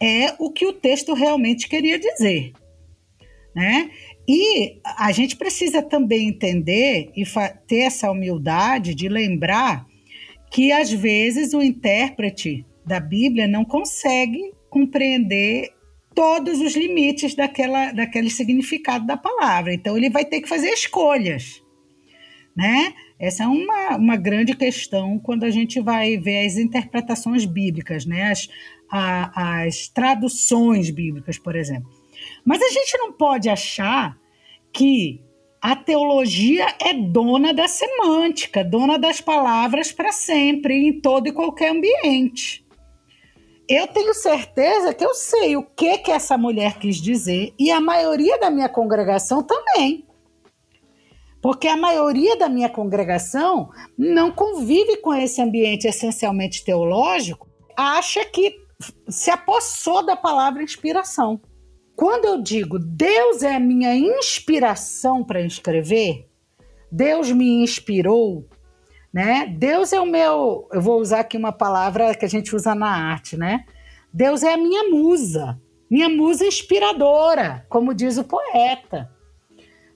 É 0.00 0.34
o 0.38 0.50
que 0.50 0.66
o 0.66 0.72
texto 0.72 1.12
realmente 1.12 1.68
queria 1.68 1.98
dizer, 1.98 2.52
né? 3.54 3.90
E 4.28 4.80
a 4.84 5.10
gente 5.12 5.36
precisa 5.36 5.82
também 5.82 6.28
entender 6.28 7.10
e 7.16 7.24
ter 7.66 7.80
essa 7.80 8.10
humildade 8.10 8.94
de 8.94 9.08
lembrar 9.08 9.86
que 10.50 10.72
às 10.72 10.90
vezes 10.92 11.54
o 11.54 11.62
intérprete 11.62 12.64
da 12.84 13.00
Bíblia 13.00 13.46
não 13.46 13.64
consegue 13.64 14.52
compreender 14.68 15.70
todos 16.14 16.60
os 16.60 16.74
limites 16.74 17.34
daquela, 17.34 17.92
daquele 17.92 18.30
significado 18.30 19.06
da 19.06 19.16
palavra. 19.16 19.72
Então, 19.72 19.96
ele 19.96 20.10
vai 20.10 20.24
ter 20.24 20.40
que 20.40 20.48
fazer 20.48 20.68
escolhas. 20.68 21.62
Né? 22.56 22.92
Essa 23.18 23.44
é 23.44 23.46
uma, 23.46 23.96
uma 23.96 24.16
grande 24.16 24.56
questão 24.56 25.18
quando 25.18 25.44
a 25.44 25.50
gente 25.50 25.80
vai 25.80 26.16
ver 26.16 26.46
as 26.46 26.56
interpretações 26.56 27.44
bíblicas, 27.44 28.04
né? 28.04 28.30
as, 28.30 28.48
a, 28.90 29.62
as 29.64 29.88
traduções 29.88 30.90
bíblicas, 30.90 31.38
por 31.38 31.54
exemplo. 31.54 31.99
Mas 32.44 32.62
a 32.62 32.68
gente 32.68 32.98
não 32.98 33.12
pode 33.12 33.48
achar 33.48 34.16
que 34.72 35.22
a 35.60 35.76
teologia 35.76 36.66
é 36.80 36.94
dona 36.94 37.52
da 37.52 37.68
semântica, 37.68 38.64
dona 38.64 38.98
das 38.98 39.20
palavras 39.20 39.92
para 39.92 40.12
sempre, 40.12 40.74
em 40.74 41.00
todo 41.00 41.26
e 41.26 41.32
qualquer 41.32 41.70
ambiente 41.70 42.64
eu 43.70 43.86
tenho 43.86 44.12
certeza 44.12 44.92
que 44.92 45.04
eu 45.04 45.14
sei 45.14 45.56
o 45.56 45.62
que 45.62 45.98
que 45.98 46.10
essa 46.10 46.36
mulher 46.36 46.76
quis 46.80 46.96
dizer 46.96 47.54
e 47.56 47.70
a 47.70 47.80
maioria 47.80 48.36
da 48.36 48.50
minha 48.50 48.68
congregação 48.68 49.44
também. 49.44 50.04
Porque 51.40 51.68
a 51.68 51.76
maioria 51.76 52.36
da 52.36 52.48
minha 52.48 52.68
congregação 52.68 53.70
não 53.96 54.32
convive 54.32 54.96
com 54.96 55.14
esse 55.14 55.40
ambiente 55.40 55.86
essencialmente 55.86 56.64
teológico, 56.64 57.48
acha 57.76 58.24
que 58.24 58.56
se 59.08 59.30
apossou 59.30 60.04
da 60.04 60.16
palavra 60.16 60.64
inspiração. 60.64 61.40
Quando 62.00 62.24
eu 62.24 62.40
digo 62.40 62.78
Deus 62.78 63.42
é 63.42 63.56
a 63.56 63.60
minha 63.60 63.94
inspiração 63.94 65.22
para 65.22 65.42
escrever, 65.42 66.26
Deus 66.90 67.30
me 67.30 67.62
inspirou, 67.62 68.48
né? 69.12 69.46
Deus 69.46 69.92
é 69.92 70.00
o 70.00 70.06
meu, 70.06 70.66
eu 70.72 70.80
vou 70.80 70.98
usar 70.98 71.20
aqui 71.20 71.36
uma 71.36 71.52
palavra 71.52 72.14
que 72.14 72.24
a 72.24 72.28
gente 72.28 72.56
usa 72.56 72.74
na 72.74 72.88
arte, 72.88 73.36
né? 73.36 73.66
Deus 74.10 74.42
é 74.42 74.54
a 74.54 74.56
minha 74.56 74.88
musa, 74.88 75.60
minha 75.90 76.08
musa 76.08 76.46
inspiradora, 76.46 77.66
como 77.68 77.92
diz 77.92 78.16
o 78.16 78.24
poeta, 78.24 79.14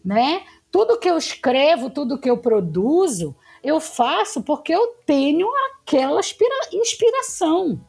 né? 0.05 0.43
Tudo 0.71 0.99
que 0.99 1.09
eu 1.09 1.17
escrevo, 1.17 1.89
tudo 1.89 2.21
que 2.21 2.29
eu 2.29 2.37
produzo, 2.37 3.35
eu 3.63 3.81
faço 3.81 4.43
porque 4.43 4.75
eu 4.75 4.89
tenho 5.07 5.49
aquela 5.81 6.21
inspiração. 6.71 7.81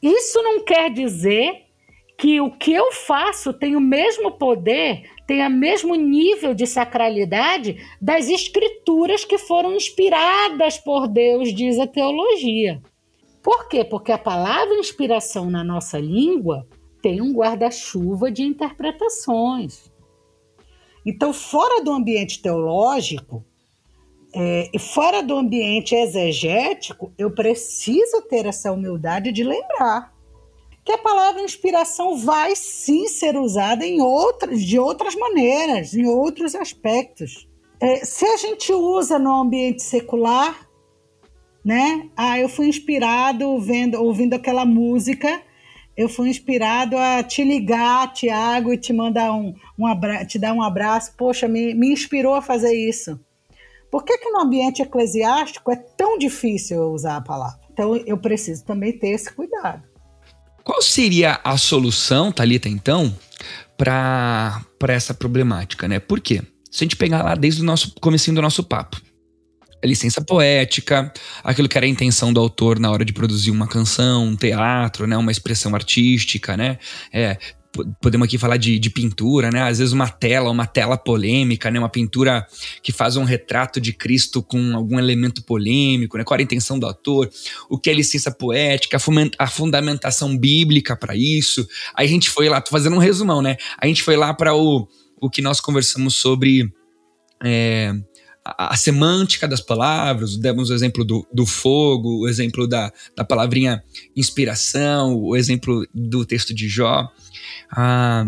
Isso 0.00 0.40
não 0.44 0.64
quer 0.64 0.92
dizer 0.92 1.66
que 2.18 2.40
o 2.40 2.50
que 2.50 2.72
eu 2.72 2.90
faço 2.90 3.52
tem 3.52 3.76
o 3.76 3.80
mesmo 3.80 4.32
poder, 4.32 5.08
tem 5.24 5.46
o 5.46 5.48
mesmo 5.48 5.94
nível 5.94 6.52
de 6.52 6.66
sacralidade 6.66 7.76
das 8.02 8.28
escrituras 8.28 9.24
que 9.24 9.38
foram 9.38 9.76
inspiradas 9.76 10.78
por 10.78 11.06
Deus, 11.06 11.54
diz 11.54 11.78
a 11.78 11.86
teologia. 11.86 12.82
Por 13.40 13.68
quê? 13.68 13.84
Porque 13.84 14.10
a 14.10 14.18
palavra 14.18 14.74
inspiração 14.74 15.48
na 15.48 15.62
nossa 15.62 15.96
língua 15.96 16.66
tem 17.00 17.22
um 17.22 17.32
guarda-chuva 17.32 18.32
de 18.32 18.42
interpretações. 18.42 19.88
Então, 21.06 21.32
fora 21.32 21.84
do 21.84 21.92
ambiente 21.92 22.42
teológico, 22.42 23.44
é, 24.34 24.68
e 24.74 24.78
fora 24.78 25.22
do 25.22 25.36
ambiente 25.36 25.94
exegético, 25.94 27.12
eu 27.16 27.30
preciso 27.30 28.22
ter 28.22 28.44
essa 28.44 28.72
humildade 28.72 29.30
de 29.30 29.44
lembrar 29.44 30.17
que 30.88 30.92
a 30.92 30.96
palavra 30.96 31.42
inspiração 31.42 32.16
vai 32.16 32.56
sim 32.56 33.08
ser 33.08 33.36
usada 33.36 33.84
em 33.84 34.00
outras, 34.00 34.64
de 34.64 34.78
outras 34.78 35.14
maneiras, 35.14 35.92
em 35.92 36.06
outros 36.06 36.54
aspectos. 36.54 37.46
É, 37.78 38.06
se 38.06 38.24
a 38.24 38.38
gente 38.38 38.72
usa 38.72 39.18
no 39.18 39.38
ambiente 39.38 39.82
secular, 39.82 40.66
né? 41.62 42.08
Ah, 42.16 42.38
eu 42.38 42.48
fui 42.48 42.68
inspirado 42.68 43.60
vendo, 43.60 44.02
ouvindo 44.02 44.32
aquela 44.32 44.64
música, 44.64 45.42
eu 45.94 46.08
fui 46.08 46.30
inspirado 46.30 46.96
a 46.96 47.22
te 47.22 47.44
ligar, 47.44 48.10
Tiago, 48.14 48.72
e 48.72 48.78
te 48.78 48.94
mandar 48.94 49.34
um, 49.34 49.52
um 49.78 50.26
te 50.26 50.38
dar 50.38 50.54
um 50.54 50.62
abraço. 50.62 51.12
Poxa, 51.18 51.46
me, 51.46 51.74
me 51.74 51.92
inspirou 51.92 52.32
a 52.32 52.40
fazer 52.40 52.72
isso. 52.72 53.20
Por 53.90 54.04
que, 54.04 54.16
que 54.16 54.30
no 54.30 54.40
ambiente 54.40 54.80
eclesiástico 54.80 55.70
é 55.70 55.76
tão 55.76 56.16
difícil 56.16 56.80
usar 56.92 57.18
a 57.18 57.20
palavra? 57.20 57.60
Então 57.70 57.94
eu 57.94 58.16
preciso 58.16 58.64
também 58.64 58.98
ter 58.98 59.08
esse 59.08 59.30
cuidado. 59.30 59.87
Qual 60.68 60.82
seria 60.82 61.40
a 61.42 61.56
solução, 61.56 62.30
Talita, 62.30 62.68
então, 62.68 63.16
para 63.78 64.62
essa 64.88 65.14
problemática, 65.14 65.88
né? 65.88 65.98
Por 65.98 66.20
quê? 66.20 66.42
Se 66.70 66.84
a 66.84 66.86
gente 66.86 66.94
pegar 66.94 67.22
lá 67.22 67.34
desde 67.34 67.62
o 67.62 67.64
nosso 67.64 67.94
comecinho 67.98 68.34
do 68.34 68.42
nosso 68.42 68.62
papo, 68.62 69.00
a 69.82 69.86
licença 69.86 70.20
poética, 70.20 71.10
aquilo 71.42 71.70
que 71.70 71.78
era 71.78 71.86
a 71.86 71.88
intenção 71.88 72.34
do 72.34 72.38
autor 72.38 72.78
na 72.78 72.90
hora 72.90 73.02
de 73.02 73.14
produzir 73.14 73.50
uma 73.50 73.66
canção, 73.66 74.26
um 74.26 74.36
teatro, 74.36 75.06
né, 75.06 75.16
uma 75.16 75.32
expressão 75.32 75.74
artística, 75.74 76.54
né, 76.54 76.78
é, 77.10 77.38
podemos 78.00 78.26
aqui 78.26 78.38
falar 78.38 78.56
de, 78.56 78.78
de, 78.78 78.90
pintura, 78.90 79.50
né? 79.50 79.62
Às 79.62 79.78
vezes 79.78 79.92
uma 79.92 80.08
tela, 80.08 80.50
uma 80.50 80.66
tela 80.66 80.96
polêmica, 80.96 81.70
né? 81.70 81.78
Uma 81.78 81.88
pintura 81.88 82.46
que 82.82 82.92
faz 82.92 83.16
um 83.16 83.24
retrato 83.24 83.80
de 83.80 83.92
Cristo 83.92 84.42
com 84.42 84.74
algum 84.74 84.98
elemento 84.98 85.42
polêmico, 85.42 86.16
né? 86.16 86.24
Qual 86.24 86.34
era 86.34 86.42
a 86.42 86.44
intenção 86.44 86.78
do 86.78 86.86
autor? 86.86 87.30
O 87.68 87.78
que 87.78 87.90
é 87.90 87.92
licença 87.92 88.30
poética? 88.30 88.98
A 89.38 89.46
fundamentação 89.46 90.36
bíblica 90.36 90.96
para 90.96 91.14
isso? 91.14 91.66
Aí 91.94 92.06
a 92.06 92.08
gente 92.08 92.30
foi 92.30 92.48
lá, 92.48 92.60
tô 92.60 92.70
fazendo 92.70 92.96
um 92.96 93.00
resumão, 93.00 93.42
né? 93.42 93.56
A 93.78 93.86
gente 93.86 94.02
foi 94.02 94.16
lá 94.16 94.32
para 94.32 94.54
o, 94.54 94.88
o 95.20 95.30
que 95.30 95.42
nós 95.42 95.60
conversamos 95.60 96.16
sobre 96.16 96.72
é, 97.44 97.92
a, 98.44 98.74
a, 98.74 98.76
semântica 98.76 99.46
das 99.46 99.60
palavras, 99.60 100.36
demos 100.36 100.70
o 100.70 100.74
exemplo 100.74 101.04
do, 101.04 101.26
do 101.32 101.46
fogo, 101.46 102.22
o 102.22 102.28
exemplo 102.28 102.66
da, 102.66 102.92
da 103.16 103.24
palavrinha 103.24 103.82
inspiração, 104.16 105.14
o 105.14 105.36
exemplo 105.36 105.86
do 105.92 106.24
texto 106.24 106.54
de 106.54 106.68
Jó. 106.68 107.08
Ah, 107.70 108.26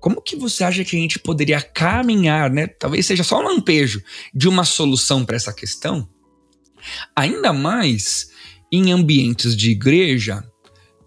como 0.00 0.20
que 0.20 0.34
você 0.34 0.64
acha 0.64 0.84
que 0.84 0.96
a 0.96 0.98
gente 0.98 1.18
poderia 1.18 1.60
caminhar, 1.62 2.50
né? 2.50 2.66
Talvez 2.66 3.06
seja 3.06 3.22
só 3.22 3.38
um 3.38 3.44
lampejo 3.44 4.02
de 4.34 4.48
uma 4.48 4.64
solução 4.64 5.24
para 5.24 5.36
essa 5.36 5.52
questão? 5.52 6.08
Ainda 7.14 7.52
mais 7.52 8.30
em 8.72 8.90
ambientes 8.90 9.56
de 9.56 9.70
igreja, 9.70 10.42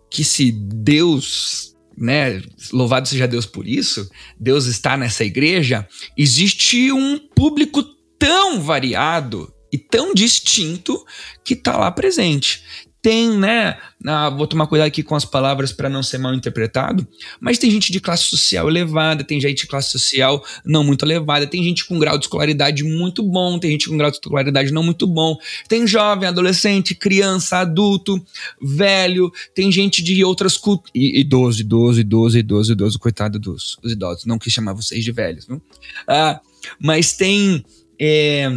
que 0.09 0.23
se 0.23 0.49
Deus, 0.51 1.75
né, 1.97 2.41
louvado 2.71 3.07
seja 3.07 3.27
Deus 3.27 3.45
por 3.45 3.67
isso, 3.67 4.09
Deus 4.39 4.65
está 4.65 4.95
nessa 4.95 5.25
igreja, 5.25 5.85
existe 6.17 6.89
um 6.91 7.19
público 7.19 7.83
tão 8.17 8.61
variado 8.61 9.53
e 9.73 9.77
tão 9.77 10.13
distinto 10.13 11.05
que 11.43 11.53
está 11.53 11.75
lá 11.75 11.91
presente 11.91 12.63
tem, 13.05 13.37
né? 13.37 13.77
Ah, 14.03 14.31
vou 14.31 14.47
tomar 14.47 14.65
cuidado 14.65 14.87
aqui 14.87 15.03
com 15.03 15.13
as 15.13 15.23
palavras 15.23 15.71
para 15.71 15.87
não 15.87 16.01
ser 16.01 16.17
mal 16.17 16.33
interpretado, 16.33 17.07
mas 17.39 17.59
tem 17.59 17.69
gente 17.69 17.91
de 17.91 17.99
classe 17.99 18.23
social 18.23 18.67
elevada, 18.67 19.23
tem 19.23 19.39
gente 19.39 19.61
de 19.61 19.67
classe 19.67 19.91
social 19.91 20.43
não 20.65 20.83
muito 20.83 21.05
elevada, 21.05 21.45
tem 21.45 21.63
gente 21.63 21.85
com 21.85 21.99
grau 21.99 22.17
de 22.17 22.25
escolaridade 22.25 22.83
muito 22.83 23.21
bom, 23.21 23.59
tem 23.59 23.69
gente 23.69 23.89
com 23.89 23.95
grau 23.95 24.09
de 24.09 24.17
escolaridade 24.17 24.73
não 24.73 24.81
muito 24.81 25.05
bom, 25.05 25.37
tem 25.69 25.85
jovem, 25.85 26.27
adolescente, 26.27 26.95
criança, 26.95 27.59
adulto, 27.59 28.19
velho, 28.59 29.31
tem 29.53 29.71
gente 29.71 30.01
de 30.01 30.23
outras 30.23 30.57
culturas. 30.57 30.91
Idoso, 30.95 31.61
idoso, 31.61 31.99
idoso, 31.99 32.39
idoso, 32.39 32.71
idoso, 32.71 32.97
coitado 32.97 33.37
dos, 33.37 33.77
dos 33.83 33.91
idosos, 33.91 34.25
não 34.25 34.39
quis 34.39 34.51
chamar 34.51 34.73
vocês 34.73 35.03
de 35.03 35.11
velhos, 35.11 35.45
viu? 35.45 35.61
Ah, 36.07 36.41
mas 36.79 37.13
tem. 37.13 37.63
É, 38.01 38.49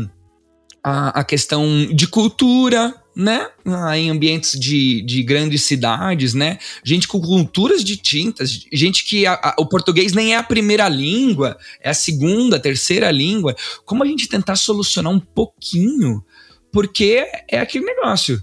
a, 0.82 1.20
a 1.20 1.24
questão 1.24 1.86
de 1.92 2.06
cultura, 2.06 2.94
né? 3.18 3.48
Ah, 3.64 3.98
em 3.98 4.10
ambientes 4.10 4.56
de, 4.58 5.02
de 5.02 5.24
grandes 5.24 5.62
cidades, 5.64 6.34
né? 6.34 6.56
Gente 6.84 7.08
com 7.08 7.20
culturas 7.20 7.82
distintas, 7.82 8.64
gente 8.72 9.04
que 9.04 9.26
a, 9.26 9.32
a, 9.32 9.56
o 9.58 9.66
português 9.66 10.12
nem 10.12 10.34
é 10.34 10.36
a 10.36 10.42
primeira 10.42 10.88
língua, 10.88 11.58
é 11.80 11.90
a 11.90 11.94
segunda, 11.94 12.60
terceira 12.60 13.10
língua. 13.10 13.56
Como 13.84 14.04
a 14.04 14.06
gente 14.06 14.28
tentar 14.28 14.54
solucionar 14.54 15.12
um 15.12 15.18
pouquinho? 15.18 16.24
Porque 16.72 17.26
é 17.50 17.58
aquele 17.58 17.86
negócio. 17.86 18.40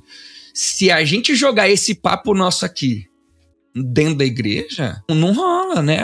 Se 0.54 0.92
a 0.92 1.06
gente 1.06 1.36
jogar 1.36 1.70
esse 1.70 1.96
papo 1.96 2.34
nosso 2.34 2.66
aqui 2.66 3.06
dentro 3.74 4.16
da 4.16 4.26
igreja, 4.26 5.02
não 5.10 5.32
rola, 5.32 5.82
né? 5.82 6.02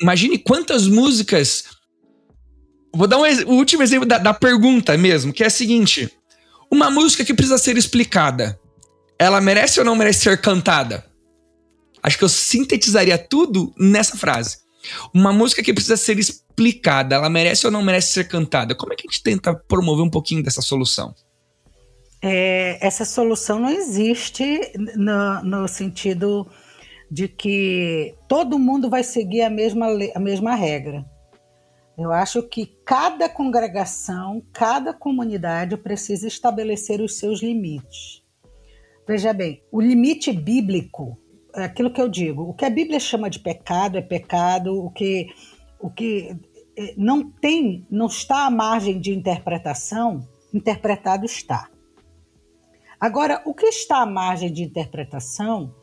Imagine 0.00 0.38
quantas 0.38 0.88
músicas 0.88 1.64
Vou 2.94 3.06
dar 3.06 3.16
um, 3.16 3.22
o 3.22 3.54
último 3.54 3.82
exemplo 3.82 4.06
da, 4.06 4.18
da 4.18 4.34
pergunta 4.34 4.96
mesmo, 4.98 5.32
que 5.32 5.42
é 5.42 5.46
a 5.46 5.50
seguinte: 5.50 6.10
uma 6.72 6.90
música 6.90 7.22
que 7.22 7.34
precisa 7.34 7.58
ser 7.58 7.76
explicada, 7.76 8.58
ela 9.18 9.42
merece 9.42 9.78
ou 9.78 9.84
não 9.84 9.94
merece 9.94 10.20
ser 10.20 10.40
cantada? 10.40 11.04
Acho 12.02 12.16
que 12.16 12.24
eu 12.24 12.30
sintetizaria 12.30 13.18
tudo 13.18 13.74
nessa 13.78 14.16
frase. 14.16 14.56
Uma 15.14 15.34
música 15.34 15.62
que 15.62 15.74
precisa 15.74 15.98
ser 15.98 16.18
explicada, 16.18 17.14
ela 17.14 17.28
merece 17.28 17.66
ou 17.66 17.70
não 17.70 17.82
merece 17.82 18.14
ser 18.14 18.26
cantada? 18.26 18.74
Como 18.74 18.90
é 18.90 18.96
que 18.96 19.06
a 19.06 19.10
gente 19.10 19.22
tenta 19.22 19.54
promover 19.54 20.02
um 20.02 20.10
pouquinho 20.10 20.42
dessa 20.42 20.62
solução? 20.62 21.14
É, 22.22 22.78
essa 22.84 23.04
solução 23.04 23.60
não 23.60 23.68
existe 23.68 24.72
no, 24.96 25.42
no, 25.42 25.68
sentido 25.68 26.48
de 27.10 27.28
que 27.28 28.14
todo 28.26 28.58
mundo 28.58 28.88
vai 28.88 29.04
seguir 29.04 29.42
a 29.42 29.50
mesma, 29.50 29.88
a 30.14 30.18
mesma 30.18 30.54
regra. 30.54 31.04
Eu 32.02 32.12
acho 32.12 32.42
que 32.42 32.66
cada 32.84 33.28
congregação, 33.28 34.42
cada 34.52 34.92
comunidade 34.92 35.76
precisa 35.76 36.26
estabelecer 36.26 37.00
os 37.00 37.16
seus 37.16 37.40
limites. 37.40 38.22
Veja 39.06 39.32
bem, 39.32 39.62
o 39.70 39.80
limite 39.80 40.32
bíblico 40.32 41.16
é 41.54 41.64
aquilo 41.64 41.92
que 41.92 42.00
eu 42.00 42.08
digo. 42.08 42.42
O 42.42 42.54
que 42.54 42.64
a 42.64 42.70
Bíblia 42.70 42.98
chama 42.98 43.30
de 43.30 43.38
pecado 43.38 43.96
é 43.96 44.02
pecado. 44.02 44.84
O 44.84 44.90
que, 44.90 45.28
o 45.78 45.90
que 45.90 46.36
é, 46.76 46.94
não 46.96 47.30
tem, 47.30 47.86
não 47.88 48.06
está 48.06 48.46
à 48.46 48.50
margem 48.50 49.00
de 49.00 49.12
interpretação, 49.12 50.26
interpretado 50.52 51.24
está. 51.24 51.68
Agora, 52.98 53.42
o 53.44 53.54
que 53.54 53.66
está 53.66 53.98
à 53.98 54.06
margem 54.06 54.52
de 54.52 54.62
interpretação, 54.62 55.74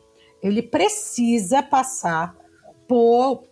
ele 0.42 0.60
precisa 0.60 1.62
passar 1.62 2.34
por 2.88 3.49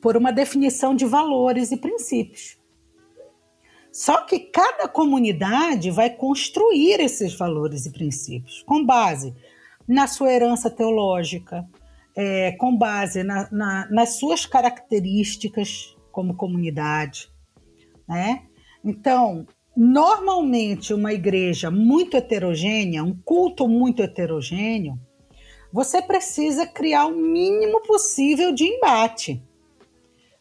por 0.00 0.16
uma 0.16 0.32
definição 0.32 0.94
de 0.94 1.04
valores 1.04 1.72
e 1.72 1.76
princípios. 1.76 2.58
Só 3.92 4.18
que 4.18 4.38
cada 4.38 4.86
comunidade 4.86 5.90
vai 5.90 6.10
construir 6.10 7.00
esses 7.00 7.34
valores 7.34 7.86
e 7.86 7.92
princípios 7.92 8.62
com 8.62 8.84
base 8.84 9.34
na 9.86 10.06
sua 10.06 10.32
herança 10.32 10.70
teológica, 10.70 11.68
é, 12.16 12.52
com 12.52 12.76
base 12.76 13.24
na, 13.24 13.48
na, 13.50 13.88
nas 13.90 14.10
suas 14.10 14.46
características 14.46 15.96
como 16.12 16.36
comunidade. 16.36 17.28
Né? 18.08 18.42
Então, 18.84 19.46
normalmente, 19.76 20.94
uma 20.94 21.12
igreja 21.12 21.70
muito 21.70 22.16
heterogênea, 22.16 23.02
um 23.02 23.16
culto 23.24 23.66
muito 23.66 24.02
heterogêneo, 24.02 24.98
você 25.72 26.02
precisa 26.02 26.66
criar 26.66 27.06
o 27.06 27.16
mínimo 27.16 27.80
possível 27.82 28.52
de 28.52 28.64
embate. 28.64 29.42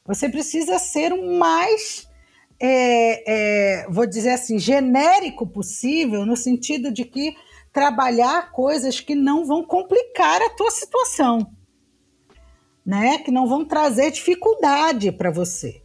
Você 0.10 0.28
precisa 0.28 0.80
ser 0.80 1.14
o 1.14 1.38
mais, 1.38 2.10
é, 2.60 3.84
é, 3.84 3.88
vou 3.91 4.07
dizer 4.07 4.32
assim, 4.32 4.57
genérico 4.57 5.45
possível, 5.45 6.26
no 6.26 6.36
sentido 6.36 6.91
de 6.91 7.05
que 7.05 7.36
trabalhar 7.72 8.51
coisas 8.51 8.99
que 8.99 9.14
não 9.14 9.45
vão 9.45 9.64
complicar 9.64 10.41
a 10.41 10.49
tua 10.49 10.72
situação, 10.72 11.53
né? 12.84 13.20
Que 13.20 13.30
não 13.30 13.47
vão 13.47 13.64
trazer 13.64 14.10
dificuldade 14.10 15.12
para 15.12 15.30
você. 15.30 15.80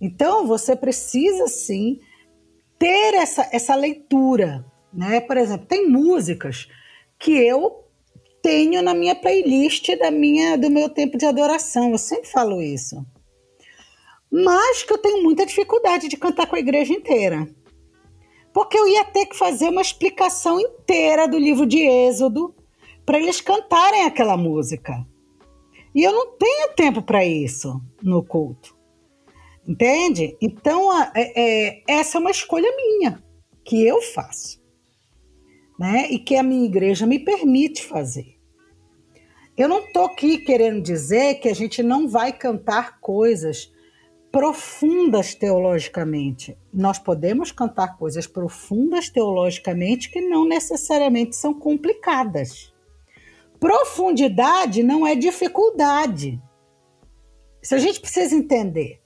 Então, 0.00 0.46
você 0.46 0.74
precisa 0.74 1.46
sim 1.46 2.00
ter 2.78 3.12
essa, 3.16 3.46
essa 3.52 3.74
leitura, 3.74 4.64
né? 4.90 5.20
Por 5.20 5.36
exemplo, 5.36 5.66
tem 5.66 5.90
músicas 5.90 6.68
que 7.18 7.32
eu 7.32 7.84
tenho 8.40 8.80
na 8.80 8.94
minha 8.94 9.14
playlist 9.14 9.94
da 9.98 10.10
minha 10.10 10.56
do 10.56 10.70
meu 10.70 10.88
tempo 10.88 11.18
de 11.18 11.26
adoração. 11.26 11.90
Eu 11.90 11.98
sempre 11.98 12.30
falo 12.30 12.62
isso 12.62 13.04
mas 14.32 14.82
que 14.82 14.94
eu 14.94 14.98
tenho 14.98 15.22
muita 15.22 15.44
dificuldade 15.44 16.08
de 16.08 16.16
cantar 16.16 16.46
com 16.46 16.56
a 16.56 16.60
igreja 16.60 16.94
inteira. 16.94 17.46
Porque 18.50 18.78
eu 18.78 18.88
ia 18.88 19.04
ter 19.04 19.26
que 19.26 19.36
fazer 19.36 19.68
uma 19.68 19.82
explicação 19.82 20.58
inteira 20.58 21.28
do 21.28 21.38
livro 21.38 21.66
de 21.66 21.80
Êxodo 21.80 22.54
para 23.04 23.18
eles 23.18 23.42
cantarem 23.42 24.04
aquela 24.04 24.36
música. 24.36 25.06
E 25.94 26.02
eu 26.02 26.12
não 26.12 26.38
tenho 26.38 26.72
tempo 26.74 27.02
para 27.02 27.22
isso 27.24 27.78
no 28.02 28.24
culto. 28.24 28.74
Entende? 29.68 30.36
Então, 30.40 30.90
é, 31.14 31.32
é, 31.36 31.82
essa 31.86 32.16
é 32.16 32.20
uma 32.20 32.30
escolha 32.30 32.74
minha, 32.74 33.22
que 33.64 33.86
eu 33.86 34.00
faço. 34.00 34.62
Né? 35.78 36.08
E 36.10 36.18
que 36.18 36.36
a 36.36 36.42
minha 36.42 36.64
igreja 36.64 37.06
me 37.06 37.18
permite 37.18 37.82
fazer. 37.82 38.38
Eu 39.56 39.68
não 39.68 39.80
estou 39.80 40.06
aqui 40.06 40.38
querendo 40.38 40.80
dizer 40.80 41.34
que 41.34 41.48
a 41.48 41.54
gente 41.54 41.82
não 41.82 42.08
vai 42.08 42.32
cantar 42.32 42.98
coisas 42.98 43.71
profundas 44.32 45.34
teologicamente. 45.34 46.56
Nós 46.72 46.98
podemos 46.98 47.52
cantar 47.52 47.98
coisas 47.98 48.26
profundas 48.26 49.10
teologicamente 49.10 50.10
que 50.10 50.22
não 50.22 50.48
necessariamente 50.48 51.36
são 51.36 51.52
complicadas. 51.52 52.72
Profundidade 53.60 54.82
não 54.82 55.06
é 55.06 55.14
dificuldade. 55.14 56.40
Isso 57.62 57.74
a 57.74 57.78
gente 57.78 58.00
precisa 58.00 58.34
entender, 58.34 59.00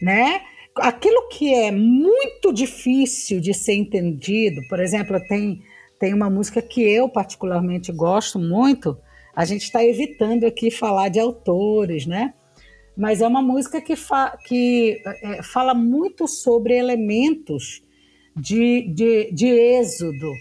né? 0.00 0.40
Aquilo 0.76 1.28
que 1.28 1.52
é 1.52 1.72
muito 1.72 2.52
difícil 2.52 3.40
de 3.40 3.52
ser 3.52 3.74
entendido, 3.74 4.60
por 4.68 4.78
exemplo, 4.78 5.20
tem, 5.28 5.60
tem 5.98 6.14
uma 6.14 6.30
música 6.30 6.62
que 6.62 6.80
eu 6.80 7.08
particularmente 7.08 7.90
gosto 7.90 8.38
muito, 8.38 8.96
a 9.34 9.44
gente 9.44 9.64
está 9.64 9.84
evitando 9.84 10.44
aqui 10.44 10.70
falar 10.70 11.08
de 11.08 11.18
autores, 11.18 12.06
né? 12.06 12.32
Mas 12.98 13.20
é 13.20 13.28
uma 13.28 13.40
música 13.40 13.80
que, 13.80 13.94
fa 13.94 14.36
que 14.44 15.00
é, 15.22 15.40
fala 15.40 15.72
muito 15.72 16.26
sobre 16.26 16.76
elementos 16.76 17.80
de, 18.34 18.92
de, 18.92 19.30
de 19.30 19.46
êxodo. 19.46 20.32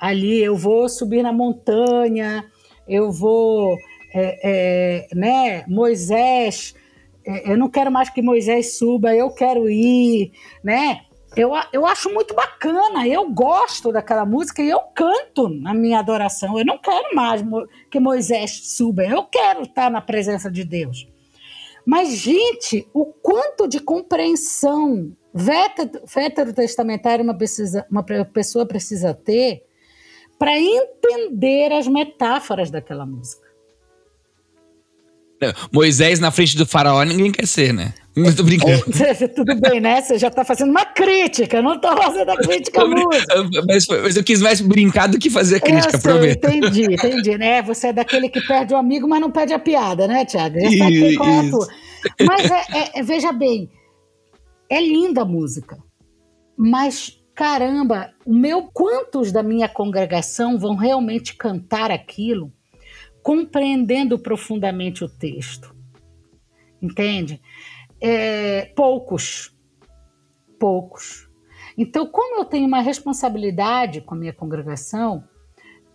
Ali 0.00 0.42
eu 0.42 0.56
vou 0.56 0.88
subir 0.88 1.22
na 1.22 1.30
montanha, 1.30 2.50
eu 2.88 3.12
vou, 3.12 3.76
é, 4.14 4.40
é, 4.42 5.14
né, 5.14 5.64
Moisés, 5.68 6.74
é, 7.26 7.52
eu 7.52 7.58
não 7.58 7.68
quero 7.68 7.92
mais 7.92 8.08
que 8.08 8.22
Moisés 8.22 8.78
suba, 8.78 9.14
eu 9.14 9.30
quero 9.34 9.68
ir, 9.68 10.32
né? 10.64 11.02
Eu, 11.36 11.50
eu 11.70 11.84
acho 11.84 12.10
muito 12.14 12.34
bacana, 12.34 13.06
eu 13.06 13.28
gosto 13.30 13.92
daquela 13.92 14.24
música 14.24 14.62
e 14.62 14.70
eu 14.70 14.80
canto 14.94 15.50
na 15.50 15.74
minha 15.74 15.98
adoração. 15.98 16.58
Eu 16.58 16.64
não 16.64 16.78
quero 16.78 17.14
mais 17.14 17.42
que 17.90 18.00
Moisés 18.00 18.70
suba, 18.74 19.04
eu 19.04 19.22
quero 19.24 19.62
estar 19.64 19.90
na 19.90 20.00
presença 20.00 20.50
de 20.50 20.64
Deus. 20.64 21.06
Mas, 21.86 22.16
gente, 22.16 22.88
o 22.92 23.06
quanto 23.06 23.68
de 23.68 23.78
compreensão 23.78 25.16
veterotestamentária 25.32 27.22
uma, 27.22 27.36
precisa, 27.36 27.86
uma 27.88 28.02
pessoa 28.02 28.66
precisa 28.66 29.14
ter 29.14 29.62
para 30.36 30.58
entender 30.58 31.72
as 31.72 31.86
metáforas 31.86 32.70
daquela 32.72 33.06
música. 33.06 33.46
Moisés 35.72 36.18
na 36.18 36.30
frente 36.30 36.56
do 36.56 36.66
faraó 36.66 37.04
ninguém 37.04 37.30
quer 37.30 37.46
ser, 37.46 37.72
né? 37.72 37.94
Tô 38.34 38.42
brincando. 38.44 38.82
Tudo 39.34 39.60
bem, 39.60 39.78
né? 39.78 40.00
Você 40.00 40.18
já 40.18 40.28
está 40.28 40.42
fazendo 40.42 40.70
uma 40.70 40.86
crítica, 40.86 41.58
eu 41.58 41.62
não 41.62 41.74
estou 41.74 41.94
fazendo 41.94 42.30
a 42.30 42.36
crítica 42.38 42.82
música. 42.86 43.50
Mas, 43.66 43.86
mas, 43.86 44.16
eu 44.16 44.24
quis 44.24 44.40
mais 44.40 44.60
brincar 44.62 45.06
do 45.06 45.18
que 45.18 45.28
fazer 45.28 45.56
a 45.56 45.60
crítica, 45.60 45.98
prometo. 45.98 46.46
Entendi, 46.46 46.84
entendi, 46.94 47.36
né? 47.36 47.60
Você 47.60 47.88
é 47.88 47.92
daquele 47.92 48.30
que 48.30 48.40
perde 48.40 48.72
o 48.72 48.76
amigo, 48.78 49.06
mas 49.06 49.20
não 49.20 49.30
perde 49.30 49.52
a 49.52 49.58
piada, 49.58 50.08
né, 50.08 50.24
Tiago? 50.24 50.56
É. 50.58 52.24
Mas 52.24 52.50
é, 52.50 52.78
é, 52.78 53.00
é, 53.00 53.02
veja 53.02 53.32
bem, 53.32 53.68
é 54.70 54.80
linda 54.80 55.22
a 55.22 55.26
música, 55.26 55.76
mas 56.56 57.20
caramba, 57.34 58.14
o 58.24 58.34
meu 58.34 58.62
quantos 58.72 59.30
da 59.30 59.42
minha 59.42 59.68
congregação 59.68 60.58
vão 60.58 60.74
realmente 60.74 61.36
cantar 61.36 61.90
aquilo, 61.90 62.50
compreendendo 63.22 64.18
profundamente 64.18 65.04
o 65.04 65.08
texto? 65.08 65.76
Entende? 66.80 67.40
É, 68.00 68.72
poucos, 68.76 69.54
poucos. 70.58 71.28
Então, 71.76 72.06
como 72.06 72.40
eu 72.40 72.44
tenho 72.44 72.66
uma 72.66 72.80
responsabilidade 72.80 74.00
com 74.00 74.14
a 74.14 74.18
minha 74.18 74.32
congregação, 74.32 75.24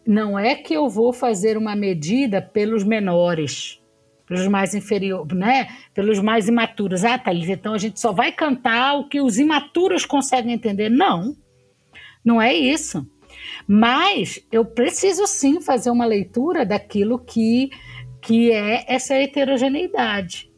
não 0.06 0.38
é 0.38 0.56
que 0.56 0.74
eu 0.74 0.88
vou 0.88 1.12
fazer 1.12 1.58
uma 1.58 1.76
medida 1.76 2.42
pelos 2.42 2.84
menores, 2.84 3.80
pelos 4.26 4.48
mais 4.48 4.74
inferiores, 4.76 5.36
né? 5.36 5.68
Pelos 5.94 6.20
mais 6.20 6.48
imaturos. 6.48 7.04
Ah, 7.04 7.18
Thalita, 7.18 7.54
então 7.54 7.74
a 7.74 7.78
gente 7.78 8.00
só 8.00 8.12
vai 8.12 8.32
cantar 8.32 8.96
o 9.00 9.08
que 9.08 9.22
os 9.22 9.38
imaturos 9.40 10.06
conseguem 10.06 10.54
entender. 10.54 10.90
Não, 10.90 11.36
não 12.24 12.42
é 12.42 12.54
isso. 12.54 13.06
Mas 13.68 14.46
eu 14.52 14.66
preciso 14.66 15.26
sim 15.26 15.62
fazer 15.62 15.90
uma 15.90 16.06
leitura 16.06 16.66
daquilo 16.66 17.18
que, 17.18 17.70
que 18.22 18.52
é 18.52 18.86
essa 18.88 19.16
heterogeneidade. 19.16 20.51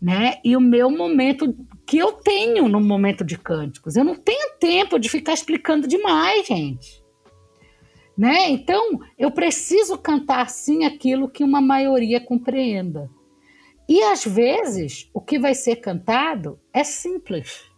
Né? 0.00 0.34
E 0.44 0.56
o 0.56 0.60
meu 0.60 0.90
momento 0.90 1.56
que 1.86 1.96
eu 1.96 2.12
tenho 2.12 2.68
no 2.68 2.80
momento 2.80 3.24
de 3.24 3.38
cânticos. 3.38 3.96
Eu 3.96 4.04
não 4.04 4.14
tenho 4.14 4.58
tempo 4.58 4.98
de 4.98 5.08
ficar 5.08 5.32
explicando 5.32 5.88
demais, 5.88 6.46
gente 6.46 7.06
né? 8.16 8.48
Então, 8.48 8.98
eu 9.18 9.30
preciso 9.30 9.98
cantar 9.98 10.48
sim 10.48 10.84
aquilo 10.84 11.28
que 11.28 11.44
uma 11.44 11.60
maioria 11.60 12.20
compreenda. 12.20 13.10
E 13.88 14.02
às 14.02 14.24
vezes, 14.24 15.08
o 15.12 15.20
que 15.20 15.38
vai 15.38 15.54
ser 15.54 15.76
cantado 15.76 16.58
é 16.72 16.82
simples. 16.82 17.70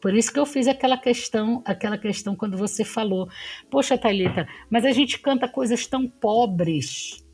Por 0.00 0.14
isso 0.14 0.32
que 0.32 0.38
eu 0.38 0.46
fiz 0.46 0.68
aquela 0.68 0.98
questão, 0.98 1.62
aquela 1.64 1.96
questão 1.96 2.36
quando 2.36 2.56
você 2.56 2.84
falou, 2.84 3.28
poxa, 3.70 3.96
Thalita, 3.96 4.46
mas 4.70 4.84
a 4.84 4.92
gente 4.92 5.18
canta 5.18 5.48
coisas 5.48 5.86
tão 5.86 6.06
pobres. 6.06 7.24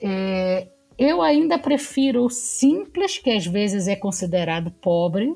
É, 0.00 0.68
eu 1.00 1.20
ainda 1.20 1.58
prefiro 1.58 2.24
o 2.24 2.30
simples, 2.30 3.18
que 3.18 3.30
às 3.30 3.46
vezes 3.46 3.88
é 3.88 3.96
considerado 3.96 4.70
pobre, 4.70 5.34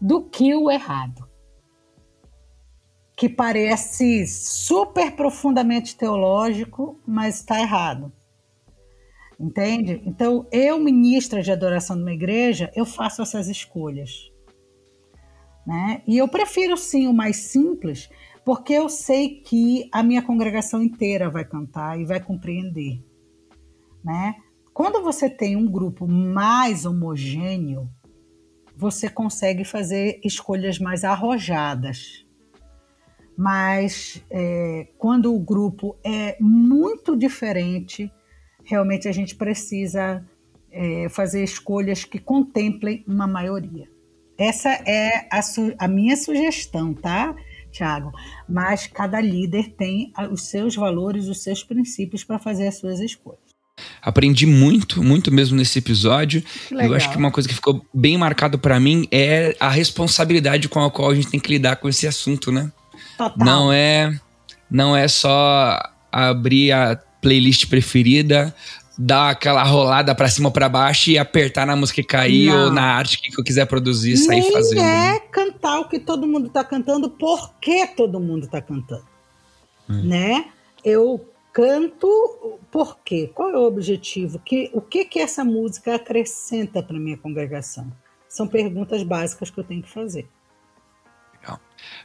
do 0.00 0.22
que 0.24 0.54
o 0.54 0.70
errado 0.70 1.28
que 3.18 3.28
parece 3.28 4.24
super 4.28 5.10
profundamente 5.16 5.96
teológico, 5.96 7.00
mas 7.04 7.40
está 7.40 7.60
errado. 7.60 8.12
Entende? 9.40 10.00
Então, 10.06 10.46
eu, 10.52 10.78
ministra 10.78 11.42
de 11.42 11.50
adoração 11.50 11.96
de 11.96 12.02
uma 12.02 12.12
igreja, 12.12 12.70
eu 12.76 12.86
faço 12.86 13.20
essas 13.20 13.48
escolhas. 13.48 14.30
Né? 15.66 16.00
E 16.06 16.16
eu 16.16 16.28
prefiro 16.28 16.76
sim 16.76 17.08
o 17.08 17.12
mais 17.12 17.38
simples, 17.38 18.08
porque 18.44 18.72
eu 18.72 18.88
sei 18.88 19.40
que 19.40 19.88
a 19.90 20.00
minha 20.00 20.22
congregação 20.22 20.80
inteira 20.80 21.28
vai 21.28 21.44
cantar 21.44 22.00
e 22.00 22.04
vai 22.04 22.20
compreender. 22.20 23.04
Né? 24.04 24.36
Quando 24.78 25.02
você 25.02 25.28
tem 25.28 25.56
um 25.56 25.68
grupo 25.68 26.06
mais 26.06 26.86
homogêneo, 26.86 27.90
você 28.76 29.10
consegue 29.10 29.64
fazer 29.64 30.20
escolhas 30.22 30.78
mais 30.78 31.02
arrojadas 31.02 32.24
mas 33.38 34.20
é, 34.28 34.88
quando 34.98 35.32
o 35.32 35.38
grupo 35.38 35.96
é 36.04 36.36
muito 36.40 37.16
diferente, 37.16 38.12
realmente 38.64 39.06
a 39.06 39.12
gente 39.12 39.36
precisa 39.36 40.26
é, 40.72 41.08
fazer 41.08 41.44
escolhas 41.44 42.02
que 42.02 42.18
contemplem 42.18 43.04
uma 43.06 43.28
maioria. 43.28 43.88
Essa 44.36 44.70
é 44.70 45.28
a, 45.30 45.40
a 45.78 45.86
minha 45.86 46.16
sugestão, 46.16 46.92
tá, 46.92 47.32
Tiago? 47.70 48.10
Mas 48.48 48.88
cada 48.88 49.20
líder 49.20 49.72
tem 49.76 50.12
os 50.32 50.50
seus 50.50 50.74
valores, 50.74 51.28
os 51.28 51.40
seus 51.40 51.62
princípios 51.62 52.24
para 52.24 52.40
fazer 52.40 52.66
as 52.66 52.78
suas 52.78 52.98
escolhas. 52.98 53.47
Aprendi 54.02 54.46
muito, 54.46 55.02
muito 55.02 55.32
mesmo 55.32 55.56
nesse 55.56 55.78
episódio. 55.78 56.42
Eu 56.70 56.94
acho 56.94 57.10
que 57.10 57.16
uma 57.16 57.30
coisa 57.30 57.48
que 57.48 57.54
ficou 57.54 57.84
bem 57.92 58.16
marcado 58.16 58.58
para 58.58 58.78
mim 58.78 59.06
é 59.10 59.56
a 59.60 59.68
responsabilidade 59.68 60.68
com 60.68 60.82
a 60.82 60.90
qual 60.90 61.10
a 61.10 61.14
gente 61.14 61.28
tem 61.28 61.40
que 61.40 61.50
lidar 61.50 61.76
com 61.76 61.88
esse 61.88 62.06
assunto, 62.06 62.50
né? 62.50 62.70
Total. 63.16 63.46
Não 63.46 63.72
é, 63.72 64.18
não 64.70 64.96
é 64.96 65.08
só 65.08 65.78
abrir 66.10 66.72
a 66.72 66.96
playlist 67.20 67.66
preferida, 67.66 68.54
dar 68.98 69.30
aquela 69.30 69.62
rolada 69.62 70.14
para 70.14 70.28
cima 70.28 70.48
ou 70.48 70.52
para 70.52 70.68
baixo 70.68 71.10
e 71.10 71.18
apertar 71.18 71.66
na 71.66 71.76
música 71.76 72.00
e 72.00 72.04
cair 72.04 72.48
não. 72.48 72.64
ou 72.64 72.72
na 72.72 72.82
arte 72.82 73.20
que 73.20 73.38
eu 73.38 73.44
quiser 73.44 73.66
produzir 73.66 74.12
e 74.12 74.16
sair 74.16 74.40
Nem 74.40 74.52
fazendo. 74.52 74.80
é 74.80 75.20
cantar 75.30 75.80
o 75.80 75.88
que 75.88 76.00
todo 76.00 76.26
mundo 76.26 76.48
tá 76.48 76.64
cantando 76.64 77.08
porque 77.08 77.86
todo 77.88 78.18
mundo 78.18 78.48
tá 78.48 78.60
cantando. 78.60 79.06
Hum. 79.88 80.02
Né? 80.02 80.46
Eu 80.84 81.28
canto 81.58 82.60
por 82.70 82.98
quê? 83.04 83.28
Qual 83.34 83.50
é 83.50 83.58
o 83.58 83.62
objetivo? 83.62 84.38
Que, 84.38 84.70
o 84.72 84.80
que 84.80 85.04
que 85.04 85.18
essa 85.18 85.44
música 85.44 85.96
acrescenta 85.96 86.80
para 86.80 86.96
minha 86.96 87.18
congregação? 87.18 87.92
São 88.28 88.46
perguntas 88.46 89.02
básicas 89.02 89.50
que 89.50 89.58
eu 89.58 89.64
tenho 89.64 89.82
que 89.82 89.90
fazer. 89.90 90.28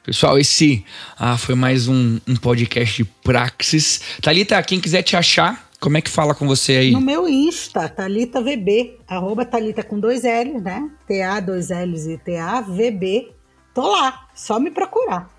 Pessoal, 0.04 0.38
esse 0.38 0.86
ah, 1.18 1.38
foi 1.38 1.56
mais 1.56 1.88
um, 1.88 2.20
um 2.28 2.36
podcast 2.36 3.04
de 3.04 3.10
Praxis. 3.24 4.02
Thalita, 4.22 4.62
quem 4.62 4.80
quiser 4.80 5.02
te 5.02 5.16
achar, 5.16 5.70
como 5.80 5.98
é 5.98 6.02
que 6.02 6.10
fala 6.10 6.36
com 6.36 6.46
você 6.46 6.74
aí? 6.74 6.92
No 6.92 7.02
meu 7.02 7.28
Insta, 7.28 7.90
Thalita 7.90 8.42
VB, 8.42 9.00
arroba 9.08 9.46
Thalita 9.46 9.84
com 9.84 10.00
dois 10.00 10.24
L's, 10.24 10.62
né? 10.62 10.92
T-A, 11.08 11.40
dois 11.40 11.70
L's 11.70 12.06
e 12.06 12.18
T-A, 12.18 12.62
VB. 12.62 13.32
Tô 13.74 13.92
lá, 13.92 14.28
só 14.36 14.60
me 14.60 14.70
procurar. 14.70 15.33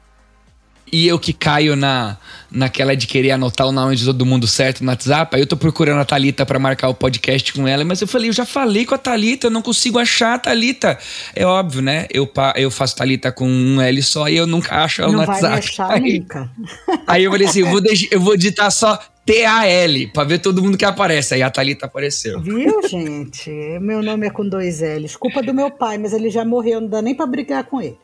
E 0.93 1.09
eu 1.09 1.19
que 1.19 1.33
caio 1.33 1.75
na, 1.75 2.17
naquela 2.51 2.95
de 2.95 3.07
querer 3.07 3.33
anotar 3.33 3.67
o 3.67 3.73
nome 3.73 3.97
de 3.97 4.05
todo 4.05 4.25
mundo 4.25 4.47
certo 4.47 4.85
no 4.85 4.91
WhatsApp, 4.91 5.35
aí 5.35 5.43
eu 5.43 5.47
tô 5.47 5.57
procurando 5.57 6.01
a 6.01 6.05
Thalita 6.05 6.47
para 6.47 6.59
marcar 6.59 6.89
o 6.89 6.95
podcast 6.95 7.53
com 7.53 7.67
ela, 7.67 7.85
mas 7.85 8.01
eu 8.01 8.07
falei, 8.07 8.29
eu 8.29 8.33
já 8.33 8.47
falei 8.47 8.87
com 8.87 8.95
a 8.95 8.99
Thalita, 8.99 9.49
eu 9.49 9.51
não 9.51 9.63
consigo 9.63 9.99
achar 9.99 10.35
a 10.35 10.39
Thalita. 10.39 10.99
É 11.35 11.45
óbvio, 11.45 11.83
né? 11.83 12.07
Eu, 12.11 12.31
eu 12.57 12.71
faço 12.71 12.97
Thalita 12.97 13.33
com 13.33 13.49
um 13.49 13.81
L 13.81 14.03
só 14.03 14.29
e 14.29 14.37
eu 14.37 14.47
nunca 14.47 14.85
acho 14.85 15.03
ela 15.03 15.13
não 15.13 15.23
no 15.23 15.27
WhatsApp. 15.27 15.49
Vai 15.49 15.59
achar 15.59 15.91
aí, 15.91 16.21
nunca. 16.21 16.51
aí 17.07 17.25
eu 17.25 17.31
falei 17.31 17.47
assim, 17.49 17.61
eu 17.61 17.71
vou, 17.71 17.81
eu 18.11 18.21
vou 18.21 18.37
digitar 18.37 18.71
só 18.71 18.99
T-A-L, 19.25 20.09
pra 20.09 20.25
ver 20.25 20.39
todo 20.39 20.63
mundo 20.63 20.77
que 20.77 20.85
aparece. 20.85 21.35
Aí 21.35 21.43
a 21.43 21.51
Thalita 21.51 21.87
apareceu. 21.87 22.41
Viu, 22.41 22.87
gente? 22.87 23.51
Meu 23.81 24.03
nome 24.03 24.27
é 24.27 24.31
com 24.31 24.47
dois 24.47 24.81
L's. 24.81 25.17
Culpa 25.17 25.43
do 25.43 25.55
meu 25.55 25.71
pai, 25.71 25.97
mas 25.99 26.13
ele 26.13 26.29
já 26.31 26.45
morreu, 26.45 26.81
não 26.81 26.89
dá 26.89 27.01
nem 27.01 27.15
pra 27.15 27.27
brigar 27.27 27.65
com 27.65 27.81
ele. 27.81 27.99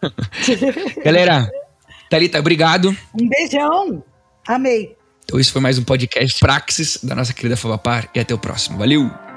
Galera, 1.04 1.50
Thalita, 2.08 2.38
obrigado. 2.38 2.96
Um 3.14 3.28
beijão. 3.28 4.02
Amei. 4.46 4.96
Então, 5.24 5.38
esse 5.38 5.52
foi 5.52 5.60
mais 5.60 5.78
um 5.78 5.84
podcast 5.84 6.40
Praxis 6.40 6.98
da 7.02 7.14
nossa 7.14 7.34
querida 7.34 7.56
Favapar 7.56 8.08
e 8.14 8.20
até 8.20 8.34
o 8.34 8.38
próximo. 8.38 8.78
Valeu! 8.78 9.27